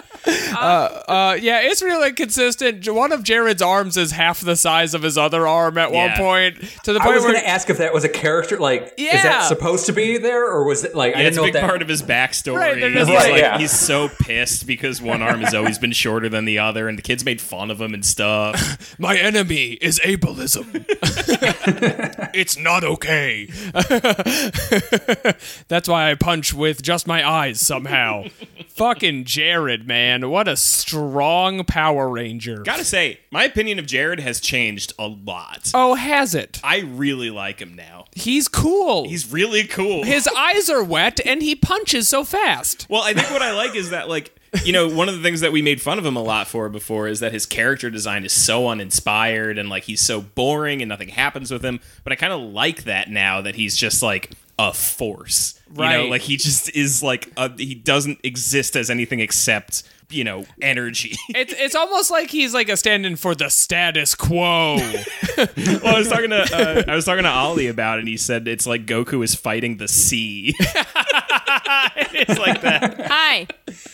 uh, 0.27 1.03
uh, 1.07 1.37
yeah, 1.41 1.61
it's 1.61 1.81
really 1.81 2.11
consistent. 2.11 2.87
One 2.91 3.11
of 3.11 3.23
Jared's 3.23 3.61
arms 3.61 3.97
is 3.97 4.11
half 4.11 4.41
the 4.41 4.55
size 4.55 4.93
of 4.93 5.01
his 5.03 5.17
other 5.17 5.47
arm 5.47 5.77
at 5.77 5.91
one 5.91 6.11
point. 6.11 6.57
To 6.83 6.93
the 6.93 6.99
point 6.99 7.01
I 7.01 7.03
point 7.05 7.15
was 7.15 7.23
where 7.23 7.33
going 7.33 7.43
to 7.43 7.49
ask 7.49 7.69
if 7.69 7.77
that 7.77 7.93
was 7.93 8.03
a 8.03 8.09
character. 8.09 8.57
Like, 8.59 8.93
is 8.97 9.23
that 9.23 9.47
supposed 9.47 9.85
to 9.87 9.93
be 9.93 10.17
there, 10.17 10.45
or 10.45 10.63
was 10.65 10.83
it 10.83 10.95
like 10.95 11.15
I 11.15 11.19
Yeah, 11.19 11.23
didn't 11.23 11.27
it's 11.27 11.37
a 11.37 11.39
know 11.41 11.45
big 11.45 11.53
that? 11.53 11.63
part 11.63 11.81
of 11.81 11.87
his 11.87 12.01
backstory. 12.03 12.57
Right, 12.57 12.77
he's, 12.77 12.93
just 12.93 13.09
like- 13.11 13.31
like, 13.31 13.41
yeah. 13.41 13.57
he's 13.57 13.71
so 13.71 14.09
pissed 14.21 14.65
because 14.67 15.01
one 15.01 15.21
arm 15.21 15.41
has 15.41 15.53
always 15.53 15.77
been 15.79 15.91
shorter 15.91 16.29
than 16.29 16.45
the 16.45 16.59
other, 16.59 16.87
and 16.87 16.97
the 16.97 17.01
kids 17.01 17.23
made 17.23 17.39
fun 17.41 17.69
of 17.71 17.79
him 17.79 17.93
and 17.93 18.05
stuff. 18.05 18.95
my 18.99 19.17
enemy 19.17 19.73
is 19.73 19.99
ableism. 19.99 20.85
it's 22.33 22.57
not 22.57 22.83
okay. 22.83 23.47
That's 25.67 25.87
why 25.87 26.11
I 26.11 26.15
punch 26.15 26.53
with 26.53 26.81
just 26.81 27.07
my 27.07 27.27
eyes 27.27 27.59
somehow. 27.59 28.25
Fucking 28.69 29.25
Jared, 29.25 29.87
man. 29.87 30.08
What 30.17 30.47
a 30.47 30.57
strong 30.57 31.63
Power 31.65 32.09
Ranger. 32.09 32.63
Gotta 32.63 32.83
say, 32.83 33.19
my 33.31 33.43
opinion 33.43 33.77
of 33.79 33.85
Jared 33.85 34.19
has 34.19 34.39
changed 34.39 34.93
a 34.97 35.07
lot. 35.07 35.71
oh, 35.73 35.93
has 35.95 36.33
it? 36.33 36.59
I 36.63 36.79
really 36.79 37.29
like 37.29 37.59
him 37.59 37.75
now. 37.75 38.05
He's 38.15 38.47
cool. 38.47 39.07
He's 39.07 39.31
really 39.31 39.65
cool. 39.65 40.03
His 40.03 40.27
eyes 40.27 40.69
are 40.69 40.83
wet 40.83 41.19
and 41.25 41.41
he 41.43 41.55
punches 41.55 42.09
so 42.09 42.23
fast. 42.23 42.87
Well, 42.89 43.03
I 43.03 43.13
think 43.13 43.29
what 43.29 43.41
I 43.43 43.53
like 43.53 43.75
is 43.75 43.91
that, 43.91 44.09
like, 44.09 44.35
you 44.65 44.73
know, 44.73 44.87
one 44.87 45.07
of 45.09 45.15
the 45.15 45.21
things 45.21 45.41
that 45.41 45.51
we 45.51 45.61
made 45.61 45.81
fun 45.81 45.99
of 45.99 46.05
him 46.05 46.15
a 46.15 46.21
lot 46.23 46.47
for 46.47 46.67
before 46.69 47.07
is 47.07 47.19
that 47.19 47.31
his 47.31 47.45
character 47.45 47.89
design 47.89 48.25
is 48.25 48.33
so 48.33 48.67
uninspired 48.67 49.57
and, 49.57 49.69
like, 49.69 49.83
he's 49.83 50.01
so 50.01 50.21
boring 50.21 50.81
and 50.81 50.89
nothing 50.89 51.09
happens 51.09 51.51
with 51.51 51.63
him. 51.63 51.79
But 52.03 52.13
I 52.13 52.15
kind 52.15 52.33
of 52.33 52.41
like 52.41 52.83
that 52.83 53.09
now 53.09 53.41
that 53.41 53.55
he's 53.55 53.75
just, 53.77 54.01
like, 54.01 54.31
a 54.57 54.73
force. 54.73 55.59
You 55.71 55.75
know, 55.77 55.81
Right. 55.83 56.09
like, 56.09 56.21
he 56.21 56.37
just 56.37 56.75
is, 56.75 57.01
like, 57.03 57.31
a, 57.37 57.51
he 57.55 57.75
doesn't 57.75 58.19
exist 58.23 58.75
as 58.75 58.89
anything 58.89 59.19
except, 59.19 59.83
you 60.09 60.23
know, 60.23 60.45
energy. 60.61 61.15
It's 61.29 61.53
it's 61.55 61.75
almost 61.75 62.09
like 62.09 62.31
he's 62.31 62.53
like 62.55 62.67
a 62.69 62.75
stand-in 62.75 63.15
for 63.15 63.35
the 63.35 63.49
status 63.49 64.15
quo. 64.15 64.77
well, 65.37 65.47
I 65.85 65.99
was 65.99 66.09
talking 66.09 66.31
to 66.31 66.41
uh, 66.41 66.83
I 66.91 66.95
was 66.95 67.05
talking 67.05 67.23
to 67.23 67.29
Ollie 67.29 67.67
about 67.67 67.99
it, 67.99 68.01
and 68.01 68.07
he 68.09 68.17
said 68.17 68.47
it's 68.47 68.65
like 68.65 68.87
Goku 68.87 69.23
is 69.23 69.35
fighting 69.35 69.77
the 69.77 69.87
sea. 69.87 70.55
it's 70.59 72.39
like 72.39 72.61
that. 72.61 72.97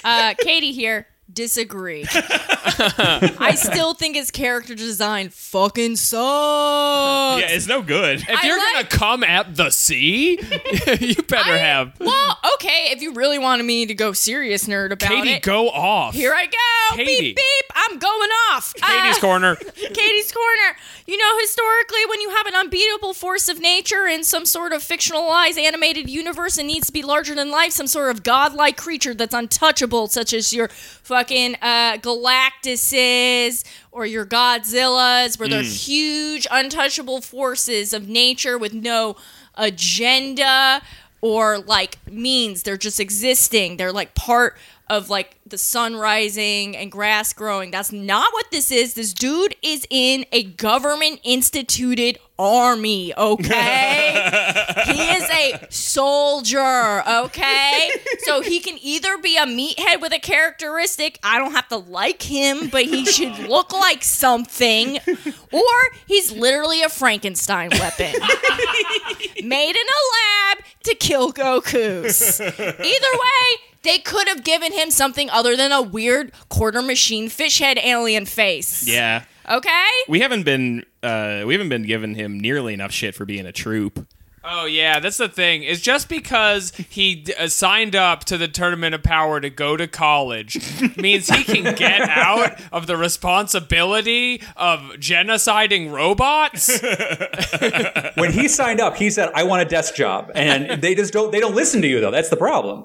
Uh, 0.06 0.36
Katie 0.38 0.72
here. 0.72 1.08
Disagree. 1.36 2.06
I 2.10 3.54
still 3.56 3.94
think 3.94 4.16
his 4.16 4.32
character 4.32 4.74
design 4.74 5.30
fucking 5.30 5.98
sucks. 5.98 7.42
Yeah, 7.42 7.48
it's 7.56 7.68
no 7.68 7.82
good. 7.82 8.22
If 8.22 8.30
I 8.44 8.48
you're 8.48 8.58
like- 8.58 8.74
gonna 8.74 8.88
come 8.88 9.24
at 9.24 9.56
the 9.56 9.70
sea, 9.70 10.40
you 11.00 11.16
better 11.24 11.52
I- 11.52 11.58
have 11.58 11.94
Well, 12.00 12.40
okay, 12.56 12.88
if 12.92 13.02
you 13.02 13.14
really 13.14 13.38
wanted 13.38 13.64
me 13.64 13.86
to 13.86 13.94
go 13.94 14.14
serious 14.14 14.66
nerd 14.68 14.92
about 14.92 15.10
Katie 15.10 15.32
it. 15.34 15.44
go 15.44 15.70
off. 15.70 16.14
here 16.16 16.34
I 16.34 16.46
go. 16.46 16.96
Katie. 16.96 17.20
Beep 17.22 17.36
beep. 17.36 17.72
I'm 17.76 18.00
going 18.00 18.30
off. 18.52 18.74
Katie's 18.82 19.18
Uh, 19.18 19.22
corner. 19.22 19.56
Katie's 19.76 20.32
Corner. 20.32 20.78
You 21.08 21.18
know, 21.18 21.38
historically, 21.40 22.06
when 22.10 22.22
you 22.22 22.30
have 22.32 22.48
an 22.48 22.56
unbeatable 22.56 23.14
force 23.14 23.48
of 23.50 23.60
nature 23.60 24.08
in 24.08 24.24
some 24.24 24.46
sort 24.46 24.72
of 24.74 24.82
fictionalized 24.82 25.58
animated 25.58 26.10
universe 26.10 26.58
and 26.58 26.68
needs 26.68 26.88
to 26.88 26.94
be 26.94 27.04
larger 27.04 27.36
than 27.36 27.52
life, 27.52 27.74
some 27.74 27.86
sort 27.88 28.10
of 28.12 28.24
godlike 28.24 28.78
creature 28.78 29.14
that's 29.14 29.34
untouchable, 29.34 30.08
such 30.08 30.34
as 30.34 30.52
your 30.54 30.70
fucking 31.06 31.56
uh, 31.62 31.98
Galactuses 31.98 33.64
or 33.92 34.06
your 34.08 34.26
Godzillas, 34.26 35.40
where 35.40 35.48
they're 35.48 35.62
huge, 35.62 36.48
untouchable 36.50 37.22
forces 37.22 37.94
of 37.94 38.10
nature 38.10 38.58
with 38.58 38.74
no 38.74 39.16
agenda 39.54 40.82
or 41.22 41.60
like 41.60 41.98
means. 42.12 42.64
They're 42.64 42.76
just 42.76 43.00
existing. 43.00 43.78
They're 43.78 43.94
like 43.94 44.16
part 44.16 44.58
of 44.88 45.10
like 45.10 45.38
the 45.46 45.58
sun 45.58 45.96
rising 45.96 46.78
and 46.78 46.92
grass 46.92 47.34
growing. 47.34 47.72
That's 47.72 47.92
not 47.92 48.32
what 48.34 48.52
this 48.52 48.72
is. 48.72 48.94
This 48.94 49.14
dude 49.14 49.56
is 49.62 49.88
in 49.90 50.26
a 50.32 50.44
government 50.44 51.20
instituted 51.24 52.20
army, 52.38 53.14
okay? 53.18 54.14
he 54.86 55.02
is 55.02 55.30
a 55.30 55.68
soldier, 55.70 57.04
okay? 57.08 57.90
So 58.20 58.42
he 58.42 58.60
can 58.60 58.78
either 58.82 59.18
be 59.18 59.38
a 59.38 59.46
meathead 59.46 60.02
with 60.02 60.14
a 60.14 60.20
characteristic, 60.20 61.20
I 61.24 61.38
don't 61.40 61.54
have 61.54 61.68
to 61.70 61.78
like 61.78 62.22
him, 62.22 62.70
but 62.70 62.84
he 62.84 63.06
should 63.06 63.38
look 63.50 63.72
like 63.72 64.04
something, 64.04 65.00
or 65.52 65.76
he's 66.08 66.32
literally 66.32 66.82
a 66.82 66.90
Frankenstein 66.90 67.70
weapon 67.72 68.14
made 69.44 69.76
in 69.76 69.88
a 69.88 70.02
lab 70.16 70.66
to 70.84 70.96
kill 70.96 71.32
Goku's. 71.32 72.42
Either 72.42 72.60
way, 72.80 73.75
they 73.86 74.00
could 74.00 74.28
have 74.28 74.44
given 74.44 74.74
him 74.74 74.92
something 74.92 75.30
other 75.30 75.56
than 75.56 75.72
a 75.72 75.82
weird 75.82 76.34
quarter 76.50 76.82
machine 76.82 77.30
fish 77.30 77.60
head 77.60 77.78
alien 77.78 78.26
face. 78.26 78.86
Yeah, 78.86 79.24
Okay? 79.50 79.86
we 80.10 80.20
haven't 80.20 80.44
been 80.44 80.84
uh, 81.04 81.44
we 81.46 81.54
haven't 81.54 81.70
been 81.70 81.84
giving 81.84 82.16
him 82.16 82.40
nearly 82.40 82.74
enough 82.74 82.92
shit 82.92 83.16
for 83.16 83.26
being 83.26 83.46
a 83.46 83.52
troop. 83.52 84.06
Oh 84.48 84.66
yeah, 84.66 85.00
that's 85.00 85.18
the 85.18 85.28
thing. 85.28 85.64
It's 85.64 85.82
just 85.82 86.08
because 86.08 86.72
he 86.90 87.16
d- 87.16 87.34
uh, 87.34 87.48
signed 87.48 87.96
up 87.96 88.26
to 88.26 88.38
the 88.38 88.48
Tournament 88.48 88.94
of 88.94 89.02
Power 89.02 89.42
to 89.42 89.50
go 89.50 89.76
to 89.76 89.88
college 89.88 90.56
means 90.98 91.28
he 91.30 91.44
can 91.44 91.74
get 91.76 92.02
out 92.02 92.62
of 92.72 92.86
the 92.86 92.96
responsibility 92.96 94.44
of 94.56 94.80
genociding 95.00 95.92
robots. 95.92 96.80
when 98.18 98.32
he 98.32 98.48
signed 98.48 98.80
up, 98.80 98.98
he 98.98 99.10
said, 99.10 99.32
"I 99.34 99.44
want 99.44 99.64
a 99.64 99.66
desk 99.66 99.96
job," 99.96 100.32
and 100.36 100.80
they 100.80 100.94
just 100.94 101.12
don't. 101.12 101.32
They 101.32 101.40
don't 101.40 101.56
listen 101.56 101.82
to 101.82 101.88
you 101.88 102.00
though. 102.00 102.12
That's 102.12 102.30
the 102.30 102.38
problem. 102.38 102.84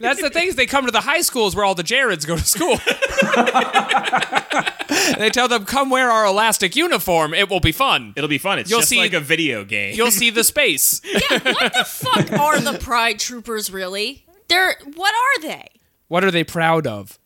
That's 0.00 0.20
the 0.20 0.30
thing 0.30 0.48
is 0.48 0.56
they 0.56 0.66
come 0.66 0.84
to 0.84 0.92
the 0.92 1.00
high 1.00 1.22
schools 1.22 1.56
where 1.56 1.64
all 1.64 1.74
the 1.74 1.82
Jareds 1.82 2.26
go 2.26 2.36
to 2.36 2.44
school. 2.44 2.76
they 5.18 5.30
tell 5.30 5.48
them, 5.48 5.64
"Come 5.64 5.90
wear 5.90 6.10
our 6.10 6.26
elastic 6.26 6.74
uniform. 6.76 7.34
It 7.34 7.48
will 7.48 7.60
be 7.60 7.72
fun. 7.72 8.12
It'll 8.16 8.28
be 8.28 8.38
fun. 8.38 8.58
It's 8.58 8.70
You'll 8.70 8.80
just 8.80 8.90
see- 8.90 8.98
like 8.98 9.12
a 9.12 9.20
video 9.20 9.64
game. 9.64 9.94
You'll 9.94 10.10
see 10.10 10.30
the 10.30 10.44
space." 10.44 11.00
Yeah, 11.30 11.38
what 11.52 11.72
the 11.72 11.84
fuck 11.84 12.32
are 12.32 12.58
the 12.60 12.78
Pride 12.78 13.18
Troopers 13.18 13.70
really? 13.70 14.24
They're 14.48 14.74
what 14.94 15.12
are 15.14 15.42
they? 15.42 15.68
What 16.08 16.24
are 16.24 16.30
they 16.30 16.44
proud 16.44 16.86
of? 16.86 17.18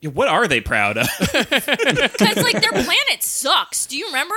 Yeah, 0.00 0.10
what 0.10 0.28
are 0.28 0.48
they 0.48 0.60
proud 0.60 0.98
of? 0.98 1.06
Because 1.18 2.36
like 2.42 2.60
their 2.60 2.72
planet 2.72 3.22
sucks. 3.22 3.86
Do 3.86 3.96
you 3.96 4.06
remember? 4.06 4.34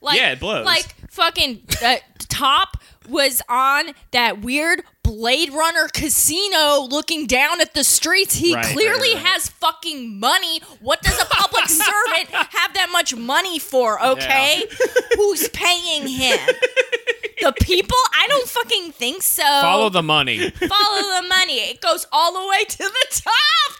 Like, 0.00 0.18
Yeah, 0.18 0.32
it 0.32 0.40
blows. 0.40 0.64
Like 0.66 0.86
fucking 1.10 1.62
uh, 1.84 1.96
top 2.28 2.78
was 3.08 3.42
on 3.48 3.90
that 4.10 4.40
weird 4.40 4.82
Blade 5.02 5.52
Runner 5.52 5.88
casino 5.88 6.80
looking 6.88 7.26
down 7.26 7.60
at 7.60 7.74
the 7.74 7.82
streets. 7.84 8.36
He 8.36 8.54
Right, 8.54 8.64
clearly 8.66 9.14
right, 9.14 9.22
right. 9.24 9.26
has 9.32 9.48
fucking 9.48 10.18
money. 10.20 10.60
What 10.80 11.02
does 11.02 11.20
a 11.20 11.24
public 11.26 11.68
servant 11.68 12.28
have 12.30 12.72
that 12.74 12.88
much 12.92 13.14
money 13.14 13.58
for, 13.58 14.00
okay? 14.04 14.64
Who's 15.16 15.48
paying 15.48 16.06
him? 16.08 16.38
The 17.40 17.52
people? 17.60 17.96
I 18.14 18.26
don't 18.28 18.46
fucking 18.48 18.92
think 18.92 19.22
so. 19.24 19.42
Follow 19.42 19.88
the 19.88 20.02
money. 20.02 20.50
Follow 20.50 21.20
the 21.20 21.26
money. 21.28 21.58
It 21.70 21.80
goes 21.80 22.06
all 22.12 22.32
the 22.40 22.48
way 22.48 22.64
to 22.64 22.78
the 22.78 23.06
top. 23.10 23.76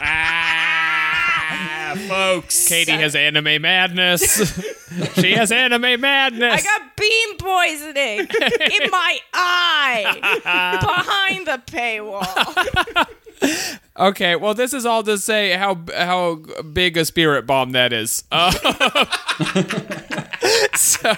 ah, 0.00 1.94
folks. 2.08 2.66
Katie 2.66 2.92
has 2.92 3.14
anime 3.14 3.60
madness. 3.60 4.58
she 5.14 5.32
has 5.32 5.52
anime 5.52 6.00
madness. 6.00 6.54
I 6.54 6.60
got 6.62 6.96
beam 6.96 7.36
poisoning 7.36 8.20
in 8.20 8.90
my 8.90 9.18
eye 9.34 10.40
behind 10.80 11.46
the 11.46 11.62
paywall. 11.66 13.06
Okay, 13.96 14.34
well, 14.34 14.54
this 14.54 14.72
is 14.72 14.84
all 14.86 15.04
to 15.04 15.16
say 15.18 15.52
how 15.52 15.78
how 15.94 16.42
big 16.72 16.96
a 16.96 17.04
spirit 17.04 17.46
bomb 17.46 17.70
that 17.72 17.92
is. 17.92 18.24
Uh, 18.32 18.50
so. 20.74 21.14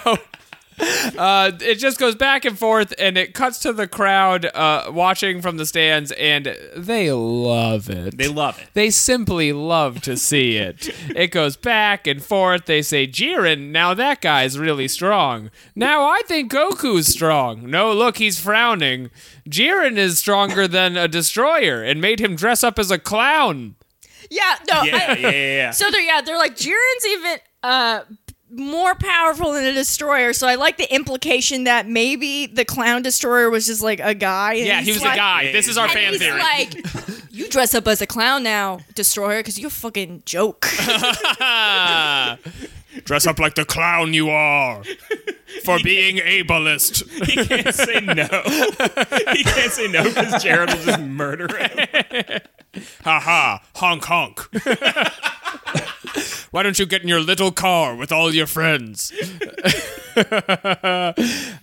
Uh, 0.78 1.52
it 1.60 1.76
just 1.76 1.98
goes 1.98 2.14
back 2.14 2.44
and 2.44 2.58
forth, 2.58 2.92
and 2.98 3.16
it 3.16 3.32
cuts 3.34 3.58
to 3.60 3.72
the 3.72 3.86
crowd 3.86 4.44
uh, 4.46 4.90
watching 4.92 5.40
from 5.40 5.56
the 5.56 5.64
stands, 5.66 6.12
and 6.12 6.56
they 6.76 7.10
love 7.12 7.88
it. 7.88 8.18
They 8.18 8.28
love 8.28 8.58
it. 8.58 8.68
They 8.74 8.90
simply 8.90 9.52
love 9.52 10.00
to 10.02 10.16
see 10.16 10.56
it. 10.56 10.88
It 11.16 11.30
goes 11.30 11.56
back 11.56 12.06
and 12.06 12.22
forth. 12.22 12.66
They 12.66 12.82
say, 12.82 13.06
Jiren, 13.06 13.70
now 13.70 13.94
that 13.94 14.20
guy's 14.20 14.58
really 14.58 14.86
strong. 14.86 15.50
Now 15.74 16.04
I 16.08 16.20
think 16.26 16.52
Goku's 16.52 17.06
strong. 17.06 17.70
No, 17.70 17.92
look, 17.92 18.18
he's 18.18 18.38
frowning. 18.38 19.10
Jiren 19.48 19.96
is 19.96 20.18
stronger 20.18 20.68
than 20.68 20.96
a 20.96 21.08
destroyer 21.08 21.82
and 21.82 22.00
made 22.02 22.20
him 22.20 22.36
dress 22.36 22.62
up 22.62 22.78
as 22.78 22.90
a 22.90 22.98
clown. 22.98 23.76
Yeah, 24.30 24.56
no. 24.70 24.82
Yeah, 24.82 24.96
I, 24.96 24.98
yeah, 24.98 25.14
yeah, 25.16 25.30
yeah. 25.30 25.70
So 25.72 25.90
they're 25.90 26.00
yeah, 26.02 26.20
they're 26.20 26.38
like 26.38 26.56
Jiren's 26.56 27.06
even 27.06 27.36
uh 27.62 28.00
more 28.50 28.94
powerful 28.94 29.52
than 29.52 29.64
a 29.64 29.72
destroyer. 29.72 30.32
So 30.32 30.46
I 30.46 30.54
like 30.54 30.76
the 30.76 30.92
implication 30.94 31.64
that 31.64 31.88
maybe 31.88 32.46
the 32.46 32.64
clown 32.64 33.02
destroyer 33.02 33.50
was 33.50 33.66
just 33.66 33.82
like 33.82 34.00
a 34.00 34.14
guy. 34.14 34.54
Yeah, 34.54 34.80
he 34.82 34.92
was 34.92 35.02
like, 35.02 35.14
a 35.14 35.16
guy. 35.16 35.52
This 35.52 35.68
is 35.68 35.76
our 35.76 35.84
And 35.86 35.92
fan 35.92 36.12
he's 36.12 36.20
theory. 36.20 36.38
like, 36.40 36.74
you 37.32 37.48
dress 37.48 37.74
up 37.74 37.86
as 37.88 38.00
a 38.00 38.06
clown 38.06 38.42
now, 38.42 38.78
destroyer, 38.94 39.40
because 39.40 39.58
you're 39.58 39.68
a 39.68 39.70
fucking 39.70 40.22
joke. 40.24 40.62
dress 43.04 43.26
up 43.26 43.38
like 43.38 43.54
the 43.56 43.64
clown 43.66 44.14
you 44.14 44.30
are 44.30 44.82
for 45.64 45.78
being 45.82 46.16
ableist. 46.16 47.06
he 47.26 47.44
can't 47.44 47.74
say 47.74 48.00
no. 48.00 48.24
he 49.34 49.44
can't 49.44 49.72
say 49.72 49.88
no 49.88 50.02
because 50.04 50.42
Jared 50.42 50.70
will 50.70 50.82
just 50.84 51.00
murder 51.00 51.48
him. 51.58 52.40
Ha 53.04 53.20
ha, 53.20 53.62
honk 53.74 54.04
honk. 54.04 54.48
Why 56.50 56.62
don't 56.62 56.78
you 56.78 56.86
get 56.86 57.02
in 57.02 57.08
your 57.08 57.20
little 57.20 57.52
car 57.52 57.94
with 57.94 58.10
all 58.12 58.34
your 58.34 58.46
friends? 58.46 59.12
uh, 60.16 61.12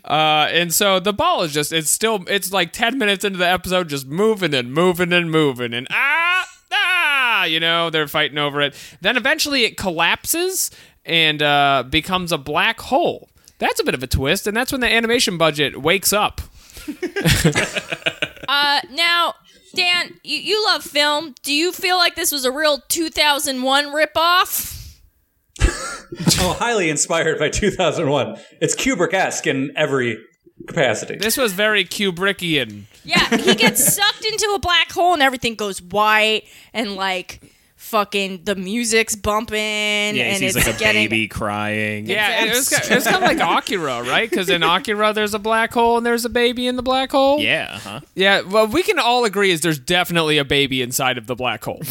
and 0.06 0.74
so 0.74 1.00
the 1.00 1.14
ball 1.14 1.42
is 1.44 1.54
just, 1.54 1.74
it's 1.74 1.90
still, 1.90 2.24
it's 2.28 2.52
like 2.52 2.74
10 2.74 2.98
minutes 2.98 3.26
into 3.26 3.40
the 3.40 3.48
episode, 3.48 3.90
just 3.90 4.06
moving 4.06 4.54
and 4.54 4.74
moving 4.74 5.12
and 5.12 5.32
moving. 5.32 5.74
And 5.74 5.88
ah, 5.90 6.48
ah, 6.72 7.46
you 7.46 7.60
know, 7.60 7.90
they're 7.90 8.08
fighting 8.08 8.38
over 8.38 8.62
it. 8.62 8.76
Then 9.02 9.18
eventually 9.18 9.64
it 9.64 9.78
collapses 9.78 10.70
and 11.06 11.42
uh, 11.42 11.84
becomes 11.90 12.32
a 12.32 12.38
black 12.38 12.80
hole. 12.82 13.30
That's 13.60 13.80
a 13.80 13.84
bit 13.84 13.94
of 13.94 14.04
a 14.04 14.08
twist, 14.08 14.46
and 14.46 14.58
that's 14.58 14.72
when 14.72 14.82
the 14.82 14.92
animation 14.92 15.38
budget 15.38 15.82
wakes 15.82 16.12
up. 16.12 16.42
uh 18.50 18.82
now, 18.92 19.36
Dan, 19.76 20.20
you, 20.24 20.38
you 20.38 20.66
love 20.66 20.84
film. 20.84 21.34
Do 21.44 21.54
you 21.54 21.72
feel 21.72 21.98
like 21.98 22.16
this 22.16 22.32
was 22.32 22.46
a 22.46 22.52
real 22.52 22.82
2001 22.88 23.86
ripoff? 23.88 24.80
Oh, 26.40 26.54
highly 26.54 26.90
inspired 26.90 27.40
by 27.40 27.50
2001. 27.50 28.38
It's 28.62 28.76
Kubrick-esque 28.76 29.48
in 29.48 29.72
every 29.76 30.18
capacity. 30.68 31.16
This 31.16 31.38
was 31.38 31.54
very 31.54 31.86
Kubrickian. 31.86 32.84
Yeah, 33.04 33.36
he 33.38 33.56
gets 33.56 33.96
sucked 33.96 34.24
into 34.26 34.52
a 34.54 34.60
black 34.60 34.92
hole 34.92 35.14
and 35.14 35.24
everything 35.24 35.56
goes 35.56 35.82
white 35.82 36.44
and 36.74 36.96
like 36.96 37.42
fucking 37.84 38.44
the 38.46 38.56
music's 38.56 39.16
bumping 39.16 39.58
Yeah, 39.58 40.12
he 40.12 40.22
and 40.22 40.38
sees 40.40 40.56
it's 40.56 40.66
like 40.66 40.76
a 40.76 40.80
getting 40.80 41.10
baby 41.10 41.28
crying. 41.28 42.08
Yeah, 42.08 42.46
it 42.46 42.56
was, 42.56 42.70
ki- 42.70 42.92
it 42.92 42.96
was 42.96 43.04
kind 43.04 43.18
of 43.18 43.22
like 43.22 43.40
Akira, 43.64 44.02
right? 44.04 44.30
Because 44.30 44.50
in 44.50 44.64
Akira, 44.64 45.14
there's 45.14 45.34
a 45.34 45.40
black 45.40 45.74
hole 45.74 45.98
and 45.98 46.06
there's 46.06 46.26
a 46.26 46.30
baby 46.30 46.66
in 46.68 46.76
the 46.76 46.82
black 46.82 47.12
hole. 47.12 47.40
Yeah, 47.40 47.78
huh? 47.80 48.00
Yeah, 48.16 48.42
well, 48.42 48.68
we 48.68 48.84
can 48.84 49.00
all 49.00 49.26
agree 49.26 49.52
is 49.52 49.62
there's 49.62 49.80
definitely 49.80 50.38
a 50.38 50.46
baby 50.46 50.82
inside 50.82 51.18
of 51.18 51.28
the 51.28 51.36
black 51.36 51.64
hole. 51.64 51.82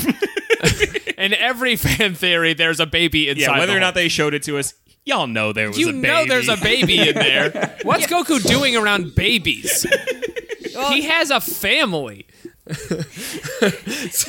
in 1.19 1.35
every 1.35 1.77
fan 1.77 2.15
theory, 2.15 2.55
there's 2.55 2.81
a 2.81 2.87
baby 2.87 3.29
inside. 3.29 3.43
Yeah, 3.43 3.59
whether 3.59 3.67
the 3.67 3.73
or 3.73 3.81
hole. 3.81 3.89
not 3.89 3.95
they 3.95 4.09
showed 4.09 4.35
it 4.35 4.43
to 4.45 4.59
us, 4.59 4.75
y'all 5.05 5.27
know 5.27 5.53
there 5.53 5.69
was 5.69 5.79
you 5.79 5.91
a 5.91 5.93
baby. 5.93 6.07
know 6.09 6.25
there's 6.27 6.49
a 6.49 6.57
baby 6.57 7.09
in 7.09 7.15
there. 7.15 7.79
What's 7.83 8.07
Goku 8.07 8.43
doing 8.43 8.77
around 8.77 9.15
babies? 9.15 9.87
he 10.89 11.03
has 11.03 11.31
a 11.31 11.41
family. 11.41 12.27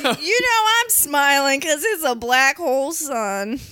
You 0.04 0.40
know 0.40 0.66
I'm 0.80 0.88
smiling 0.90 1.60
because 1.60 1.84
it's 1.84 2.04
a 2.04 2.14
black 2.14 2.56
hole 2.56 2.92
sun. 2.92 3.60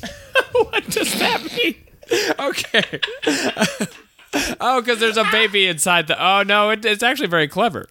What 0.52 0.84
does 0.88 1.18
that 1.18 1.42
mean? 1.44 1.74
Okay. 2.38 3.00
oh, 4.60 4.80
because 4.80 4.98
there's 4.98 5.16
a 5.16 5.24
baby 5.30 5.66
inside 5.66 6.06
the. 6.08 6.22
Oh 6.22 6.42
no, 6.42 6.70
it, 6.70 6.84
it's 6.84 7.02
actually 7.02 7.28
very 7.28 7.48
clever. 7.48 7.88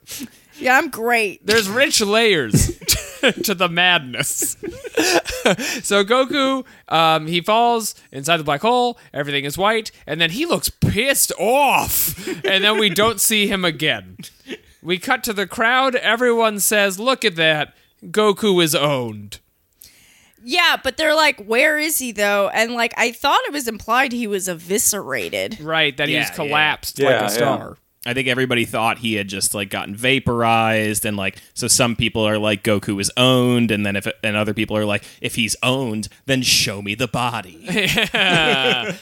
Yeah, 0.60 0.78
I'm 0.78 0.90
great. 0.90 1.46
There's 1.46 1.68
rich 1.68 2.02
layers 2.02 2.78
to 3.44 3.56
the 3.56 3.68
madness. 3.70 4.58
so 5.82 6.04
Goku, 6.04 6.66
um, 6.88 7.28
he 7.28 7.42
falls 7.42 7.96
inside 8.12 8.38
the 8.38 8.44
black 8.44 8.62
hole. 8.62 9.00
Everything 9.14 9.46
is 9.46 9.58
white, 9.58 9.92
and 10.06 10.22
then 10.22 10.32
he 10.32 10.46
looks 10.46 10.70
pissed 10.70 11.32
off. 11.40 12.28
And 12.46 12.64
then 12.64 12.80
we 12.80 12.90
don't 12.90 13.20
see 13.20 13.48
him 13.48 13.66
again. 13.66 14.18
We 14.82 14.98
cut 14.98 15.24
to 15.26 15.34
the 15.34 15.48
crowd. 15.48 15.96
Everyone 15.96 16.60
says, 16.60 17.00
"Look 17.00 17.24
at 17.24 17.36
that! 17.36 17.74
Goku 18.04 18.64
is 18.64 18.74
owned." 18.74 19.40
Yeah, 20.44 20.78
but 20.84 20.98
they're 20.98 21.14
like, 21.16 21.40
where 21.44 21.78
is 21.78 22.00
he 22.00 22.12
though? 22.12 22.50
And 22.50 22.74
like, 22.74 22.94
I 22.98 23.12
thought 23.12 23.42
it 23.46 23.54
was 23.54 23.68
implied 23.68 24.12
he 24.12 24.26
was 24.26 24.48
eviscerated. 24.48 25.60
Right, 25.62 25.96
that 25.98 26.10
Yeah, 26.10 26.22
he's 26.22 26.32
collapsed 26.32 26.98
Yeah, 26.98 27.06
like 27.10 27.16
a 27.16 27.24
yeah. 27.26 27.28
star. 27.28 27.78
I 28.04 28.16
think 28.16 28.28
everybody 28.28 28.66
thought 28.66 28.98
he 28.98 29.14
had 29.14 29.28
just 29.28 29.54
like 29.54 29.70
gotten 29.70 29.96
vaporized, 29.96 31.06
and 31.06 31.16
like 31.16 31.38
so 31.54 31.68
some 31.68 31.96
people 31.96 32.24
are 32.24 32.40
like 32.40 32.64
Goku 32.64 33.00
is 33.00 33.12
owned, 33.16 33.70
and 33.70 33.86
then 33.86 33.96
if 33.96 34.08
and 34.24 34.36
other 34.36 34.56
people 34.56 34.76
are 34.76 34.86
like 34.86 35.04
if 35.22 35.36
he's 35.36 35.56
owned, 35.62 36.08
then 36.26 36.42
show 36.42 36.82
me 36.82 36.96
the 36.96 37.08
body. 37.08 37.60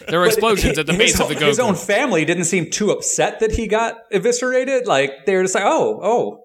There 0.09 0.19
were 0.19 0.25
explosions 0.25 0.77
at 0.77 0.85
the 0.85 0.93
his, 0.93 1.13
base 1.13 1.19
of 1.19 1.29
the 1.29 1.35
own- 1.35 1.47
his 1.47 1.59
own 1.59 1.75
family 1.75 2.25
didn't 2.25 2.45
seem 2.45 2.69
too 2.69 2.91
upset 2.91 3.39
that 3.39 3.51
he 3.53 3.67
got 3.67 3.95
eviscerated. 4.11 4.85
Like 4.87 5.25
they 5.25 5.35
were 5.35 5.43
just 5.43 5.55
like, 5.55 5.63
oh, 5.65 5.99
oh, 6.03 6.43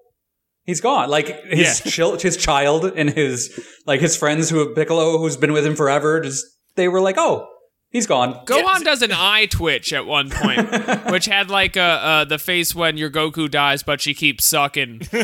he's 0.63 0.81
gone. 0.81 1.09
Like 1.09 1.27
his 1.45 1.81
Yeah. 1.85 1.91
chil- 1.91 2.19
his 2.19 2.37
child 2.37 2.85
and 2.85 3.09
his 3.09 3.59
like 3.85 3.99
his 4.01 4.15
friends 4.15 4.49
who 4.49 4.73
Piccolo, 4.73 5.17
who's 5.17 5.35
been 5.37 5.53
with 5.53 5.65
him 5.65 5.75
forever, 5.75 6.21
just 6.21 6.45
they 6.75 6.87
were 6.87 7.01
like, 7.01 7.15
oh, 7.17 7.47
he's 7.95 8.05
gone. 8.07 8.33
Gohan 8.45 8.83
does 8.83 9.01
an 9.01 9.11
eye 9.13 9.45
twitch 9.45 9.93
at 9.93 10.05
one 10.05 10.29
point, 10.29 10.69
which 11.11 11.25
had 11.25 11.49
like 11.49 11.75
a 11.77 11.81
uh, 11.81 12.25
the 12.25 12.37
face 12.37 12.75
when 12.75 12.97
your 12.97 13.09
Goku 13.09 13.49
dies, 13.49 13.83
but 13.83 14.01
she 14.01 14.13
keeps 14.13 14.43
sucking 14.45 14.99
type 14.99 15.09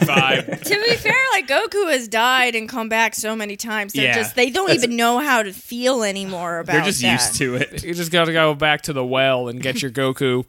vibe. 0.00 0.62
to 0.62 0.74
be 0.84 0.96
fair, 0.96 1.16
like 1.32 1.48
Goku 1.48 1.90
has 1.90 2.06
died 2.08 2.54
and 2.54 2.68
come 2.68 2.88
back 2.88 3.14
so 3.14 3.34
many 3.34 3.56
times. 3.56 3.92
They're 3.92 4.04
Yeah. 4.04 4.14
just 4.14 4.36
they 4.36 4.50
don't 4.50 4.70
even 4.70 4.94
know 4.96 5.18
how 5.18 5.42
to 5.42 5.52
feel 5.52 6.04
anymore 6.04 6.60
about 6.60 6.72
it. 6.72 6.76
They're 6.78 6.84
just 6.86 7.02
that. 7.02 7.12
used 7.12 7.34
to 7.36 7.54
it. 7.56 7.82
You 7.84 7.94
just 7.94 8.12
gotta 8.12 8.32
go 8.32 8.54
back 8.54 8.82
to 8.82 8.92
the 8.92 9.04
well 9.04 9.48
and 9.48 9.60
get 9.60 9.82
your 9.82 9.90
Goku. 9.90 10.44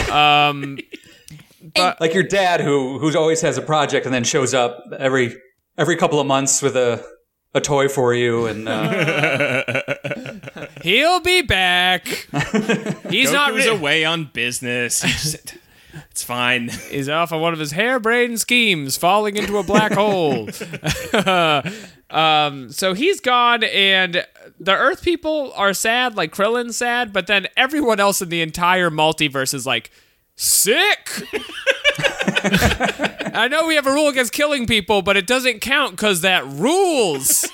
Um, 0.10 0.78
but 1.76 2.00
Like 2.00 2.14
your 2.14 2.24
dad, 2.24 2.60
who 2.60 2.98
who 2.98 3.16
always 3.16 3.40
has 3.42 3.56
a 3.58 3.62
project 3.62 4.06
and 4.06 4.12
then 4.14 4.24
shows 4.24 4.54
up 4.54 4.82
every 4.98 5.36
every 5.78 5.94
couple 5.96 6.18
of 6.18 6.26
months 6.26 6.62
with 6.62 6.74
a 6.76 7.04
a 7.54 7.60
toy 7.60 7.88
for 7.88 8.12
you 8.14 8.46
and 8.46 8.68
uh, 8.68 9.59
he'll 10.82 11.20
be 11.20 11.42
back. 11.42 12.06
He's 13.10 13.32
not. 13.32 13.52
Goku's 13.52 13.66
Re- 13.66 13.68
away 13.68 14.04
on 14.04 14.30
business. 14.32 15.00
Just- 15.00 15.56
it's 16.10 16.22
fine. 16.22 16.68
He's 16.90 17.08
off 17.08 17.32
on 17.32 17.40
one 17.40 17.52
of 17.52 17.58
his 17.58 17.72
harebrained 17.72 18.40
schemes, 18.40 18.96
falling 18.96 19.36
into 19.36 19.58
a 19.58 19.62
black 19.62 19.92
hole. 19.92 20.48
um, 22.10 22.70
so 22.70 22.94
he's 22.94 23.20
gone, 23.20 23.64
and 23.64 24.26
the 24.58 24.72
Earth 24.72 25.02
people 25.02 25.52
are 25.54 25.72
sad, 25.72 26.16
like 26.16 26.32
Krillin's 26.32 26.76
sad, 26.76 27.12
but 27.12 27.26
then 27.26 27.48
everyone 27.56 28.00
else 28.00 28.20
in 28.22 28.28
the 28.28 28.42
entire 28.42 28.90
multiverse 28.90 29.54
is 29.54 29.66
like, 29.66 29.90
sick. 30.36 31.10
I 33.32 33.48
know 33.50 33.66
we 33.66 33.74
have 33.74 33.86
a 33.86 33.92
rule 33.92 34.08
against 34.08 34.32
killing 34.32 34.66
people, 34.66 35.02
but 35.02 35.16
it 35.16 35.26
doesn't 35.26 35.60
count 35.60 35.92
because 35.92 36.20
that 36.22 36.46
rules. 36.46 37.48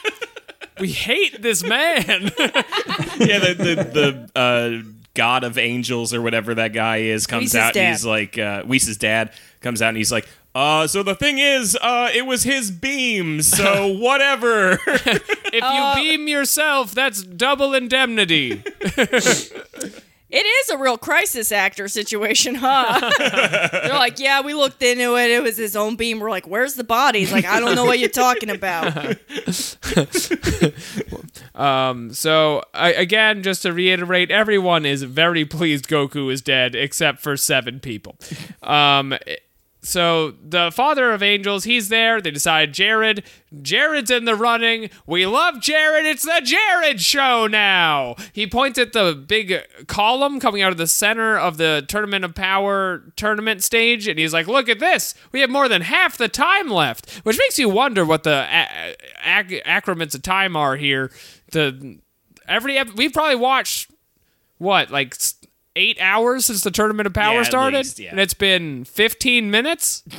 We 0.81 0.93
hate 0.93 1.41
this 1.43 1.63
man. 1.63 2.23
yeah, 3.19 3.39
the 3.39 3.55
the, 3.59 4.29
the 4.35 4.39
uh, 4.39 4.91
god 5.15 5.45
of 5.45 5.57
angels 5.57 6.13
or 6.13 6.21
whatever 6.21 6.55
that 6.55 6.73
guy 6.73 6.99
is 6.99 7.27
comes 7.27 7.53
Whis' 7.53 7.55
out 7.55 7.75
dad. 7.75 7.81
and 7.81 7.93
he's 7.95 8.05
like 8.05 8.39
uh 8.39 8.63
Whis' 8.65 8.97
dad 8.99 9.33
comes 9.61 9.81
out 9.81 9.89
and 9.89 9.97
he's 9.97 10.13
like 10.13 10.29
uh, 10.55 10.87
so 10.87 11.03
the 11.03 11.15
thing 11.15 11.37
is, 11.37 11.77
uh, 11.83 12.09
it 12.15 12.25
was 12.25 12.43
his 12.45 12.71
beam, 12.71 13.43
so 13.43 13.89
whatever. 13.99 14.79
If 14.87 15.53
you 15.53 16.03
beam 16.03 16.29
yourself, 16.29 16.95
that's 16.95 17.23
double 17.23 17.75
indemnity. 17.75 18.63
It 20.29 20.45
is 20.45 20.71
a 20.71 20.79
real 20.79 20.99
crisis 20.99 21.53
actor 21.53 21.87
situation, 21.89 22.55
huh? 22.61 23.11
They're 23.71 23.95
like, 23.95 24.19
yeah, 24.19 24.41
we 24.41 24.55
looked 24.55 24.83
into 24.83 25.17
it. 25.17 25.31
It 25.31 25.43
was 25.43 25.57
his 25.57 25.77
own 25.77 25.97
beam. 25.97 26.19
We're 26.19 26.31
like, 26.31 26.47
where's 26.47 26.75
the 26.75 26.85
body? 26.85 27.21
He's 27.21 27.33
like, 27.33 27.45
I 27.45 27.61
don't 27.61 27.77
know 27.77 27.85
what 27.85 27.99
you're 27.99 28.09
talking 28.09 28.51
about. 28.51 29.17
So 32.13 32.63
I, 32.75 32.93
again, 32.93 33.43
just 33.43 33.63
to 33.63 33.73
reiterate, 33.73 34.31
everyone 34.31 34.85
is 34.85 35.03
very 35.03 35.45
pleased 35.45 35.89
Goku 35.89 36.33
is 36.33 36.43
dead, 36.43 36.75
except 36.75 37.21
for 37.21 37.37
seven 37.37 37.81
people. 37.81 38.17
Um, 38.63 39.15
so 39.87 40.33
the 40.43 40.73
father 40.73 41.13
of 41.13 41.23
angels, 41.23 41.63
he's 41.63 41.91
there. 41.91 42.21
They 42.21 42.33
decide 42.33 42.75
Jared, 42.75 43.23
Jared's 43.63 44.11
in 44.11 44.25
the 44.25 44.35
running. 44.35 44.91
We 45.07 45.27
love 45.27 45.61
Jared. 45.61 46.05
It's 46.07 46.25
the 46.25 46.41
Jared 46.43 47.01
show 47.01 47.47
now. 47.47 48.17
He 48.33 48.49
points 48.49 48.81
at 48.81 48.93
the 48.93 49.15
big 49.15 49.63
column 49.87 50.41
coming 50.41 50.61
out 50.61 50.73
of 50.73 50.77
the 50.79 50.89
center 50.89 51.39
of 51.39 51.57
the 51.57 51.85
Tournament 51.87 52.25
of 52.25 52.35
Power 52.35 53.05
tournament 53.15 53.63
stage, 53.63 54.09
and 54.09 54.19
he's 54.19 54.33
like, 54.33 54.49
"Look 54.49 54.69
at 54.69 54.81
this. 54.81 55.15
We 55.31 55.41
have 55.41 55.51
more 55.51 55.69
than 55.69 55.83
half 55.83 56.19
the 56.19 56.29
time 56.29 56.69
left," 56.69 57.19
which 57.19 57.39
makes 57.39 57.57
you 57.57 57.69
wonder 57.69 58.05
what 58.05 58.25
the 58.25 58.45
ac- 59.25 59.63
accrements 59.65 60.17
of 60.17 60.23
time 60.23 60.57
are 60.57 60.75
here. 60.75 61.13
The 61.53 62.01
every 62.49 62.77
ep- 62.77 62.97
we've 62.97 63.13
probably 63.13 63.37
watched 63.37 63.89
what 64.59 64.91
like 64.91 65.15
eight 65.77 65.99
hours 66.01 66.47
since 66.47 66.63
the 66.63 66.71
tournament 66.73 67.07
of 67.07 67.13
power 67.15 67.37
Yeah, 67.37 67.43
started 67.45 67.77
least, 67.79 67.99
yeah. 68.01 68.11
and 68.11 68.19
it's 68.19 68.35
been 68.35 68.85
15 68.85 69.51
minutes 69.51 70.03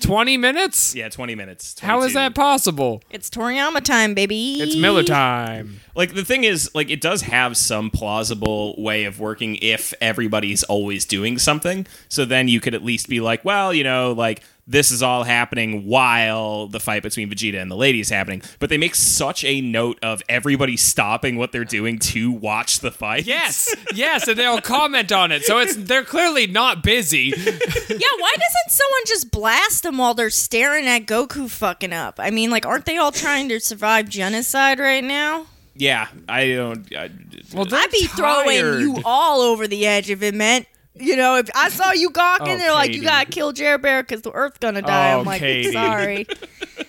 20 0.00 0.38
minutes 0.38 0.94
yeah, 0.94 1.10
twenty 1.10 1.34
minutes. 1.34 1.78
how 1.80 2.00
is 2.02 2.14
that 2.14 2.34
possible 2.34 3.02
It's 3.10 3.28
Toriyama 3.28 3.82
time, 3.84 4.14
baby. 4.14 4.54
it's 4.58 4.74
miller 4.74 5.02
time 5.02 5.80
like 5.94 6.14
the 6.14 6.24
thing 6.24 6.44
is 6.44 6.70
like 6.74 6.88
it 6.88 7.02
does 7.02 7.20
have 7.20 7.54
some 7.54 7.90
plausible 7.90 8.74
way 8.82 9.04
of 9.04 9.20
working 9.20 9.56
if 9.56 9.92
everybody's 10.00 10.62
always 10.64 11.04
doing 11.04 11.36
something 11.36 11.86
so 12.08 12.24
then 12.24 12.48
you 12.48 12.60
could 12.60 12.74
at 12.74 12.82
least 12.82 13.10
be 13.10 13.20
like 13.20 13.44
well 13.44 13.74
you 13.74 13.84
know 13.84 14.12
like 14.12 14.42
this 14.70 14.90
is 14.90 15.02
all 15.02 15.24
happening 15.24 15.84
while 15.86 16.68
the 16.68 16.78
fight 16.80 17.02
between 17.02 17.28
Vegeta 17.28 17.60
and 17.60 17.70
the 17.70 17.76
lady 17.76 18.00
is 18.00 18.08
happening 18.08 18.40
but 18.58 18.70
they 18.70 18.78
make 18.78 18.94
such 18.94 19.44
a 19.44 19.60
note 19.60 19.98
of 20.02 20.22
everybody 20.28 20.76
stopping 20.76 21.36
what 21.36 21.52
they're 21.52 21.64
doing 21.64 21.98
to 21.98 22.30
watch 22.30 22.80
the 22.80 22.90
fight 22.90 23.26
yes 23.26 23.74
yes 23.94 24.28
and 24.28 24.38
they'll 24.38 24.60
comment 24.60 25.10
on 25.12 25.32
it 25.32 25.44
so 25.44 25.58
it's 25.58 25.74
they're 25.76 26.04
clearly 26.04 26.46
not 26.46 26.82
busy 26.82 27.32
Yeah, 27.34 28.14
why 28.18 28.34
doesn't 28.36 28.70
someone 28.70 29.02
just 29.06 29.30
blast 29.30 29.82
them 29.82 29.98
while 29.98 30.14
they're 30.14 30.30
staring 30.30 30.86
at 30.86 31.06
Goku 31.06 31.50
fucking 31.50 31.92
up? 31.92 32.18
I 32.18 32.30
mean, 32.30 32.50
like, 32.50 32.64
aren't 32.64 32.86
they 32.86 32.96
all 32.96 33.12
trying 33.12 33.48
to 33.48 33.60
survive 33.60 34.08
genocide 34.08 34.78
right 34.78 35.04
now? 35.04 35.46
yeah 35.74 36.08
I 36.28 36.52
don't 36.52 36.94
I, 36.94 37.10
well 37.54 37.64
they're 37.64 37.80
I'd 37.80 37.90
be 37.90 38.06
throwing 38.06 38.80
you 38.80 38.98
all 39.04 39.40
over 39.40 39.66
the 39.66 39.86
edge 39.86 40.10
if 40.10 40.22
it 40.22 40.34
meant. 40.34 40.66
You 41.00 41.16
know, 41.16 41.36
if 41.36 41.48
I 41.54 41.68
saw 41.70 41.92
you 41.92 42.10
gawking, 42.10 42.54
Oh, 42.54 42.58
they're 42.58 42.72
like, 42.72 42.94
"You 42.94 43.02
gotta 43.02 43.30
kill 43.30 43.52
Jared 43.52 43.82
Bear 43.82 44.02
because 44.02 44.22
the 44.22 44.32
Earth's 44.32 44.58
gonna 44.58 44.82
die." 44.82 45.14
Oh, 45.14 45.20
I'm 45.20 45.26
like, 45.26 45.40
Katie. 45.40 45.72
"Sorry, 45.72 46.26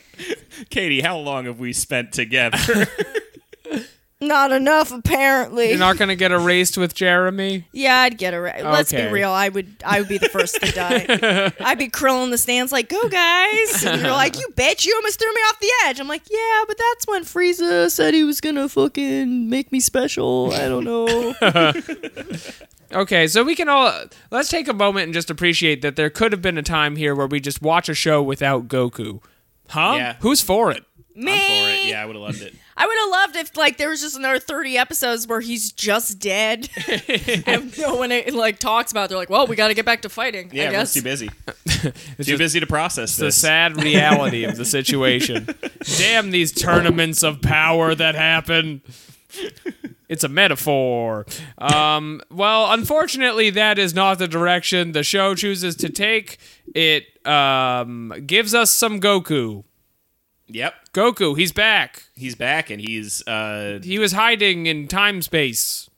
Katie 0.69 1.01
how 1.01 1.17
long 1.17 1.45
have 1.45 1.59
we 1.59 1.73
spent 1.73 2.11
together 2.11 2.87
not 4.19 4.51
enough 4.51 4.91
apparently." 4.91 5.69
you're 5.69 5.79
not 5.79 5.97
gonna 5.97 6.15
get 6.15 6.31
erased 6.31 6.77
with 6.77 6.93
jeremy 6.93 7.65
yeah, 7.73 7.99
I'd 7.99 8.17
get 8.17 8.33
a. 8.33 8.39
Let's 8.39 8.91
be 8.91 9.05
real. 9.07 9.31
I 9.31 9.49
would. 9.49 9.75
I 9.85 9.99
would 9.99 10.09
be 10.09 10.17
the 10.19 10.29
first 10.29 10.61
to 10.61 10.71
die. 10.71 11.51
I'd 11.59 11.77
be 11.79 11.87
curling 11.87 12.29
the 12.31 12.37
stands 12.37 12.71
like, 12.71 12.89
"Go 12.89 13.07
guys!" 13.09 13.83
And 13.85 14.01
you're 14.01 14.11
like, 14.11 14.37
"You 14.37 14.47
bitch! 14.55 14.85
You 14.85 14.93
almost 14.95 15.19
threw 15.19 15.33
me 15.33 15.41
off 15.41 15.59
the 15.59 15.71
edge." 15.85 15.99
I'm 15.99 16.07
like, 16.07 16.23
"Yeah, 16.29 16.63
but 16.67 16.77
that's 16.77 17.07
when 17.07 17.23
Frieza 17.23 17.89
said 17.89 18.13
he 18.13 18.23
was 18.23 18.41
gonna 18.41 18.67
fucking 18.69 19.49
make 19.49 19.71
me 19.71 19.79
special." 19.79 20.51
I 20.53 20.67
don't 20.67 20.83
know. 20.83 21.33
Okay, 22.93 23.27
so 23.27 23.43
we 23.43 23.55
can 23.55 23.69
all 23.69 23.93
let's 24.31 24.49
take 24.49 24.67
a 24.67 24.73
moment 24.73 25.05
and 25.05 25.13
just 25.13 25.29
appreciate 25.29 25.81
that 25.81 25.95
there 25.95 26.09
could 26.09 26.31
have 26.31 26.41
been 26.41 26.57
a 26.57 26.63
time 26.63 26.95
here 26.95 27.15
where 27.15 27.27
we 27.27 27.39
just 27.39 27.61
watch 27.61 27.87
a 27.89 27.93
show 27.93 28.21
without 28.21 28.67
Goku. 28.67 29.21
Huh? 29.69 29.93
Yeah. 29.97 30.15
Who's 30.21 30.41
for 30.41 30.71
it? 30.71 30.83
me. 31.13 31.31
I'm 31.33 31.37
for 31.39 31.69
it 31.69 31.89
yeah 31.89 32.01
I 32.01 32.05
would 32.05 32.15
have 32.15 32.23
loved 32.23 32.41
it 32.41 32.55
I 32.77 32.85
would 32.87 32.97
have 33.01 33.09
loved 33.09 33.35
if 33.35 33.57
like 33.57 33.77
there 33.77 33.89
was 33.89 34.01
just 34.01 34.15
another 34.17 34.39
thirty 34.39 34.77
episodes 34.77 35.27
where 35.27 35.41
he's 35.41 35.71
just 35.71 36.17
dead, 36.19 36.67
and 37.45 37.77
no 37.77 37.95
one 37.95 38.11
like 38.33 38.57
talks 38.59 38.91
about. 38.91 39.03
it. 39.05 39.09
They're 39.09 39.17
like, 39.19 39.29
"Well, 39.29 39.45
we 39.45 39.55
got 39.55 39.67
to 39.67 39.73
get 39.75 39.85
back 39.85 40.01
to 40.03 40.09
fighting." 40.09 40.49
yeah 40.53 40.63
I 40.63 40.65
everyone's 40.67 40.93
guess. 40.93 40.93
too 40.93 41.83
busy 41.83 41.93
too 42.23 42.37
busy 42.39 42.59
to 42.61 42.65
process 42.65 43.17
The 43.17 43.25
this 43.25 43.37
sad 43.37 43.75
reality 43.83 44.45
of 44.45 44.55
the 44.55 44.65
situation. 44.77 45.47
Damn 45.97 46.31
these 46.31 46.51
tournaments 46.53 47.21
of 47.23 47.41
power 47.41 47.93
that 47.93 48.15
happen. 48.15 48.81
It's 50.11 50.25
a 50.25 50.29
metaphor. 50.29 51.25
Um, 51.57 52.21
well, 52.29 52.69
unfortunately, 52.73 53.49
that 53.51 53.79
is 53.79 53.95
not 53.95 54.19
the 54.19 54.27
direction 54.27 54.91
the 54.91 55.03
show 55.03 55.35
chooses 55.35 55.73
to 55.77 55.89
take. 55.89 56.37
It 56.75 57.25
um, 57.25 58.13
gives 58.25 58.53
us 58.53 58.71
some 58.71 58.99
Goku. 58.99 59.63
yep 60.47 60.73
Goku, 60.93 61.37
he's 61.37 61.53
back. 61.53 62.03
he's 62.13 62.35
back 62.35 62.69
and 62.69 62.81
he's 62.81 63.25
uh 63.25 63.79
He 63.81 63.99
was 63.99 64.11
hiding 64.11 64.65
in 64.65 64.89
time 64.89 65.21
space. 65.21 65.89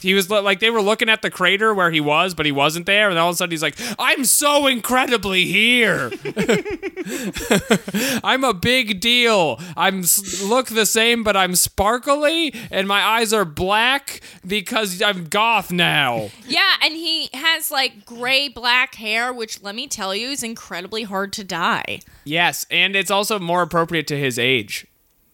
He 0.00 0.14
was 0.14 0.30
like 0.30 0.60
they 0.60 0.70
were 0.70 0.82
looking 0.82 1.08
at 1.08 1.22
the 1.22 1.30
crater 1.30 1.74
where 1.74 1.90
he 1.90 2.00
was, 2.00 2.34
but 2.34 2.46
he 2.46 2.52
wasn't 2.52 2.86
there. 2.86 3.10
And 3.10 3.18
all 3.18 3.28
of 3.28 3.34
a 3.34 3.36
sudden, 3.36 3.50
he's 3.50 3.62
like, 3.62 3.76
"I'm 3.98 4.24
so 4.24 4.66
incredibly 4.66 5.44
here. 5.44 6.10
I'm 8.24 8.44
a 8.44 8.54
big 8.54 9.00
deal. 9.00 9.60
I'm 9.76 10.04
look 10.42 10.68
the 10.68 10.86
same, 10.86 11.22
but 11.22 11.36
I'm 11.36 11.54
sparkly, 11.54 12.54
and 12.70 12.88
my 12.88 13.02
eyes 13.02 13.32
are 13.32 13.44
black 13.44 14.20
because 14.46 15.02
I'm 15.02 15.26
goth 15.26 15.70
now." 15.70 16.30
Yeah, 16.46 16.74
and 16.82 16.94
he 16.94 17.28
has 17.34 17.70
like 17.70 18.04
gray 18.04 18.48
black 18.48 18.96
hair, 18.96 19.32
which 19.32 19.62
let 19.62 19.74
me 19.74 19.86
tell 19.86 20.14
you 20.14 20.30
is 20.30 20.42
incredibly 20.42 21.04
hard 21.04 21.32
to 21.34 21.44
dye. 21.44 22.00
Yes, 22.24 22.66
and 22.70 22.96
it's 22.96 23.10
also 23.10 23.38
more 23.38 23.62
appropriate 23.62 24.06
to 24.08 24.18
his 24.18 24.38
age. 24.38 24.86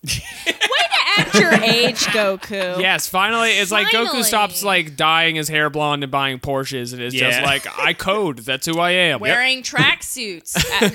Way 0.07 0.53
to 0.57 1.21
act 1.21 1.35
your 1.35 1.53
age, 1.53 1.99
Goku. 2.07 2.81
Yes, 2.81 3.09
finally, 3.09 3.51
it's 3.51 3.71
like 3.71 3.89
Goku 3.89 4.23
stops 4.23 4.63
like 4.65 4.97
dyeing 4.97 5.37
his 5.37 5.49
hair 5.49 5.71
blonde 5.71 6.03
and 6.05 6.11
buying 6.13 6.39
Porsches, 6.39 6.93
and 6.93 7.01
it's 7.03 7.15
just 7.15 7.41
Yeah. 7.41 7.45
like 7.45 7.67
I 7.79 7.93
code. 7.93 8.39
That's 8.41 8.67
who 8.67 8.79
I 8.79 8.91
am. 8.93 9.21
Wearing 9.21 9.63
tracksuits. 9.63 10.57
Uh, 10.81 10.91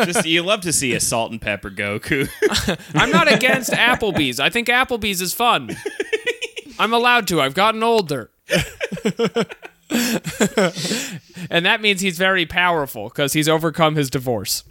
just 0.06 0.24
you 0.26 0.42
love 0.42 0.62
to 0.62 0.72
see 0.72 0.94
a 0.94 1.00
salt 1.00 1.30
and 1.32 1.40
pepper 1.40 1.70
Goku. 1.70 2.28
I'm 2.94 3.10
not 3.10 3.30
against 3.32 3.70
Applebee's. 3.70 4.40
I 4.40 4.50
think 4.50 4.68
Applebee's 4.68 5.20
is 5.20 5.34
fun. 5.34 5.76
I'm 6.78 6.92
allowed 6.92 7.26
to. 7.28 7.40
I've 7.40 7.54
gotten 7.54 7.82
older. 7.82 8.30
and 11.50 11.64
that 11.66 11.80
means 11.80 12.00
he's 12.00 12.18
very 12.18 12.46
powerful 12.46 13.08
because 13.08 13.32
he's 13.32 13.48
overcome 13.48 13.96
his 13.96 14.10
divorce. 14.10 14.64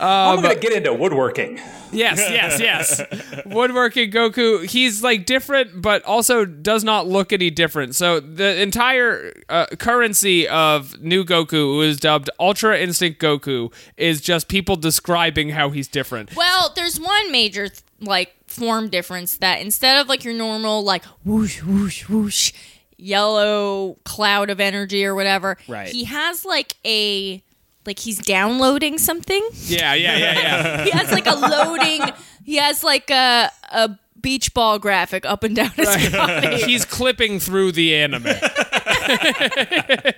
I'm 0.00 0.42
gonna 0.42 0.54
get 0.56 0.72
into 0.72 0.92
woodworking. 0.94 1.60
Yes, 1.92 2.18
yes, 2.18 2.60
yes. 2.60 3.44
Woodworking 3.46 4.10
Goku, 4.10 4.68
he's 4.68 5.02
like 5.02 5.24
different, 5.24 5.80
but 5.80 6.02
also 6.04 6.44
does 6.44 6.84
not 6.84 7.06
look 7.06 7.32
any 7.32 7.48
different. 7.50 7.94
So 7.94 8.20
the 8.20 8.60
entire 8.60 9.32
uh, 9.48 9.66
currency 9.78 10.48
of 10.48 11.00
new 11.00 11.24
Goku, 11.24 11.50
who 11.52 11.80
is 11.82 11.98
dubbed 11.98 12.28
Ultra 12.40 12.78
Instinct 12.78 13.20
Goku, 13.20 13.72
is 13.96 14.20
just 14.20 14.48
people 14.48 14.76
describing 14.76 15.50
how 15.50 15.70
he's 15.70 15.88
different. 15.88 16.34
well, 16.36 16.72
there's 16.74 16.98
one 17.00 17.30
major 17.32 17.68
like 18.00 18.34
form 18.46 18.88
difference 18.88 19.38
that 19.38 19.60
instead 19.60 20.00
of 20.00 20.08
like 20.08 20.22
your 20.24 20.34
normal 20.34 20.82
like 20.82 21.04
whoosh 21.24 21.62
whoosh 21.62 22.08
whoosh 22.08 22.52
yellow 22.98 23.96
cloud 24.04 24.50
of 24.50 24.60
energy 24.60 25.04
or 25.04 25.14
whatever, 25.14 25.56
Right. 25.68 25.88
he 25.88 26.04
has 26.04 26.44
like 26.44 26.74
a 26.84 27.42
like 27.86 27.98
he's 27.98 28.18
downloading 28.18 28.98
something. 28.98 29.46
Yeah, 29.64 29.94
yeah, 29.94 30.16
yeah, 30.16 30.38
yeah. 30.38 30.76
He 30.84 30.90
has 30.90 31.12
like 31.12 31.26
a 31.26 31.34
loading. 31.34 32.02
He 32.44 32.56
has 32.56 32.84
like 32.84 33.10
a 33.10 33.50
a 33.70 33.98
beach 34.20 34.54
ball 34.54 34.78
graphic 34.78 35.24
up 35.24 35.44
and 35.44 35.54
down 35.54 35.70
his 35.70 36.10
body. 36.10 36.56
he's 36.64 36.84
clipping 36.84 37.38
through 37.38 37.72
the 37.72 37.94
anime. 37.94 38.26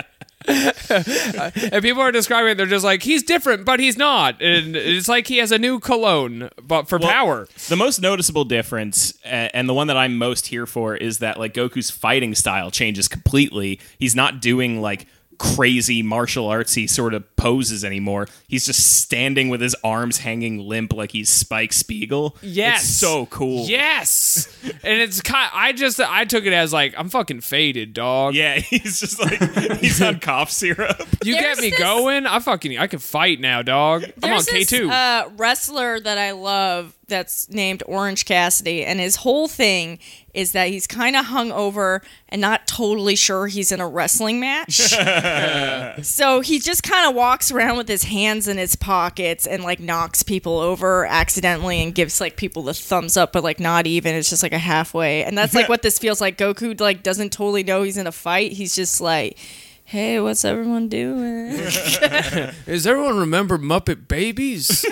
and 0.49 1.83
people 1.83 2.01
are 2.01 2.13
describing 2.13 2.53
it, 2.53 2.55
they're 2.55 2.67
just 2.67 2.85
like, 2.85 3.03
he's 3.03 3.23
different, 3.23 3.67
but 3.67 3.81
he's 3.81 3.99
not. 3.99 4.41
And 4.41 4.77
it's 4.77 5.09
like 5.09 5.27
he 5.27 5.39
has 5.39 5.53
a 5.53 5.59
new 5.59 5.79
cologne, 5.79 6.49
but 6.63 6.89
for 6.89 6.99
power. 6.99 7.49
The 7.69 7.77
most 7.77 8.01
noticeable 8.01 8.45
difference, 8.45 9.13
uh, 9.27 9.51
and 9.53 9.69
the 9.69 9.75
one 9.75 9.89
that 9.89 9.97
I'm 9.97 10.17
most 10.17 10.47
here 10.47 10.67
for, 10.67 10.97
is 10.97 11.19
that 11.19 11.39
like 11.39 11.53
Goku's 11.53 11.91
fighting 11.91 12.35
style 12.35 12.71
changes 12.71 13.09
completely. 13.09 13.79
He's 13.99 14.17
not 14.17 14.41
doing 14.41 14.81
like 14.81 15.07
crazy 15.39 16.03
martial 16.03 16.49
artsy 16.49 16.89
sort 16.91 17.15
of 17.15 17.25
poses 17.37 17.85
anymore. 17.85 18.27
He's 18.49 18.67
just 18.67 18.99
standing 19.01 19.49
with 19.49 19.61
his 19.61 19.75
arms 19.85 20.19
hanging 20.19 20.59
limp 20.59 20.93
like 20.93 21.13
he's 21.13 21.31
Spike 21.31 21.73
Spiegel. 21.73 22.37
Yes. 22.43 22.83
It's 22.83 22.95
so 22.95 23.27
cool. 23.27 23.67
Yes, 23.67 24.49
and 24.65 25.01
it's 25.01 25.21
kind. 25.21 25.51
I 25.55 25.73
just 25.73 26.01
I 26.01 26.25
took 26.25 26.45
it 26.45 26.53
as 26.53 26.73
like 26.73 26.95
I'm 26.99 27.09
fucking 27.09 27.41
faded, 27.43 27.95
dog. 27.95 28.35
Yeah, 28.35 28.55
he's 28.59 28.99
just 29.01 29.21
like 29.21 29.79
he's 29.79 30.03
on 30.03 30.19
cough 30.21 30.51
syrup. 30.51 30.99
you 31.25 31.35
There's 31.35 31.57
get 31.57 31.63
me 31.63 31.71
this- 31.71 31.79
going. 31.79 32.27
I 32.27 32.39
fucking 32.41 32.77
I 32.79 32.87
can 32.89 32.99
fight 32.99 33.41
now, 33.41 33.63
dog. 33.63 34.05
I'm 34.23 34.33
on 34.33 34.43
K 34.45 34.65
two. 34.65 34.91
uh, 34.91 35.31
wrestler 35.37 36.01
that 36.01 36.19
I 36.19 36.33
love 36.33 36.95
that's 37.09 37.49
named 37.49 37.83
Orange 37.87 38.25
Cassidy, 38.25 38.85
and 38.85 39.01
his 39.01 39.17
whole 39.17 39.49
thing 39.49 39.99
is 40.35 40.53
that 40.53 40.69
he's 40.69 40.87
kind 40.87 41.17
of 41.17 41.27
hungover 41.27 42.01
and 42.29 42.41
not 42.41 42.67
totally 42.69 43.17
sure 43.17 43.49
he's 43.49 43.73
in 43.73 43.81
a 43.81 43.89
wrestling 43.89 44.39
match. 44.39 44.77
so 46.03 46.41
he 46.41 46.59
just 46.59 46.83
kind 46.83 47.09
of 47.09 47.15
walks 47.15 47.51
around 47.51 47.77
with 47.77 47.89
his 47.89 48.05
hands 48.05 48.47
in 48.47 48.57
his 48.57 48.77
pockets 48.77 49.47
and 49.47 49.65
like 49.65 49.81
knocks 49.81 50.23
people 50.23 50.59
over 50.59 51.07
accidentally 51.07 51.83
and 51.83 51.95
gives 51.95 52.21
like 52.21 52.37
people 52.37 52.63
the 52.63 52.75
thumbs 52.75 53.17
up, 53.17 53.33
but 53.33 53.43
like 53.43 53.59
not 53.59 53.87
even. 53.87 54.15
It's 54.15 54.31
just 54.31 54.43
like 54.43 54.53
a 54.53 54.59
halfway, 54.59 55.25
and 55.25 55.37
that's 55.37 55.55
like 55.55 55.69
what 55.69 55.83
this 55.83 55.99
feels 55.99 56.21
like. 56.21 56.39
Goku 56.39 56.79
like 56.81 57.03
doesn't 57.03 57.33
totally 57.33 57.65
know 57.65 57.83
he's 57.83 57.97
in 57.97 58.07
a 58.07 58.13
fight. 58.13 58.53
He's 58.53 58.75
just 58.75 59.01
like. 59.01 59.39
Hey, 59.85 60.21
what's 60.21 60.45
everyone 60.45 60.91
doing? 60.91 61.53
Is 62.67 62.87
everyone 62.87 63.17
remember 63.17 63.57
Muppet 63.57 64.07
Babies? 64.07 64.85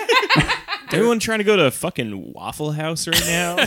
Everyone 0.91 1.19
trying 1.19 1.39
to 1.39 1.43
go 1.43 1.55
to 1.55 1.69
fucking 1.71 2.33
Waffle 2.33 2.71
House 2.71 3.07
right 3.07 3.25
now? 3.25 3.57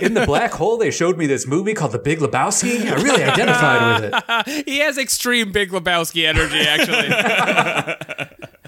In 0.00 0.14
the 0.14 0.24
black 0.26 0.52
hole, 0.52 0.76
they 0.78 0.90
showed 0.90 1.16
me 1.18 1.26
this 1.26 1.46
movie 1.46 1.74
called 1.74 1.92
The 1.92 1.98
Big 1.98 2.18
Lebowski. 2.18 2.84
I 2.90 2.94
really 2.94 3.22
identified 3.22 4.00
with 4.00 4.14
it. 4.14 4.64
he 4.68 4.78
has 4.78 4.98
extreme 4.98 5.52
Big 5.52 5.70
Lebowski 5.70 6.26
energy, 6.26 6.60
actually. 6.60 7.08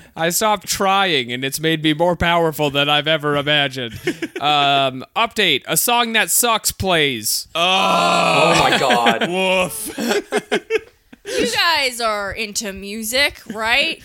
I 0.16 0.28
stopped 0.28 0.68
trying, 0.68 1.32
and 1.32 1.44
it's 1.44 1.58
made 1.58 1.82
me 1.82 1.94
more 1.94 2.16
powerful 2.16 2.70
than 2.70 2.88
I've 2.88 3.08
ever 3.08 3.36
imagined. 3.36 3.94
Um, 4.40 5.04
update: 5.16 5.62
A 5.66 5.76
song 5.76 6.12
that 6.12 6.30
sucks 6.30 6.70
plays. 6.70 7.48
Oh 7.54 8.54
my 8.58 8.78
god. 8.78 9.28
Woof. 9.30 10.91
You 11.24 11.52
guys 11.52 12.00
are 12.00 12.32
into 12.32 12.72
music, 12.72 13.40
right? 13.54 14.02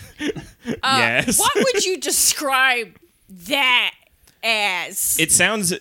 yes. 0.68 1.38
What 1.38 1.52
would 1.56 1.84
you 1.84 1.98
describe 1.98 2.96
that 3.46 3.92
as? 4.42 5.16
It 5.18 5.32
sounds 5.32 5.74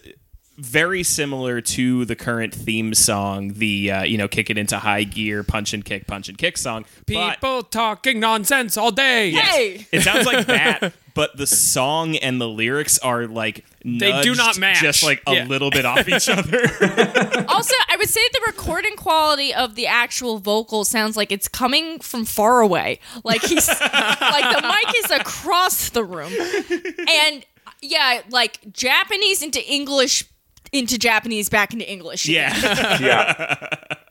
very 0.57 1.03
similar 1.03 1.61
to 1.61 2.03
the 2.05 2.15
current 2.15 2.53
theme 2.55 2.93
song, 2.95 3.53
the 3.53 3.91
uh, 3.91 4.03
you 4.03 4.17
know 4.17 4.27
kick 4.27 4.49
it 4.49 4.57
into 4.57 4.79
high 4.79 5.03
gear, 5.03 5.43
punch 5.43 5.73
and 5.73 5.85
kick, 5.85 6.07
punch 6.07 6.29
and 6.29 6.37
kick 6.37 6.57
song. 6.57 6.85
but- 7.05 7.35
People 7.35 7.63
talking 7.63 8.19
nonsense 8.19 8.75
all 8.77 8.91
day. 8.91 9.31
hey, 9.31 9.85
It 9.91 10.01
sounds 10.01 10.25
like 10.25 10.47
that, 10.47 10.93
but 11.17 11.35
the 11.35 11.45
song 11.47 12.15
and 12.15 12.39
the 12.39 12.47
lyrics 12.47 12.97
are 12.99 13.27
like 13.27 13.65
They 13.83 14.21
do 14.21 14.33
not 14.35 14.57
match. 14.57 14.79
just 14.81 15.03
like 15.03 15.21
a 15.27 15.33
Yeah. 15.35 15.43
little 15.45 15.69
bit 15.69 15.83
off 15.85 16.07
each 16.07 16.29
other. 16.29 16.61
also, 17.49 17.73
I 17.89 17.95
would 17.97 18.07
say 18.09 18.21
the 18.33 18.41
recording 18.47 18.95
quality 18.95 19.53
of 19.53 19.75
the 19.75 19.87
actual 19.87 20.37
vocal 20.39 20.85
sounds 20.85 21.17
like 21.17 21.31
it's 21.31 21.47
coming 21.49 21.99
from 21.99 22.23
far 22.23 22.61
away. 22.61 22.99
Like 23.25 23.41
he's 23.41 23.67
like 23.81 23.81
the 23.81 24.61
mic 24.61 24.95
is 25.03 25.11
across 25.11 25.89
the 25.89 26.03
room, 26.05 26.31
and 27.09 27.45
yeah, 27.81 28.21
like 28.29 28.59
Japanese 28.71 29.41
into 29.41 29.61
English 29.69 30.23
into 30.71 30.97
Japanese 30.97 31.49
back 31.49 31.73
into 31.73 31.89
English. 31.89 32.27
yeah, 32.27 32.53
Yeah. 32.99 33.67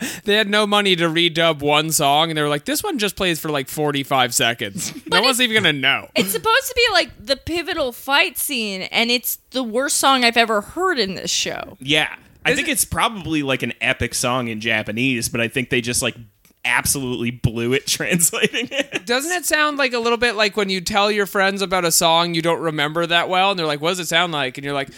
They 0.24 0.34
had 0.34 0.48
no 0.48 0.66
money 0.66 0.96
to 0.96 1.04
redub 1.08 1.60
one 1.60 1.90
song, 1.90 2.30
and 2.30 2.36
they 2.38 2.42
were 2.42 2.48
like, 2.48 2.64
"This 2.64 2.82
one 2.82 2.98
just 2.98 3.16
plays 3.16 3.40
for 3.40 3.50
like 3.50 3.68
forty-five 3.68 4.34
seconds. 4.34 4.92
no 5.06 5.22
one's 5.22 5.40
even 5.40 5.62
gonna 5.62 5.72
know." 5.72 6.08
It's 6.16 6.32
supposed 6.32 6.68
to 6.68 6.74
be 6.74 6.86
like 6.92 7.10
the 7.24 7.36
pivotal 7.36 7.92
fight 7.92 8.38
scene, 8.38 8.82
and 8.82 9.10
it's 9.10 9.36
the 9.50 9.62
worst 9.62 9.96
song 9.96 10.24
I've 10.24 10.36
ever 10.36 10.60
heard 10.60 10.98
in 10.98 11.14
this 11.14 11.30
show. 11.30 11.76
yeah. 11.80 12.14
I 12.42 12.54
think 12.54 12.68
it's 12.68 12.86
probably 12.86 13.42
like 13.42 13.62
an 13.62 13.74
epic 13.82 14.14
song 14.14 14.48
in 14.48 14.60
Japanese, 14.60 15.28
but 15.28 15.42
I 15.42 15.48
think 15.48 15.68
they 15.68 15.82
just 15.82 16.00
like 16.00 16.16
absolutely 16.64 17.30
blew 17.30 17.72
it 17.72 17.86
translating 17.86 18.68
it. 18.70 19.06
Doesn't 19.06 19.32
it 19.32 19.46
sound 19.46 19.78
like 19.78 19.92
a 19.92 19.98
little 19.98 20.18
bit 20.18 20.34
like 20.36 20.56
when 20.56 20.68
you 20.68 20.80
tell 20.80 21.10
your 21.10 21.26
friends 21.26 21.62
about 21.62 21.84
a 21.84 21.92
song 21.92 22.34
you 22.34 22.42
don't 22.42 22.60
remember 22.60 23.06
that 23.06 23.28
well, 23.28 23.50
and 23.50 23.58
they're 23.58 23.66
like, 23.66 23.80
"What 23.80 23.90
does 23.90 24.00
it 24.00 24.08
sound 24.08 24.32
like?" 24.32 24.58
And 24.58 24.64
you're 24.64 24.74
like, 24.74 24.90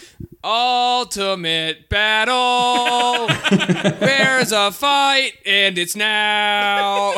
"Ultimate 0.43 1.89
battle. 1.89 3.27
There's 3.99 4.51
a 4.51 4.71
fight, 4.71 5.33
and 5.45 5.77
it's 5.77 5.95
now." 5.95 7.13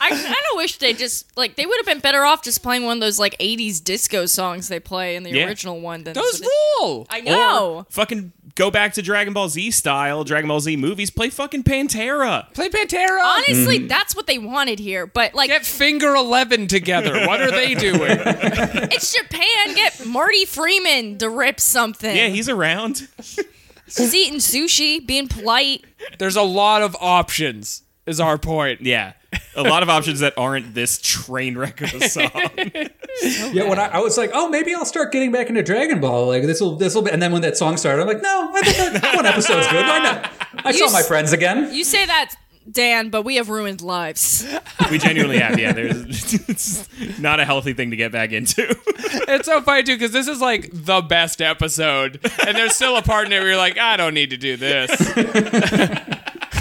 I 0.00 0.10
kind 0.10 0.26
of 0.52 0.56
wish 0.56 0.76
they 0.78 0.92
just 0.92 1.34
like 1.36 1.56
they 1.56 1.64
would 1.66 1.76
have 1.78 1.86
been 1.86 2.00
better 2.00 2.24
off 2.24 2.42
just 2.42 2.62
playing 2.62 2.84
one 2.84 2.98
of 2.98 3.00
those 3.00 3.18
like 3.18 3.36
'80s 3.38 3.82
disco 3.82 4.26
songs 4.26 4.68
they 4.68 4.80
play 4.80 5.16
in 5.16 5.22
the 5.22 5.30
Yeah. 5.30 5.46
original 5.46 5.80
one. 5.80 6.04
Than 6.04 6.14
Those 6.14 6.42
rule. 6.80 7.06
I 7.10 7.20
know. 7.20 7.86
Fucking 7.90 8.32
go 8.54 8.70
back 8.70 8.94
to 8.94 9.02
Dragon 9.02 9.32
Ball 9.32 9.48
Z 9.48 9.70
style, 9.72 10.24
Dragon 10.24 10.48
Ball 10.48 10.60
Z 10.60 10.76
movies, 10.76 11.10
play 11.10 11.30
fucking 11.30 11.64
Pantera. 11.64 12.52
Play 12.54 12.68
Pantera. 12.68 13.20
Honestly, 13.22 13.78
mm-hmm. 13.78 13.88
that's 13.88 14.14
what 14.14 14.26
they 14.26 14.38
wanted 14.38 14.78
here. 14.78 15.06
But 15.06 15.34
like, 15.34 15.48
Get 15.48 15.66
Finger 15.66 16.14
Eleven 16.14 16.66
together. 16.66 17.26
What 17.26 17.40
are 17.40 17.50
they 17.50 17.74
doing? 17.74 18.00
it's 18.02 19.12
Japan. 19.12 19.74
Get 19.74 20.06
Marty 20.06 20.44
Friedman 20.44 21.18
to 21.18 21.28
rip 21.28 21.60
something. 21.60 22.16
Yeah, 22.16 22.28
he's 22.28 22.48
around. 22.48 23.08
He's 23.86 24.14
eating 24.14 24.38
sushi, 24.38 25.04
being 25.04 25.28
polite. 25.28 25.84
There's 26.18 26.36
a 26.36 26.42
lot 26.42 26.82
of 26.82 26.96
options. 27.00 27.82
Is 28.06 28.20
our 28.20 28.36
point. 28.36 28.82
Yeah. 28.82 29.14
A 29.56 29.62
lot 29.62 29.82
of 29.82 29.88
options 29.88 30.20
that 30.20 30.34
aren't 30.36 30.74
this 30.74 30.98
train 31.02 31.56
wreck 31.56 31.80
of 31.80 31.94
a 31.94 32.08
song. 32.08 32.30
Yeah, 33.52 33.68
when 33.68 33.78
I, 33.78 33.86
I 33.86 33.98
was 34.00 34.16
like, 34.18 34.30
oh, 34.34 34.48
maybe 34.48 34.74
I'll 34.74 34.84
start 34.84 35.12
getting 35.12 35.30
back 35.32 35.48
into 35.48 35.62
Dragon 35.62 36.00
Ball. 36.00 36.26
Like 36.26 36.42
this 36.42 36.60
will, 36.60 36.76
this 36.76 36.94
will 36.94 37.02
be. 37.02 37.10
And 37.10 37.22
then 37.22 37.32
when 37.32 37.42
that 37.42 37.56
song 37.56 37.76
started, 37.76 38.02
I'm 38.02 38.08
like, 38.08 38.22
no, 38.22 38.50
I 38.54 38.62
think 38.62 39.00
that 39.02 39.14
one 39.16 39.26
episode's 39.26 39.66
good. 39.68 39.84
Why 39.86 39.98
not? 40.00 40.32
I 40.64 40.70
You 40.70 40.78
saw 40.78 40.92
my 40.92 41.00
s- 41.00 41.08
friends 41.08 41.32
again. 41.32 41.72
You 41.72 41.84
say 41.84 42.04
that, 42.06 42.34
Dan, 42.70 43.10
but 43.10 43.22
we 43.22 43.36
have 43.36 43.48
ruined 43.50 43.82
lives. 43.82 44.46
we 44.90 44.98
genuinely 44.98 45.38
have. 45.38 45.58
Yeah, 45.58 45.72
there's 45.72 46.34
it's 46.48 46.88
not 47.20 47.38
a 47.38 47.44
healthy 47.44 47.74
thing 47.74 47.90
to 47.90 47.96
get 47.96 48.10
back 48.10 48.32
into. 48.32 48.62
It's 49.28 49.46
so 49.46 49.60
funny 49.60 49.82
too 49.82 49.94
because 49.96 50.12
this 50.12 50.26
is 50.28 50.40
like 50.40 50.70
the 50.72 51.00
best 51.02 51.40
episode, 51.42 52.20
and 52.46 52.56
there's 52.56 52.74
still 52.74 52.96
a 52.96 53.02
part 53.02 53.26
in 53.26 53.32
it 53.32 53.38
where 53.40 53.48
you're 53.48 53.56
like, 53.58 53.78
I 53.78 53.96
don't 53.98 54.14
need 54.14 54.30
to 54.30 54.36
do 54.38 54.56
this. 54.56 54.90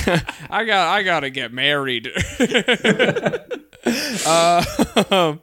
I 0.50 0.64
got, 0.66 0.88
I 0.90 1.04
gotta 1.04 1.30
get 1.30 1.54
married. 1.54 2.10
uh, 4.26 4.64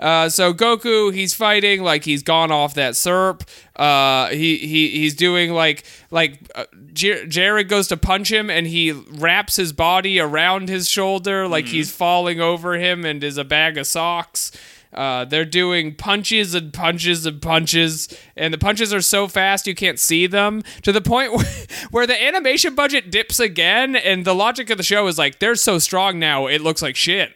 uh, 0.00 0.28
so 0.28 0.54
Goku, 0.54 1.12
he's 1.12 1.34
fighting 1.34 1.82
like 1.82 2.04
he's 2.04 2.22
gone 2.22 2.52
off 2.52 2.74
that 2.74 2.96
syrup. 2.96 3.44
Uh, 3.76 4.28
he 4.28 4.56
he 4.58 4.90
he's 4.90 5.14
doing 5.14 5.52
like 5.52 5.84
like 6.10 6.38
uh, 6.54 6.64
J- 6.92 7.26
Jared 7.26 7.68
goes 7.68 7.88
to 7.88 7.96
punch 7.96 8.30
him 8.30 8.50
and 8.50 8.66
he 8.66 8.92
wraps 8.92 9.56
his 9.56 9.72
body 9.72 10.20
around 10.20 10.68
his 10.68 10.88
shoulder 10.88 11.46
like 11.48 11.66
he's 11.66 11.90
falling 11.90 12.40
over 12.40 12.74
him 12.74 13.04
and 13.04 13.22
is 13.22 13.38
a 13.38 13.44
bag 13.44 13.78
of 13.78 13.86
socks. 13.86 14.52
Uh, 14.92 15.24
they're 15.24 15.44
doing 15.44 15.94
punches 15.94 16.54
and 16.54 16.72
punches 16.72 17.26
and 17.26 17.42
punches, 17.42 18.08
and 18.36 18.52
the 18.54 18.58
punches 18.58 18.92
are 18.92 19.02
so 19.02 19.28
fast 19.28 19.66
you 19.66 19.74
can't 19.74 19.98
see 19.98 20.26
them 20.26 20.62
to 20.82 20.92
the 20.92 21.00
point 21.00 21.32
where, 21.34 21.46
where 21.90 22.06
the 22.06 22.20
animation 22.22 22.74
budget 22.74 23.10
dips 23.10 23.38
again, 23.38 23.94
and 23.96 24.24
the 24.24 24.34
logic 24.34 24.70
of 24.70 24.76
the 24.78 24.82
show 24.82 25.06
is 25.06 25.18
like 25.18 25.38
they're 25.40 25.54
so 25.54 25.78
strong 25.78 26.18
now 26.18 26.46
it 26.46 26.60
looks 26.62 26.80
like 26.80 26.96
shit. 26.96 27.32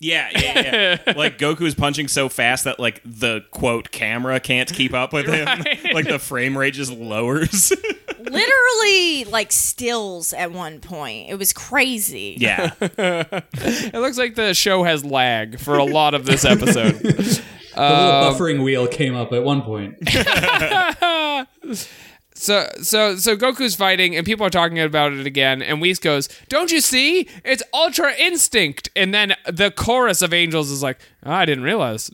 yeah, 0.00 0.30
yeah, 0.36 0.98
yeah. 1.06 1.12
Like 1.16 1.38
Goku's 1.38 1.74
punching 1.74 2.08
so 2.08 2.28
fast 2.28 2.64
that 2.64 2.80
like 2.80 3.00
the 3.04 3.44
quote 3.52 3.90
camera 3.92 4.40
can't 4.40 4.72
keep 4.72 4.94
up 4.94 5.12
with 5.12 5.26
him. 5.26 5.46
Right. 5.64 5.94
Like 5.94 6.08
the 6.08 6.18
frame 6.18 6.56
rate 6.58 6.74
just 6.74 6.90
lowers. 6.90 7.72
Literally, 8.30 9.24
like 9.24 9.52
stills 9.52 10.32
at 10.32 10.52
one 10.52 10.80
point. 10.80 11.28
It 11.30 11.36
was 11.38 11.52
crazy. 11.52 12.36
yeah. 12.38 12.72
It 12.80 13.94
looks 13.94 14.18
like 14.18 14.34
the 14.34 14.54
show 14.54 14.82
has 14.84 15.04
lag 15.04 15.58
for 15.58 15.76
a 15.78 15.84
lot 15.84 16.14
of 16.14 16.26
this 16.26 16.44
episode. 16.44 17.00
The 17.74 17.80
little 17.80 18.04
um, 18.04 18.34
buffering 18.34 18.62
wheel 18.62 18.86
came 18.86 19.14
up 19.14 19.32
at 19.32 19.42
one 19.44 19.62
point. 19.62 19.96
So 22.34 22.68
so 22.82 23.16
so 23.16 23.36
Goku's 23.36 23.76
fighting 23.76 24.16
and 24.16 24.26
people 24.26 24.44
are 24.44 24.50
talking 24.50 24.80
about 24.80 25.12
it 25.12 25.26
again 25.26 25.62
and 25.62 25.80
Whis 25.80 26.00
goes, 26.00 26.28
"Don't 26.48 26.72
you 26.72 26.80
see? 26.80 27.28
It's 27.44 27.62
Ultra 27.72 28.14
Instinct." 28.14 28.88
And 28.96 29.14
then 29.14 29.34
the 29.46 29.70
chorus 29.70 30.22
of 30.22 30.34
angels 30.34 30.70
is 30.70 30.82
like, 30.82 30.98
"Oh, 31.24 31.30
"I 31.30 31.44
didn't 31.44 31.62
realize." 31.62 32.10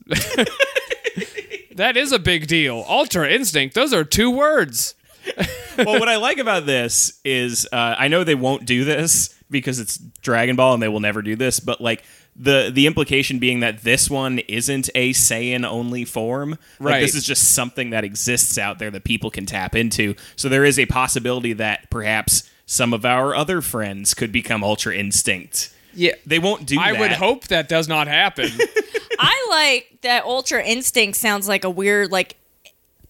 that 1.77 1.97
is 1.97 2.13
a 2.13 2.19
big 2.19 2.47
deal. 2.47 2.85
Ultra 2.89 3.31
Instinct, 3.31 3.75
those 3.75 3.95
are 3.95 4.05
two 4.05 4.31
words. 4.31 4.95
well, 5.79 5.99
what 6.01 6.09
I 6.09 6.17
like 6.17 6.39
about 6.39 6.67
this 6.67 7.21
is 7.25 7.67
uh, 7.73 7.95
I 7.99 8.09
know 8.09 8.25
they 8.25 8.35
won't 8.35 8.65
do 8.67 8.85
this 8.85 9.35
because 9.51 9.79
it's 9.81 9.97
Dragon 10.23 10.57
Ball 10.57 10.75
and 10.75 10.83
they 10.83 10.89
will 10.89 11.01
never 11.01 11.23
do 11.23 11.37
this, 11.37 11.61
but 11.61 11.81
like 11.81 12.05
the 12.37 12.71
the 12.73 12.87
implication 12.87 13.39
being 13.39 13.61
that 13.61 13.83
this 13.83 14.09
one 14.11 14.39
isn't 14.41 14.91
a 14.95 15.13
Saiyan 15.13 15.65
only 15.65 16.05
form. 16.05 16.51
Like 16.79 16.93
Right. 16.93 17.01
this 17.01 17.15
is 17.15 17.25
just 17.25 17.55
something 17.55 17.91
that 17.91 18.05
exists 18.05 18.59
out 18.59 18.79
there 18.79 18.91
that 18.91 19.05
people 19.05 19.31
can 19.31 19.47
tap 19.47 19.75
into. 19.75 20.15
So 20.37 20.49
there 20.49 20.65
is 20.65 20.79
a 20.79 20.87
possibility 20.87 21.53
that 21.55 21.91
perhaps 21.91 22.49
some 22.67 22.93
of 22.93 23.05
our 23.05 23.35
other 23.35 23.61
friends 23.63 24.15
could 24.15 24.31
become 24.31 24.63
Ultra 24.63 24.95
Instinct. 24.95 25.73
Yeah. 25.95 26.13
They 26.27 26.39
won't 26.39 26.67
do 26.67 26.79
I 26.79 26.93
that. 26.93 27.01
would 27.01 27.13
hope 27.13 27.49
that 27.49 27.69
does 27.69 27.89
not 27.89 28.07
happen. 28.07 28.51
I 29.19 29.47
like 29.51 29.99
that 30.03 30.25
Ultra 30.25 30.63
Instinct 30.63 31.17
sounds 31.17 31.49
like 31.49 31.65
a 31.65 31.71
weird, 31.71 32.13
like, 32.13 32.37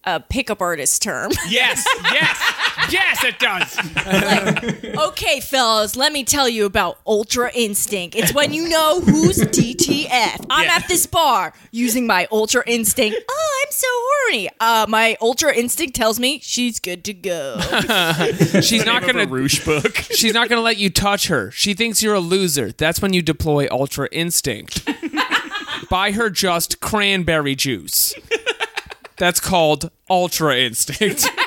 a 0.04 0.20
pickup 0.20 0.60
artist 0.62 1.02
term. 1.02 1.30
yes, 1.48 1.84
yes, 2.12 2.88
yes, 2.90 3.24
it 3.24 3.38
does. 3.38 3.76
okay, 5.08 5.40
fellas, 5.40 5.96
let 5.96 6.12
me 6.12 6.24
tell 6.24 6.48
you 6.48 6.64
about 6.64 6.98
Ultra 7.06 7.50
Instinct. 7.54 8.16
It's 8.16 8.32
when 8.32 8.52
you 8.52 8.68
know 8.68 9.00
who's 9.00 9.38
DTF. 9.38 10.46
I'm 10.50 10.64
Yeah. 10.66 10.76
at 10.76 10.88
this 10.88 11.06
bar 11.06 11.52
using 11.72 12.06
my 12.06 12.26
Ultra 12.32 12.62
Instinct. 12.66 13.18
Oh, 13.28 13.62
I'm 13.66 13.72
so 13.72 13.86
horny. 13.90 14.48
Uh, 14.60 14.86
my 14.88 15.16
Ultra 15.20 15.54
Instinct 15.54 15.94
tells 15.96 16.18
me 16.18 16.40
she's 16.42 16.80
good 16.80 17.04
to 17.04 17.12
go. 17.14 17.58
She's 18.62 18.84
not 18.86 19.02
Name 19.02 19.10
of 19.10 19.16
a 19.16 19.24
gonna. 19.24 19.26
Roosh 19.26 19.64
book. 19.64 19.96
She's 20.14 20.32
not 20.34 20.48
gonna 20.48 20.60
let 20.62 20.78
you 20.78 20.90
touch 20.90 21.28
her. 21.28 21.50
She 21.50 21.74
thinks 21.74 22.02
you're 22.02 22.14
a 22.14 22.20
loser. 22.20 22.72
That's 22.72 23.02
when 23.02 23.12
you 23.12 23.20
deploy 23.22 23.66
Ultra 23.70 24.08
Instinct. 24.12 24.88
Buy 25.90 26.12
her 26.12 26.28
just 26.30 26.80
cranberry 26.80 27.54
juice. 27.54 28.14
That's 29.18 29.40
called 29.40 29.90
Ultra 30.08 30.58
Instinct. 30.58 31.26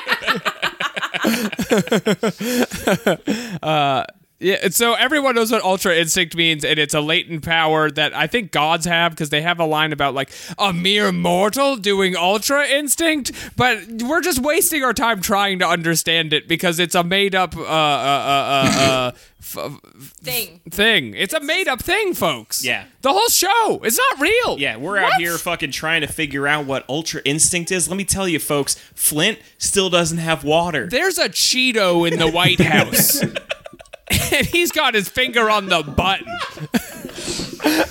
uh, 3.62 4.04
yeah, 4.42 4.56
and 4.62 4.74
so 4.74 4.94
everyone 4.94 5.34
knows 5.34 5.50
what 5.50 5.62
Ultra 5.62 5.94
Instinct 5.96 6.36
means, 6.36 6.64
and 6.64 6.78
it's 6.78 6.94
a 6.94 7.00
latent 7.00 7.42
power 7.44 7.90
that 7.90 8.14
I 8.14 8.26
think 8.26 8.50
gods 8.52 8.84
have 8.86 9.12
because 9.12 9.30
they 9.30 9.40
have 9.42 9.60
a 9.60 9.64
line 9.64 9.92
about 9.92 10.14
like 10.14 10.30
a 10.58 10.72
mere 10.72 11.12
mortal 11.12 11.76
doing 11.76 12.16
Ultra 12.16 12.66
Instinct, 12.66 13.32
but 13.56 13.78
we're 14.02 14.20
just 14.20 14.40
wasting 14.40 14.82
our 14.84 14.92
time 14.92 15.20
trying 15.20 15.58
to 15.60 15.66
understand 15.66 16.32
it 16.32 16.48
because 16.48 16.78
it's 16.78 16.94
a 16.94 17.04
made 17.04 17.34
up 17.34 17.56
uh, 17.56 17.60
uh, 17.62 17.64
uh, 17.64 18.70
uh, 18.76 18.80
uh, 18.80 19.12
f- 19.40 19.80
Thing. 20.22 20.60
thing. 20.70 21.14
It's 21.14 21.34
a 21.34 21.40
made 21.40 21.66
up 21.68 21.82
thing, 21.82 22.14
folks. 22.14 22.64
Yeah. 22.64 22.84
The 23.02 23.12
whole 23.12 23.28
show. 23.28 23.80
It's 23.84 23.98
not 23.98 24.20
real. 24.20 24.58
Yeah, 24.58 24.76
we're 24.76 24.98
out 24.98 25.14
here 25.14 25.36
fucking 25.36 25.72
trying 25.72 26.02
to 26.02 26.06
figure 26.06 26.46
out 26.46 26.64
what 26.66 26.88
Ultra 26.88 27.22
Instinct 27.24 27.70
is. 27.72 27.88
Let 27.88 27.96
me 27.96 28.04
tell 28.04 28.28
you, 28.28 28.38
folks, 28.38 28.74
Flint 28.94 29.38
still 29.58 29.90
doesn't 29.90 30.18
have 30.18 30.44
water. 30.44 30.86
There's 30.86 31.18
a 31.18 31.28
Cheeto 31.28 32.10
in 32.10 32.18
the 32.20 32.30
White 32.30 32.60
House. 32.74 33.20
And 34.32 34.46
he's 34.54 34.70
got 34.72 34.94
his 34.94 35.08
finger 35.08 35.48
on 35.50 35.66
the 35.68 35.82
button. 35.82 36.26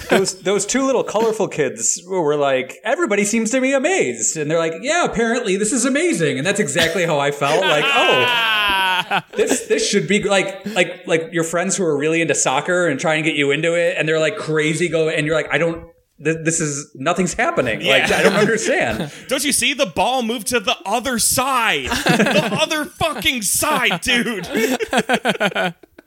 those 0.09 0.41
those 0.41 0.65
two 0.65 0.86
little 0.86 1.03
colorful 1.03 1.47
kids 1.47 2.01
were 2.07 2.36
like, 2.36 2.77
everybody 2.84 3.23
seems 3.25 3.51
to 3.51 3.61
be 3.61 3.73
amazed, 3.73 4.38
and 4.38 4.49
they're 4.51 4.57
like, 4.59 4.73
yeah, 4.82 5.03
apparently 5.05 5.55
this 5.57 5.71
is 5.71 5.86
amazing, 5.86 6.38
and 6.38 6.45
that's 6.45 6.59
exactly 6.59 7.05
how 7.05 7.19
I 7.19 7.32
felt. 7.32 7.61
Like, 7.61 7.86
oh, 7.88 9.19
this 9.36 9.67
this 9.67 9.88
should 9.88 10.07
be 10.07 10.23
like 10.23 10.65
like 10.67 11.07
like 11.07 11.29
your 11.32 11.43
friends 11.43 11.75
who 11.77 11.84
are 11.84 11.97
really 11.97 12.21
into 12.21 12.36
soccer 12.36 12.88
and 12.88 12.99
trying 12.99 13.23
to 13.23 13.29
get 13.29 13.38
you 13.38 13.51
into 13.51 13.73
it, 13.75 13.95
and 13.97 14.07
they're 14.07 14.19
like 14.19 14.38
crazy 14.38 14.89
go, 14.89 15.09
and 15.09 15.25
you're 15.25 15.36
like, 15.36 15.47
I 15.51 15.57
don't. 15.57 15.88
th- 16.23 16.38
This 16.43 16.59
is 16.59 16.91
nothing's 16.95 17.34
happening. 17.34 17.79
Like 17.79 18.09
Yeah. 18.09 18.17
I 18.17 18.23
don't 18.23 18.36
understand. 18.36 19.11
Don't 19.29 19.43
you 19.43 19.51
see 19.53 19.73
the 19.73 19.86
ball 19.88 20.21
moved 20.21 20.47
to 20.47 20.59
the 20.59 20.75
other 20.86 21.17
side? 21.17 21.86
the 21.89 22.49
other 22.61 22.86
fucking 22.86 23.41
side, 23.43 24.01
dude. 24.01 24.45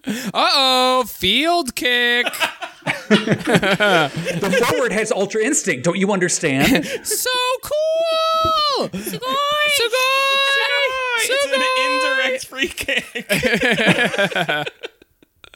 Uh 0.06 0.50
oh, 0.54 1.04
field 1.06 1.74
kick. 1.74 2.26
The 3.08 4.66
forward 4.68 4.92
has 4.92 5.12
ultra 5.12 5.42
instinct. 5.42 5.84
Don't 5.84 5.98
you 5.98 6.12
understand? 6.12 6.86
so 7.02 7.30
cool. 7.62 8.88
Sugoi! 8.88 9.20
Sugoi! 9.78 10.34
It's 11.26 11.46
an 11.46 11.62
indirect 11.84 12.46
free 12.46 12.68
kick. 12.68 13.04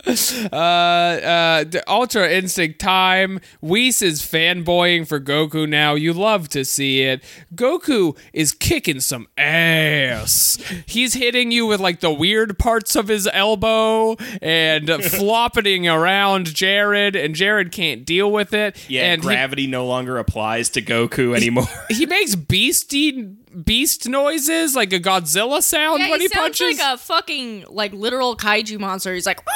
Uh, 0.06 0.56
uh, 0.56 1.64
the 1.64 1.82
Ultra 1.86 2.28
Instinct 2.30 2.78
time. 2.78 3.40
Whis 3.60 4.02
is 4.02 4.22
fanboying 4.22 5.06
for 5.06 5.20
Goku 5.20 5.68
now. 5.68 5.94
You 5.94 6.12
love 6.12 6.48
to 6.50 6.64
see 6.64 7.02
it. 7.02 7.22
Goku 7.54 8.16
is 8.32 8.52
kicking 8.52 9.00
some 9.00 9.26
ass. 9.36 10.58
He's 10.86 11.14
hitting 11.14 11.50
you 11.50 11.66
with 11.66 11.80
like 11.80 12.00
the 12.00 12.12
weird 12.12 12.58
parts 12.58 12.96
of 12.96 13.08
his 13.08 13.28
elbow 13.32 14.16
and 14.40 14.88
flopping 15.04 15.88
around 15.88 16.46
Jared, 16.54 17.16
and 17.16 17.34
Jared 17.34 17.72
can't 17.72 18.04
deal 18.04 18.30
with 18.30 18.52
it. 18.54 18.76
Yeah, 18.88 19.12
and 19.12 19.22
he- 19.22 19.26
gravity 19.28 19.66
no 19.66 19.86
longer 19.86 20.18
applies 20.18 20.70
to 20.70 20.82
Goku 20.82 21.36
anymore. 21.36 21.64
he, 21.90 22.06
makes 22.06 22.34
beastie 22.36 23.34
beast 23.64 24.08
noises 24.08 24.74
like 24.76 24.92
a 24.92 25.00
Godzilla 25.00 25.62
sound 25.62 26.00
Yeah, 26.02 26.10
when 26.10 26.20
he, 26.20 26.24
he, 26.24 26.28
sounds 26.28 26.58
punches. 26.58 26.78
like 26.78 26.94
a 26.94 26.98
fucking 26.98 27.64
like 27.68 27.92
literal 27.92 28.36
kaiju 28.36 28.78
monster. 28.78 29.14
He's 29.14 29.26
like, 29.26 29.40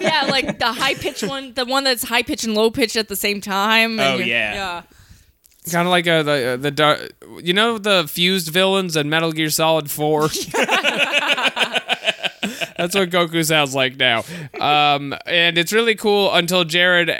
yeah, 0.00 0.26
like 0.30 0.58
the 0.58 0.72
high 0.72 0.94
pitch 0.94 1.22
one, 1.22 1.54
the 1.54 1.64
one 1.64 1.84
that's 1.84 2.02
high 2.04 2.22
pitch 2.22 2.44
and 2.44 2.54
low 2.54 2.70
pitch 2.70 2.96
at 2.96 3.08
the 3.08 3.16
same 3.16 3.40
time. 3.40 3.98
and 3.98 4.00
Oh, 4.00 4.16
you're- 4.18 4.28
yeah. 4.30 4.54
yeah. 4.54 4.82
Kind 5.70 5.86
of 5.86 5.92
like 5.92 6.08
a, 6.08 6.22
the 6.24 6.32
uh, 6.54 6.56
the 6.56 6.70
dar- 6.72 6.98
you 7.40 7.52
know 7.52 7.78
the 7.78 8.08
fused 8.08 8.48
villains 8.48 8.96
in 8.96 9.08
Metal 9.08 9.30
Gear 9.30 9.48
Solid 9.48 9.88
Four. 9.92 10.22
That's 12.82 12.96
what 12.96 13.10
Goku 13.10 13.44
sounds 13.44 13.76
like 13.76 13.96
now, 13.96 14.24
um, 14.60 15.14
and 15.24 15.56
it's 15.56 15.72
really 15.72 15.94
cool 15.94 16.34
until 16.34 16.64
Jared 16.64 17.12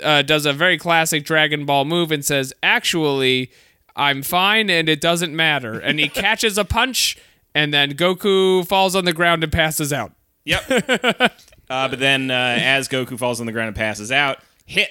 uh, 0.00 0.22
does 0.22 0.46
a 0.46 0.52
very 0.52 0.78
classic 0.78 1.24
Dragon 1.24 1.64
Ball 1.64 1.84
move 1.84 2.12
and 2.12 2.24
says, 2.24 2.52
"Actually, 2.62 3.50
I'm 3.96 4.22
fine 4.22 4.70
and 4.70 4.88
it 4.88 5.00
doesn't 5.00 5.34
matter," 5.34 5.80
and 5.80 5.98
he 5.98 6.08
catches 6.08 6.56
a 6.56 6.64
punch, 6.64 7.18
and 7.52 7.74
then 7.74 7.94
Goku 7.94 8.64
falls 8.64 8.94
on 8.94 9.06
the 9.06 9.12
ground 9.12 9.42
and 9.42 9.52
passes 9.52 9.92
out. 9.92 10.12
Yep. 10.44 10.70
uh, 11.68 11.88
but 11.88 11.98
then, 11.98 12.30
uh, 12.30 12.58
as 12.60 12.88
Goku 12.88 13.18
falls 13.18 13.40
on 13.40 13.46
the 13.46 13.52
ground 13.52 13.66
and 13.66 13.76
passes 13.76 14.12
out, 14.12 14.38
Hit 14.66 14.90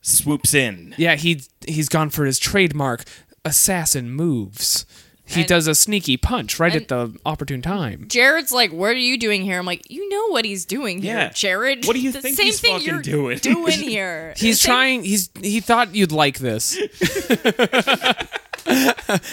swoops 0.00 0.54
in. 0.54 0.94
Yeah, 0.96 1.16
he 1.16 1.42
he's 1.68 1.90
gone 1.90 2.08
for 2.08 2.24
his 2.24 2.38
trademark 2.38 3.04
assassin 3.44 4.10
moves. 4.10 4.86
He 5.28 5.40
And- 5.40 5.48
does 5.48 5.66
a 5.66 5.74
sneaky 5.74 6.16
punch 6.16 6.60
right 6.60 6.74
at 6.76 6.86
the 6.88 7.12
opportune 7.26 7.60
time. 7.60 8.06
Jared's 8.08 8.52
like, 8.52 8.72
"What 8.72 8.90
are 8.90 8.94
you 8.94 9.18
doing 9.18 9.42
here?" 9.42 9.58
I'm 9.58 9.66
like, 9.66 9.82
"You 9.90 10.08
know 10.08 10.28
what 10.28 10.44
he's 10.44 10.64
doing 10.64 11.02
here, 11.02 11.16
Yeah. 11.16 11.30
Jared. 11.30 11.84
What 11.84 11.94
do 11.96 12.00
you 12.00 12.12
the 12.12 12.22
think 12.22 12.36
same 12.36 12.46
he's 12.46 12.60
thing 12.60 12.72
fucking 12.74 12.86
you're 12.86 13.02
doing?" 13.02 13.38
doing 13.38 13.72
here. 13.80 14.34
He's 14.36 14.58
The 14.58 14.62
same- 14.62 14.70
trying. 14.70 15.04
He's 15.04 15.28
he 15.42 15.58
thought 15.60 15.94
you'd 15.94 16.12
like 16.12 16.38
this. 16.38 16.74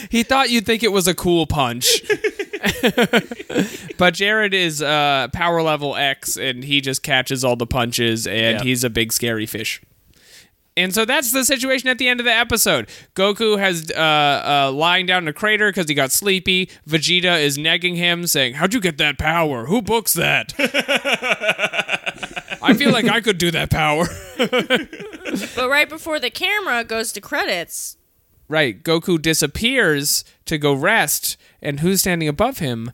he 0.10 0.24
thought 0.24 0.50
you'd 0.50 0.66
think 0.66 0.84
it 0.84 0.92
was 0.92 1.08
a 1.08 1.14
cool 1.16 1.46
punch. 1.48 2.02
but 3.98 4.14
Jared 4.14 4.54
is 4.54 4.82
uh, 4.82 5.28
power 5.34 5.62
level 5.62 5.96
X, 5.96 6.38
and 6.38 6.64
he 6.64 6.82
just 6.82 7.04
catches 7.04 7.44
all 7.44 7.56
the 7.56 7.68
punches, 7.68 8.26
and 8.28 8.58
Yep. 8.58 8.62
he's 8.64 8.84
a 8.84 8.90
big 8.90 9.12
scary 9.14 9.46
fish. 9.46 9.82
And 10.76 10.94
so 10.94 11.06
that's 11.06 11.32
the 11.32 11.46
situation 11.46 11.88
at 11.90 12.00
the 12.00 12.08
end 12.08 12.20
of 12.20 12.26
the 12.26 12.34
episode. 12.34 12.90
Goku 13.16 13.60
has 13.60 13.92
uh, 13.92 14.00
uh, 14.00 14.72
lying 14.72 15.06
down 15.06 15.24
in 15.24 15.28
a 15.28 15.34
crater 15.34 15.70
because 15.70 15.88
he 15.88 15.94
got 15.94 16.12
sleepy. 16.12 16.70
Vegeta 16.88 17.42
is 17.42 17.58
negging 17.58 17.96
him, 17.96 18.26
saying, 18.26 18.56
"How'd 18.56 18.74
you 18.74 18.80
get 18.80 18.98
that 18.98 19.20
power? 19.20 19.66
Who 19.66 19.82
books 19.82 20.14
that?" 20.14 20.54
I 22.62 22.74
feel 22.74 22.92
like 22.92 23.06
I 23.06 23.22
could 23.22 23.38
do 23.38 23.52
that 23.52 23.70
power. 23.70 24.08
But 25.56 25.68
right 25.68 25.90
before 25.90 26.20
the 26.20 26.30
camera 26.30 26.84
goes 26.84 27.12
to 27.14 27.22
credits, 27.22 27.98
Right. 28.48 28.84
Goku 28.84 29.20
disappears 29.20 30.24
to 30.46 30.60
go 30.60 30.74
rest, 30.74 31.38
and 31.62 31.80
who's 31.80 32.02
standing 32.02 32.28
above 32.28 32.60
him? 32.60 32.92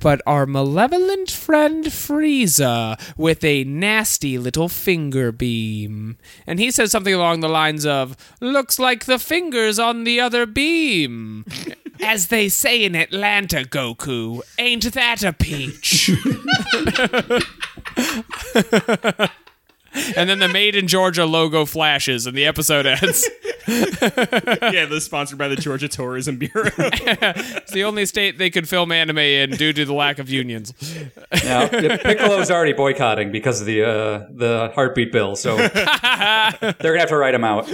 But 0.00 0.22
our 0.26 0.46
malevolent 0.46 1.30
friend 1.30 1.84
Frieza 1.84 2.98
with 3.18 3.44
a 3.44 3.64
nasty 3.64 4.38
little 4.38 4.68
finger 4.68 5.30
beam. 5.30 6.16
And 6.46 6.58
he 6.58 6.70
says 6.70 6.90
something 6.90 7.12
along 7.12 7.40
the 7.40 7.48
lines 7.48 7.84
of, 7.84 8.16
Looks 8.40 8.78
like 8.78 9.04
the 9.04 9.18
finger's 9.18 9.78
on 9.78 10.04
the 10.04 10.20
other 10.20 10.46
beam. 10.46 11.44
As 12.02 12.28
they 12.28 12.48
say 12.48 12.82
in 12.82 12.96
Atlanta, 12.96 13.58
Goku, 13.58 14.40
ain't 14.58 14.90
that 14.94 15.22
a 15.22 15.34
peach? 15.34 16.10
and 20.16 20.28
then 20.28 20.38
the 20.38 20.48
Made 20.48 20.74
in 20.76 20.86
Georgia 20.88 21.24
logo 21.24 21.64
flashes 21.64 22.26
and 22.26 22.36
the 22.36 22.46
episode 22.46 22.86
ends. 22.86 23.28
yeah, 23.68 24.86
this 24.86 24.90
is 24.90 25.04
sponsored 25.04 25.38
by 25.38 25.48
the 25.48 25.56
Georgia 25.56 25.88
Tourism 25.88 26.36
Bureau. 26.36 26.70
It's 26.80 27.72
the 27.72 27.84
only 27.84 28.06
state 28.06 28.38
they 28.38 28.50
could 28.50 28.68
film 28.68 28.90
anime 28.90 29.18
in 29.18 29.50
due 29.50 29.72
to 29.72 29.84
the 29.84 29.92
lack 29.92 30.18
of 30.18 30.28
unions. 30.28 30.72
Now, 31.44 31.68
Piccolo's 31.68 32.50
already 32.50 32.72
boycotting 32.72 33.30
because 33.30 33.60
of 33.60 33.66
the 33.66 33.82
uh, 33.84 34.26
the 34.30 34.72
heartbeat 34.74 35.12
bill, 35.12 35.36
so 35.36 35.56
they're 35.56 35.68
gonna 35.70 36.98
have 36.98 37.08
to 37.08 37.16
write 37.16 37.34
him 37.34 37.44
out. 37.44 37.70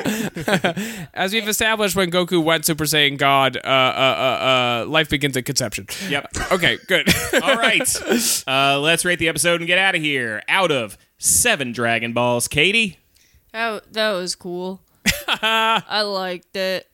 As 1.15 1.33
we've 1.33 1.49
established, 1.49 1.97
when 1.97 2.11
Goku 2.11 2.43
went 2.43 2.67
Super 2.67 2.85
Saiyan 2.85 3.17
God, 3.17 3.57
uh, 3.57 3.61
uh, 3.61 3.63
uh, 3.71 4.45
uh, 4.85 4.87
life 4.89 5.09
begins 5.09 5.37
at 5.37 5.45
conception. 5.45 5.87
yep. 6.09 6.29
Okay, 6.53 6.79
good. 6.87 7.09
All 7.43 7.57
right. 7.57 8.03
Uh, 8.47 8.81
let's 8.81 9.05
rate 9.05 9.19
the 9.19 9.29
episode 9.29 9.61
and 9.61 9.67
get 9.67 9.79
out 9.79 9.95
of 9.95 10.03
here. 10.03 10.43
Out 10.49 10.71
of 10.71 10.99
seven 11.19 11.73
Dragon 11.73 12.13
Balls, 12.13 12.49
Katie. 12.49 12.99
that, 13.53 13.93
that 13.93 14.13
was 14.13 14.35
cool. 14.35 14.81
I 15.29 16.03
liked 16.03 16.57
it. 16.57 16.89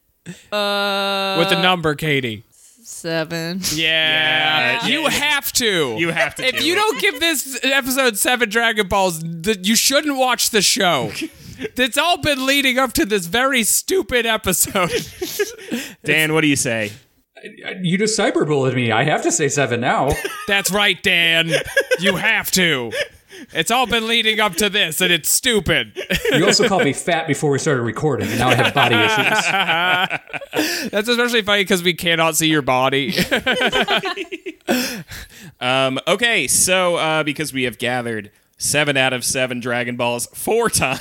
Uh, 0.53 1.37
With 1.39 1.49
the 1.49 1.61
number, 1.61 1.95
Katie. 1.95 2.45
Seven. 2.51 3.61
Yeah, 3.75 4.83
Yeah, 4.83 4.87
you 4.87 5.07
have 5.09 5.53
to. 5.55 5.97
You 5.99 6.11
have 6.11 6.35
to 6.37 6.45
If 6.47 6.59
do 6.59 6.65
you 6.65 6.75
it. 6.75 6.77
don't 6.77 7.01
give 7.01 7.21
this 7.21 7.59
episode 7.65 8.17
seven 8.19 8.49
Dragon 8.51 8.87
Balls, 8.89 9.23
th- 9.43 9.67
you 9.67 9.75
shouldn't 9.75 10.17
watch 10.17 10.51
the 10.51 10.63
show. 10.63 11.11
it's 11.59 11.97
all 11.99 12.19
been 12.19 12.45
leading 12.47 12.79
up 12.79 12.93
to 12.95 13.05
this 13.05 13.27
very 13.27 13.65
stupid 13.65 14.27
episode. 14.27 14.91
Dan, 16.05 16.33
what 16.35 16.43
do 16.43 16.49
you 16.49 16.57
say? 16.57 16.93
You 17.81 17.99
just 17.99 18.17
cyberbullied 18.19 18.75
me. 18.75 18.93
I 18.93 19.03
have 19.05 19.23
to 19.23 19.33
say 19.33 19.49
seven 19.49 19.81
now. 19.81 20.11
That's 20.47 20.71
right, 20.71 21.03
Dan. 21.03 21.51
You 21.99 22.15
have 22.17 22.51
to. 22.53 22.93
It's 23.53 23.71
all 23.71 23.87
been 23.87 24.07
leading 24.07 24.41
up 24.41 24.55
to 24.57 24.69
this, 24.71 25.01
and 25.01 25.13
it's 25.13 25.31
stupid. 25.31 25.93
You 26.33 26.47
also 26.47 26.69
called 26.69 26.85
me 26.85 26.93
fat 26.93 27.27
before 27.27 27.51
we 27.51 27.59
started 27.59 27.83
recording, 27.83 28.29
and 28.29 28.39
now 28.39 28.49
I 28.49 28.55
have 28.55 28.75
body 28.75 28.95
issues. 28.95 30.91
That's 30.91 31.09
especially 31.09 31.43
funny 31.43 31.63
because 31.63 31.83
we 31.83 31.95
cannot 31.95 32.37
see 32.37 32.49
your 32.49 32.63
body. 32.63 33.15
Um, 35.61 36.01
okay, 36.09 36.49
so 36.49 36.97
uh, 36.97 37.23
because 37.23 37.53
we 37.53 37.63
have 37.65 37.79
gathered 37.79 38.33
seven 38.59 38.97
out 38.97 39.13
of 39.13 39.25
seven 39.25 39.61
Dragon 39.61 39.97
Balls 39.97 40.27
four 40.35 40.69
times, 40.71 40.99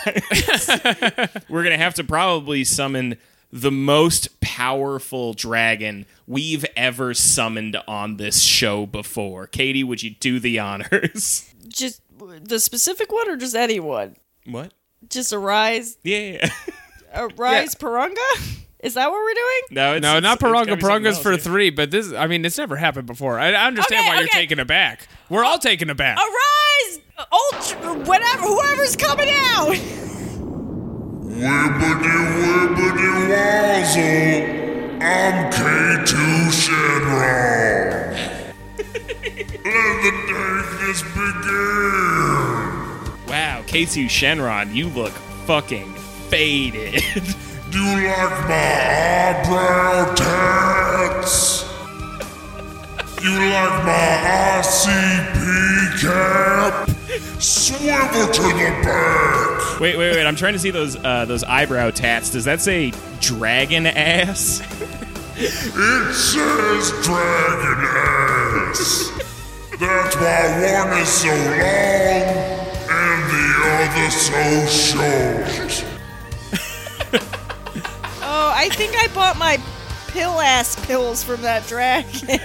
we're 1.49 1.63
gonna 1.63 1.77
have 1.77 1.95
to 1.95 2.03
probably 2.03 2.63
summon 2.63 3.17
the 3.51 3.71
most 3.71 4.39
powerful 4.39 5.33
dragon 5.33 6.05
we've 6.27 6.65
ever 6.75 7.13
summoned 7.13 7.75
on 7.87 8.17
this 8.17 8.41
show 8.43 8.85
before. 8.85 9.47
Katie, 9.47 9.83
would 9.83 10.03
you 10.03 10.11
do 10.11 10.39
the 10.39 10.59
honors? 10.59 11.51
Just 11.67 12.00
the 12.43 12.59
specific 12.59 13.11
one 13.11 13.29
or 13.29 13.35
just 13.37 13.55
anyone? 13.55 14.15
what? 14.45 14.73
Just 15.09 15.33
Arise. 15.33 15.41
rise, 15.43 15.97
Yeah. 16.03 16.49
Arise, 17.13 17.31
rise 17.37 17.75
Porunga? 17.75 18.57
Is 18.81 18.93
that 18.95 19.11
what 19.11 19.19
we're 19.19 19.33
doing? 19.33 19.61
no, 19.71 19.93
it's, 19.95 20.01
no, 20.01 20.17
it's- 20.17 20.23
not 20.23 20.33
it's 20.41 20.43
Porunga. 20.43 20.75
be 20.77 20.81
Porunga's 20.83 21.15
else, 21.15 21.21
for 21.21 21.31
yeah. 21.33 21.37
three, 21.37 21.69
but 21.69 21.91
this, 21.91 22.11
I 22.13 22.25
mean, 22.27 22.43
it's 22.45 22.57
never 22.57 22.75
happened 22.75 23.05
before. 23.07 23.39
I, 23.39 23.51
I 23.53 23.65
understand 23.67 24.01
Okay, 24.01 24.09
why 24.09 24.15
you're 24.15 24.23
okay. 24.25 24.39
taking 24.39 24.59
it 24.59 24.67
back. 24.67 25.07
We're 25.29 25.43
all 25.43 25.55
oh, 25.55 25.59
taking 25.59 25.89
it 25.89 25.97
back. 25.97 26.17
A 26.17 26.21
rise, 26.21 26.99
ultra, 27.31 27.93
whatever, 28.05 28.41
whoever's 28.43 28.95
coming 28.95 29.29
out. 29.29 29.75
Wibbity 31.31 32.17
wibbity 32.37 33.29
wazzle. 33.29 35.01
I'm 35.03 35.51
K2 35.51 36.15
Shenron. 36.51 38.30
Let 39.63 40.01
the 40.01 40.11
darkness 40.27 41.03
begin. 41.03 42.51
Wow, 43.27 43.61
K2 43.67 44.05
Shenron, 44.05 44.73
you 44.73 44.87
look 44.89 45.11
fucking 45.45 45.93
faded. 46.29 47.03
Do 47.69 47.77
you 47.79 48.07
like 48.07 48.47
my 48.49 49.35
eyebrow 49.37 50.15
tats? 50.15 51.63
You 53.21 53.29
like 53.29 53.85
my 53.85 54.61
ICP 54.63 56.01
cap? 56.01 56.89
Swivel 57.39 58.27
to 58.33 58.41
the 58.41 58.71
back. 58.83 59.79
wait, 59.79 59.95
wait, 59.95 60.15
wait! 60.15 60.25
I'm 60.25 60.35
trying 60.35 60.53
to 60.53 60.59
see 60.59 60.71
those 60.71 60.95
uh, 60.95 61.25
those 61.25 61.43
eyebrow 61.43 61.91
tats. 61.91 62.31
Does 62.31 62.45
that 62.45 62.61
say 62.61 62.93
dragon 63.19 63.85
ass? 63.85 64.61
It 65.37 66.13
says 66.13 66.91
dragon 67.03 67.77
ass. 67.85 69.11
That's 69.81 70.15
why 70.15 70.83
one 70.85 70.99
is 70.99 71.09
so 71.09 71.29
long 71.29 72.21
and 72.87 73.21
the 73.31 73.45
other 73.65 74.11
so 74.11 74.67
short. 74.67 75.85
Oh, 78.23 78.53
I 78.55 78.69
think 78.69 78.95
I 78.95 79.07
bought 79.07 79.39
my 79.39 79.57
pill 80.09 80.39
ass 80.39 80.75
pills 80.85 81.23
from 81.23 81.41
that 81.41 81.65
dragon. 81.67 82.11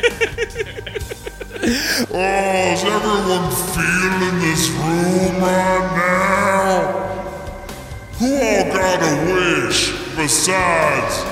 Oh, 2.09 2.73
is 2.73 2.85
everyone 2.85 3.51
feeling 3.75 4.39
this 4.41 4.69
room 4.71 5.43
right 5.43 5.89
now? 5.97 6.81
Who 8.19 8.33
all 8.35 8.65
got 8.73 9.03
a 9.03 9.15
wish 9.35 9.93
besides 10.17 11.25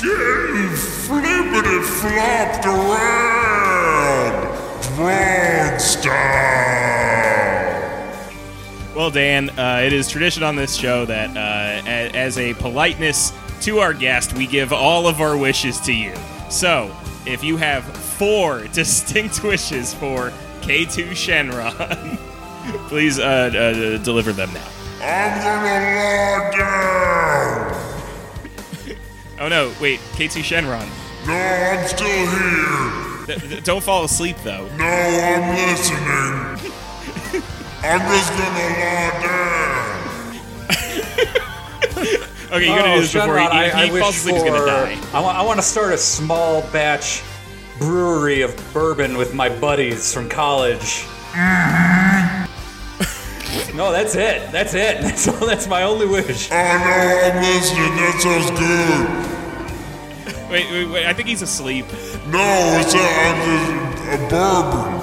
getting 0.00 0.70
flippity 0.76 1.80
flopped 1.82 2.64
around 2.64 3.67
Well, 8.96 9.10
Dan, 9.12 9.50
uh, 9.50 9.82
it 9.84 9.92
is 9.92 10.08
tradition 10.08 10.42
on 10.42 10.56
this 10.56 10.74
show 10.74 11.04
that, 11.04 11.36
uh, 11.36 11.86
as 11.86 12.36
a 12.36 12.54
politeness 12.54 13.32
to 13.60 13.78
our 13.78 13.94
guest, 13.94 14.32
we 14.32 14.48
give 14.48 14.72
all 14.72 15.06
of 15.06 15.20
our 15.20 15.36
wishes 15.36 15.78
to 15.82 15.92
you. 15.92 16.14
So, 16.50 16.92
if 17.24 17.44
you 17.44 17.56
have 17.58 17.84
four 17.84 18.66
distinct 18.72 19.44
wishes 19.44 19.94
for 19.94 20.32
K2 20.62 21.10
Shenron, 21.10 22.18
please 22.88 23.20
uh, 23.20 23.22
uh, 23.22 24.02
deliver 24.02 24.32
them 24.32 24.52
now. 24.52 24.68
I'm 25.00 25.38
gonna 25.44 25.78
lie 25.94 26.50
down. 26.58 27.74
Oh 29.40 29.46
no, 29.48 29.72
wait, 29.80 30.00
K2 30.14 30.42
Shenron. 30.42 30.88
No, 31.24 31.34
I'm 31.34 31.86
still 31.86 32.08
here. 32.08 33.07
Th- 33.28 33.40
th- 33.40 33.62
don't 33.62 33.84
fall 33.84 34.04
asleep 34.04 34.38
though. 34.42 34.66
No, 34.78 34.84
I'm 34.86 35.54
listening. 35.54 36.72
I'm 37.84 38.00
just 38.08 38.30
gonna 38.32 38.68
lie 38.80 39.12
down. 39.22 39.84
Okay, 42.50 42.64
you're 42.66 42.78
gonna 42.78 42.94
do 42.94 42.96
oh, 42.96 43.00
this 43.02 43.12
before 43.12 43.38
he, 43.38 43.44
Oh, 43.44 43.50
he, 43.50 43.58
I, 43.58 43.82
I 43.82 43.84
he 43.84 43.92
wish 43.92 44.02
falls 44.02 44.16
asleep. 44.16 44.36
He's 44.36 44.44
gonna 44.44 44.64
die. 44.64 44.98
I 45.12 45.20
want, 45.20 45.36
I 45.36 45.42
want 45.42 45.58
to 45.58 45.62
start 45.62 45.92
a 45.92 45.98
small 45.98 46.62
batch 46.72 47.22
brewery 47.78 48.40
of 48.40 48.56
bourbon 48.72 49.18
with 49.18 49.34
my 49.34 49.50
buddies 49.50 50.14
from 50.14 50.30
college. 50.30 51.04
Mm-hmm. 51.32 52.48
no, 53.76 53.92
that's 53.92 54.14
it. 54.14 54.50
That's 54.50 54.72
it. 54.72 55.02
That's 55.02 55.28
all. 55.28 55.46
That's 55.46 55.66
my 55.66 55.82
only 55.82 56.06
wish. 56.06 56.50
Oh 56.50 56.54
no, 56.54 56.60
I'm 56.60 57.36
listening. 57.42 57.96
That 57.96 58.18
sounds 58.22 58.50
good. 59.28 59.37
Wait, 60.50 60.70
wait, 60.70 60.86
wait. 60.86 61.06
I 61.06 61.12
think 61.12 61.28
he's 61.28 61.42
asleep. 61.42 61.84
No, 62.28 62.78
it's 62.80 62.94
a, 62.94 62.98
I'm 62.98 63.38
just 63.44 64.02
a 64.14 64.28
bourbon. 64.30 64.98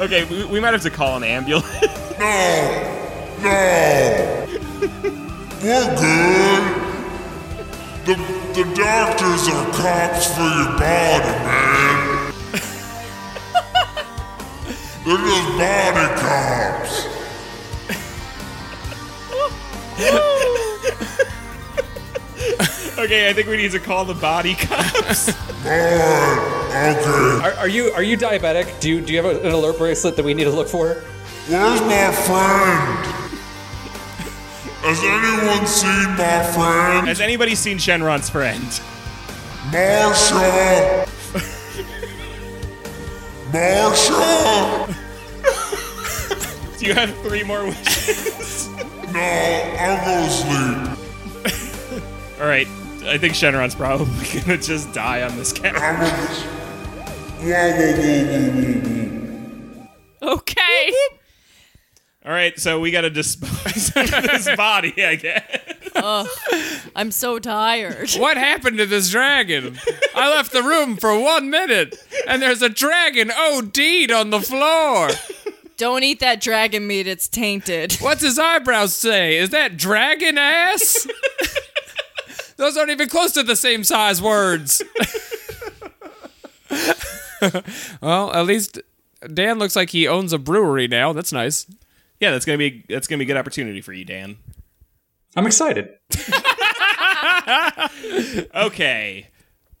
Okay, 0.00 0.24
we, 0.24 0.44
we 0.46 0.60
might 0.60 0.72
have 0.72 0.80
to 0.82 0.90
call 0.90 1.16
an 1.16 1.24
ambulance. 1.24 1.66
No, 2.20 2.26
no. 3.42 4.46
We're 5.62 5.96
good. 5.96 6.64
The, 8.04 8.14
the 8.52 8.64
doctors 8.74 9.48
are 9.48 9.66
cops 9.72 10.26
for 10.34 10.42
your 10.42 10.72
body, 10.76 11.32
man. 11.46 12.32
They're 15.06 15.16
just 15.16 15.48
body 15.56 16.08
cops. 16.20 17.19
Okay, 23.00 23.28
I 23.28 23.32
think 23.32 23.48
we 23.48 23.56
need 23.56 23.72
to 23.72 23.80
call 23.80 24.04
the 24.04 24.14
body 24.14 24.54
cops. 24.54 25.32
Okay. 26.70 27.40
Are, 27.42 27.52
are 27.58 27.68
you 27.68 27.90
are 27.92 28.02
you 28.02 28.16
diabetic? 28.16 28.80
Do 28.80 28.88
you 28.88 29.00
do 29.02 29.12
you 29.12 29.20
have 29.22 29.26
a- 29.36 29.40
an 29.46 29.52
alert 29.52 29.76
bracelet 29.76 30.14
that 30.16 30.24
we 30.24 30.32
need 30.34 30.44
to 30.44 30.50
look 30.50 30.68
for? 30.68 30.94
Where's 31.48 31.80
my 31.82 32.12
friend? 32.12 33.06
Has 34.82 35.02
anyone 35.02 35.66
seen 35.66 36.16
my 36.16 36.42
friend? 36.54 37.08
Has 37.08 37.20
anybody 37.20 37.54
seen 37.56 37.76
Shenron's 37.78 38.30
friend? 38.30 38.62
Marsha! 39.70 41.06
Marsha! 43.52 44.86
Do 46.78 46.86
you 46.86 46.94
have 46.94 47.10
three 47.22 47.42
more 47.42 47.64
wishes? 47.66 48.68
No, 49.12 49.20
I'll 49.78 50.04
go 50.06 50.22
to 50.24 50.30
sleep. 50.30 50.96
All 52.40 52.46
right, 52.46 52.68
I 53.02 53.18
think 53.18 53.34
Shenron's 53.34 53.74
probably 53.74 54.40
gonna 54.40 54.58
just 54.58 54.92
die 54.92 55.22
on 55.22 55.36
this 55.36 55.52
whoa. 55.58 55.70
Okay. 60.22 60.92
All 62.24 62.32
right, 62.32 62.58
so 62.58 62.78
we 62.78 62.90
gotta 62.90 63.08
dispose 63.08 63.88
of 63.96 64.10
this 64.10 64.48
body, 64.56 64.92
I 65.02 65.14
guess. 65.14 66.28
I'm 66.94 67.10
so 67.10 67.38
tired. 67.38 68.10
What 68.12 68.36
happened 68.36 68.76
to 68.78 68.84
this 68.86 69.10
dragon? 69.10 69.78
I 70.14 70.28
left 70.28 70.52
the 70.52 70.62
room 70.62 70.96
for 70.96 71.18
one 71.18 71.48
minute, 71.48 71.96
and 72.28 72.42
there's 72.42 72.60
a 72.60 72.68
dragon 72.68 73.30
OD'd 73.30 74.12
on 74.12 74.28
the 74.30 74.40
floor. 74.40 75.08
Don't 75.78 76.02
eat 76.02 76.20
that 76.20 76.42
dragon 76.42 76.86
meat, 76.86 77.06
it's 77.06 77.26
tainted. 77.26 77.94
What's 77.94 78.20
his 78.20 78.38
eyebrows 78.38 78.92
say? 78.92 79.38
Is 79.38 79.48
that 79.50 79.78
dragon 79.78 80.36
ass? 80.36 81.06
Those 82.60 82.76
aren't 82.76 82.90
even 82.90 83.08
close 83.08 83.32
to 83.32 83.42
the 83.42 83.56
same 83.56 83.84
size 83.84 84.20
words. 84.20 84.82
well, 88.02 88.30
at 88.34 88.44
least 88.44 88.78
Dan 89.32 89.58
looks 89.58 89.74
like 89.74 89.88
he 89.88 90.06
owns 90.06 90.34
a 90.34 90.38
brewery 90.38 90.86
now. 90.86 91.14
That's 91.14 91.32
nice. 91.32 91.64
Yeah, 92.20 92.32
that's 92.32 92.44
gonna 92.44 92.58
be 92.58 92.84
that's 92.86 93.06
gonna 93.06 93.16
be 93.16 93.24
a 93.24 93.26
good 93.26 93.38
opportunity 93.38 93.80
for 93.80 93.94
you, 93.94 94.04
Dan. 94.04 94.36
I'm 95.34 95.46
excited. 95.46 95.88
Okay. 98.54 99.28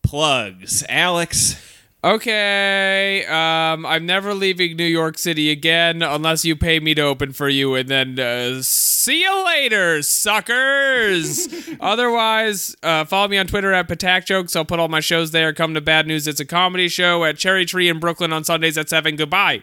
Plugs. 0.02 0.82
Alex. 0.88 1.69
Okay, 2.02 3.26
um, 3.26 3.84
I'm 3.84 4.06
never 4.06 4.32
leaving 4.32 4.74
New 4.76 4.86
York 4.86 5.18
City 5.18 5.50
again 5.50 6.00
unless 6.00 6.46
you 6.46 6.56
pay 6.56 6.80
me 6.80 6.94
to 6.94 7.02
open 7.02 7.34
for 7.34 7.46
you, 7.50 7.74
and 7.74 7.90
then 7.90 8.18
uh, 8.18 8.62
see 8.62 9.20
you 9.20 9.44
later, 9.44 10.00
suckers. 10.00 11.46
Otherwise, 11.80 12.74
uh, 12.82 13.04
follow 13.04 13.28
me 13.28 13.36
on 13.36 13.46
Twitter 13.46 13.74
at 13.74 13.86
Patak 13.86 14.24
Jokes. 14.24 14.56
I'll 14.56 14.64
put 14.64 14.80
all 14.80 14.88
my 14.88 15.00
shows 15.00 15.32
there. 15.32 15.52
Come 15.52 15.74
to 15.74 15.82
Bad 15.82 16.06
News. 16.06 16.26
It's 16.26 16.40
a 16.40 16.46
comedy 16.46 16.88
show 16.88 17.22
at 17.24 17.36
Cherry 17.36 17.66
Tree 17.66 17.90
in 17.90 18.00
Brooklyn 18.00 18.32
on 18.32 18.44
Sundays 18.44 18.78
at 18.78 18.88
seven. 18.88 19.16
Goodbye. 19.16 19.62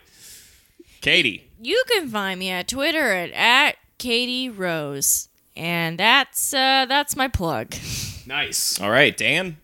Katie. 1.01 1.49
You 1.59 1.83
can 1.87 2.07
find 2.07 2.39
me 2.39 2.51
at 2.51 2.67
Twitter 2.67 3.13
at, 3.13 3.31
at 3.31 3.77
Katie 3.97 4.49
Rose. 4.49 5.29
And 5.55 5.97
that's 5.97 6.53
uh, 6.53 6.85
that's 6.87 7.15
my 7.15 7.27
plug. 7.27 7.73
Nice. 8.27 8.79
All 8.79 8.91
right, 8.91 9.17
Dan. 9.17 9.57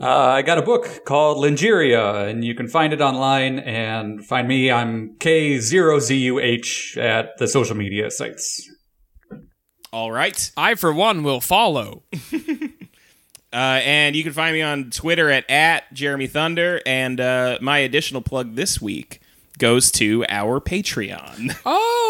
Uh, 0.00 0.08
I 0.08 0.42
got 0.42 0.58
a 0.58 0.62
book 0.62 1.04
called 1.06 1.38
Lingeria, 1.38 2.28
and 2.28 2.44
you 2.44 2.54
can 2.54 2.68
find 2.68 2.92
it 2.92 3.00
online. 3.00 3.58
And 3.58 4.24
find 4.24 4.46
me. 4.46 4.70
I'm 4.70 5.16
K0ZUH 5.18 6.96
at 6.98 7.38
the 7.38 7.48
social 7.48 7.76
media 7.76 8.10
sites. 8.10 8.68
All 9.92 10.12
right. 10.12 10.50
I, 10.56 10.74
for 10.74 10.92
one, 10.92 11.22
will 11.22 11.40
follow. 11.40 12.02
Uh, 13.52 13.80
and 13.84 14.14
you 14.14 14.22
can 14.22 14.34
find 14.34 14.52
me 14.52 14.60
on 14.60 14.90
Twitter 14.90 15.30
at, 15.30 15.48
at 15.48 15.90
Jeremy 15.94 16.26
Thunder. 16.26 16.82
And 16.84 17.18
uh, 17.18 17.56
my 17.62 17.78
additional 17.78 18.20
plug 18.20 18.54
this 18.54 18.82
week 18.82 19.20
goes 19.58 19.90
to 19.92 20.24
our 20.28 20.60
Patreon. 20.60 21.56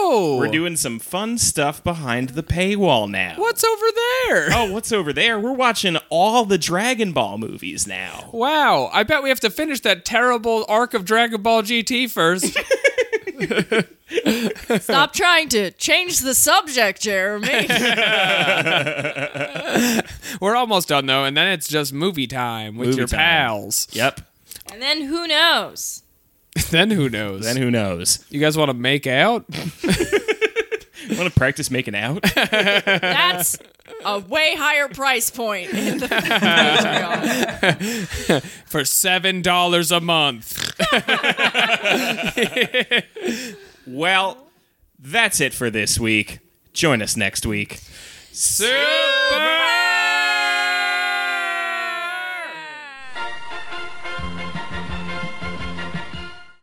Oh, 0.08 0.36
We're 0.38 0.46
doing 0.52 0.76
some 0.76 1.00
fun 1.00 1.36
stuff 1.36 1.82
behind 1.82 2.28
the 2.30 2.44
paywall 2.44 3.10
now. 3.10 3.34
What's 3.38 3.64
over 3.64 3.86
there? 4.28 4.48
Oh, 4.52 4.70
what's 4.72 4.92
over 4.92 5.12
there? 5.12 5.40
We're 5.40 5.50
watching 5.50 5.96
all 6.10 6.44
the 6.44 6.58
Dragon 6.58 7.10
Ball 7.12 7.38
movies 7.38 7.88
now. 7.88 8.30
Wow, 8.32 8.88
I 8.92 9.02
bet 9.02 9.24
we 9.24 9.30
have 9.30 9.40
to 9.40 9.50
finish 9.50 9.80
that 9.80 10.04
terrible 10.04 10.64
arc 10.68 10.94
of 10.94 11.04
Dragon 11.04 11.42
Ball 11.42 11.64
GT 11.64 12.08
first. 12.08 12.56
Stop 14.84 15.12
trying 15.12 15.48
to 15.48 15.72
change 15.72 16.20
the 16.20 16.34
subject, 16.36 17.00
Jeremy. 17.02 17.48
We're 20.40 20.54
almost 20.54 20.86
done 20.88 21.06
though, 21.06 21.24
and 21.24 21.36
then 21.36 21.48
it's 21.48 21.66
just 21.66 21.92
movie 21.92 22.28
time 22.28 22.76
with 22.76 22.90
Movie 22.90 22.98
your 22.98 23.08
time. 23.08 23.18
pals. 23.18 23.88
Yep. 23.90 24.20
and 24.72 24.80
then 24.80 25.02
who 25.02 25.26
knows? 25.26 26.04
then 26.70 26.90
who 26.90 27.08
knows? 27.08 27.44
Then 27.44 27.56
who 27.56 27.70
knows? 27.70 28.24
you 28.30 28.40
guys 28.40 28.56
want 28.56 28.70
to 28.70 28.74
make 28.74 29.06
out? 29.06 29.44
Want 31.08 31.32
to 31.32 31.38
practice 31.38 31.70
making 31.70 31.94
out? 31.94 32.20
That's 32.34 33.56
a 34.04 34.18
way 34.18 34.56
higher 34.56 34.88
price 34.88 35.30
point 35.30 35.70
in 35.72 35.98
the 35.98 36.08
Patreon. 36.08 37.62
for 38.66 38.84
seven 38.84 39.40
dollars 39.40 39.92
a 39.92 40.00
month. 40.00 40.58
well, 43.86 44.48
that's 44.98 45.40
it 45.40 45.54
for 45.54 45.70
this 45.70 46.00
week. 46.00 46.40
Join 46.72 47.00
us 47.02 47.16
next 47.16 47.46
week. 47.46 47.78
Super 48.32 49.55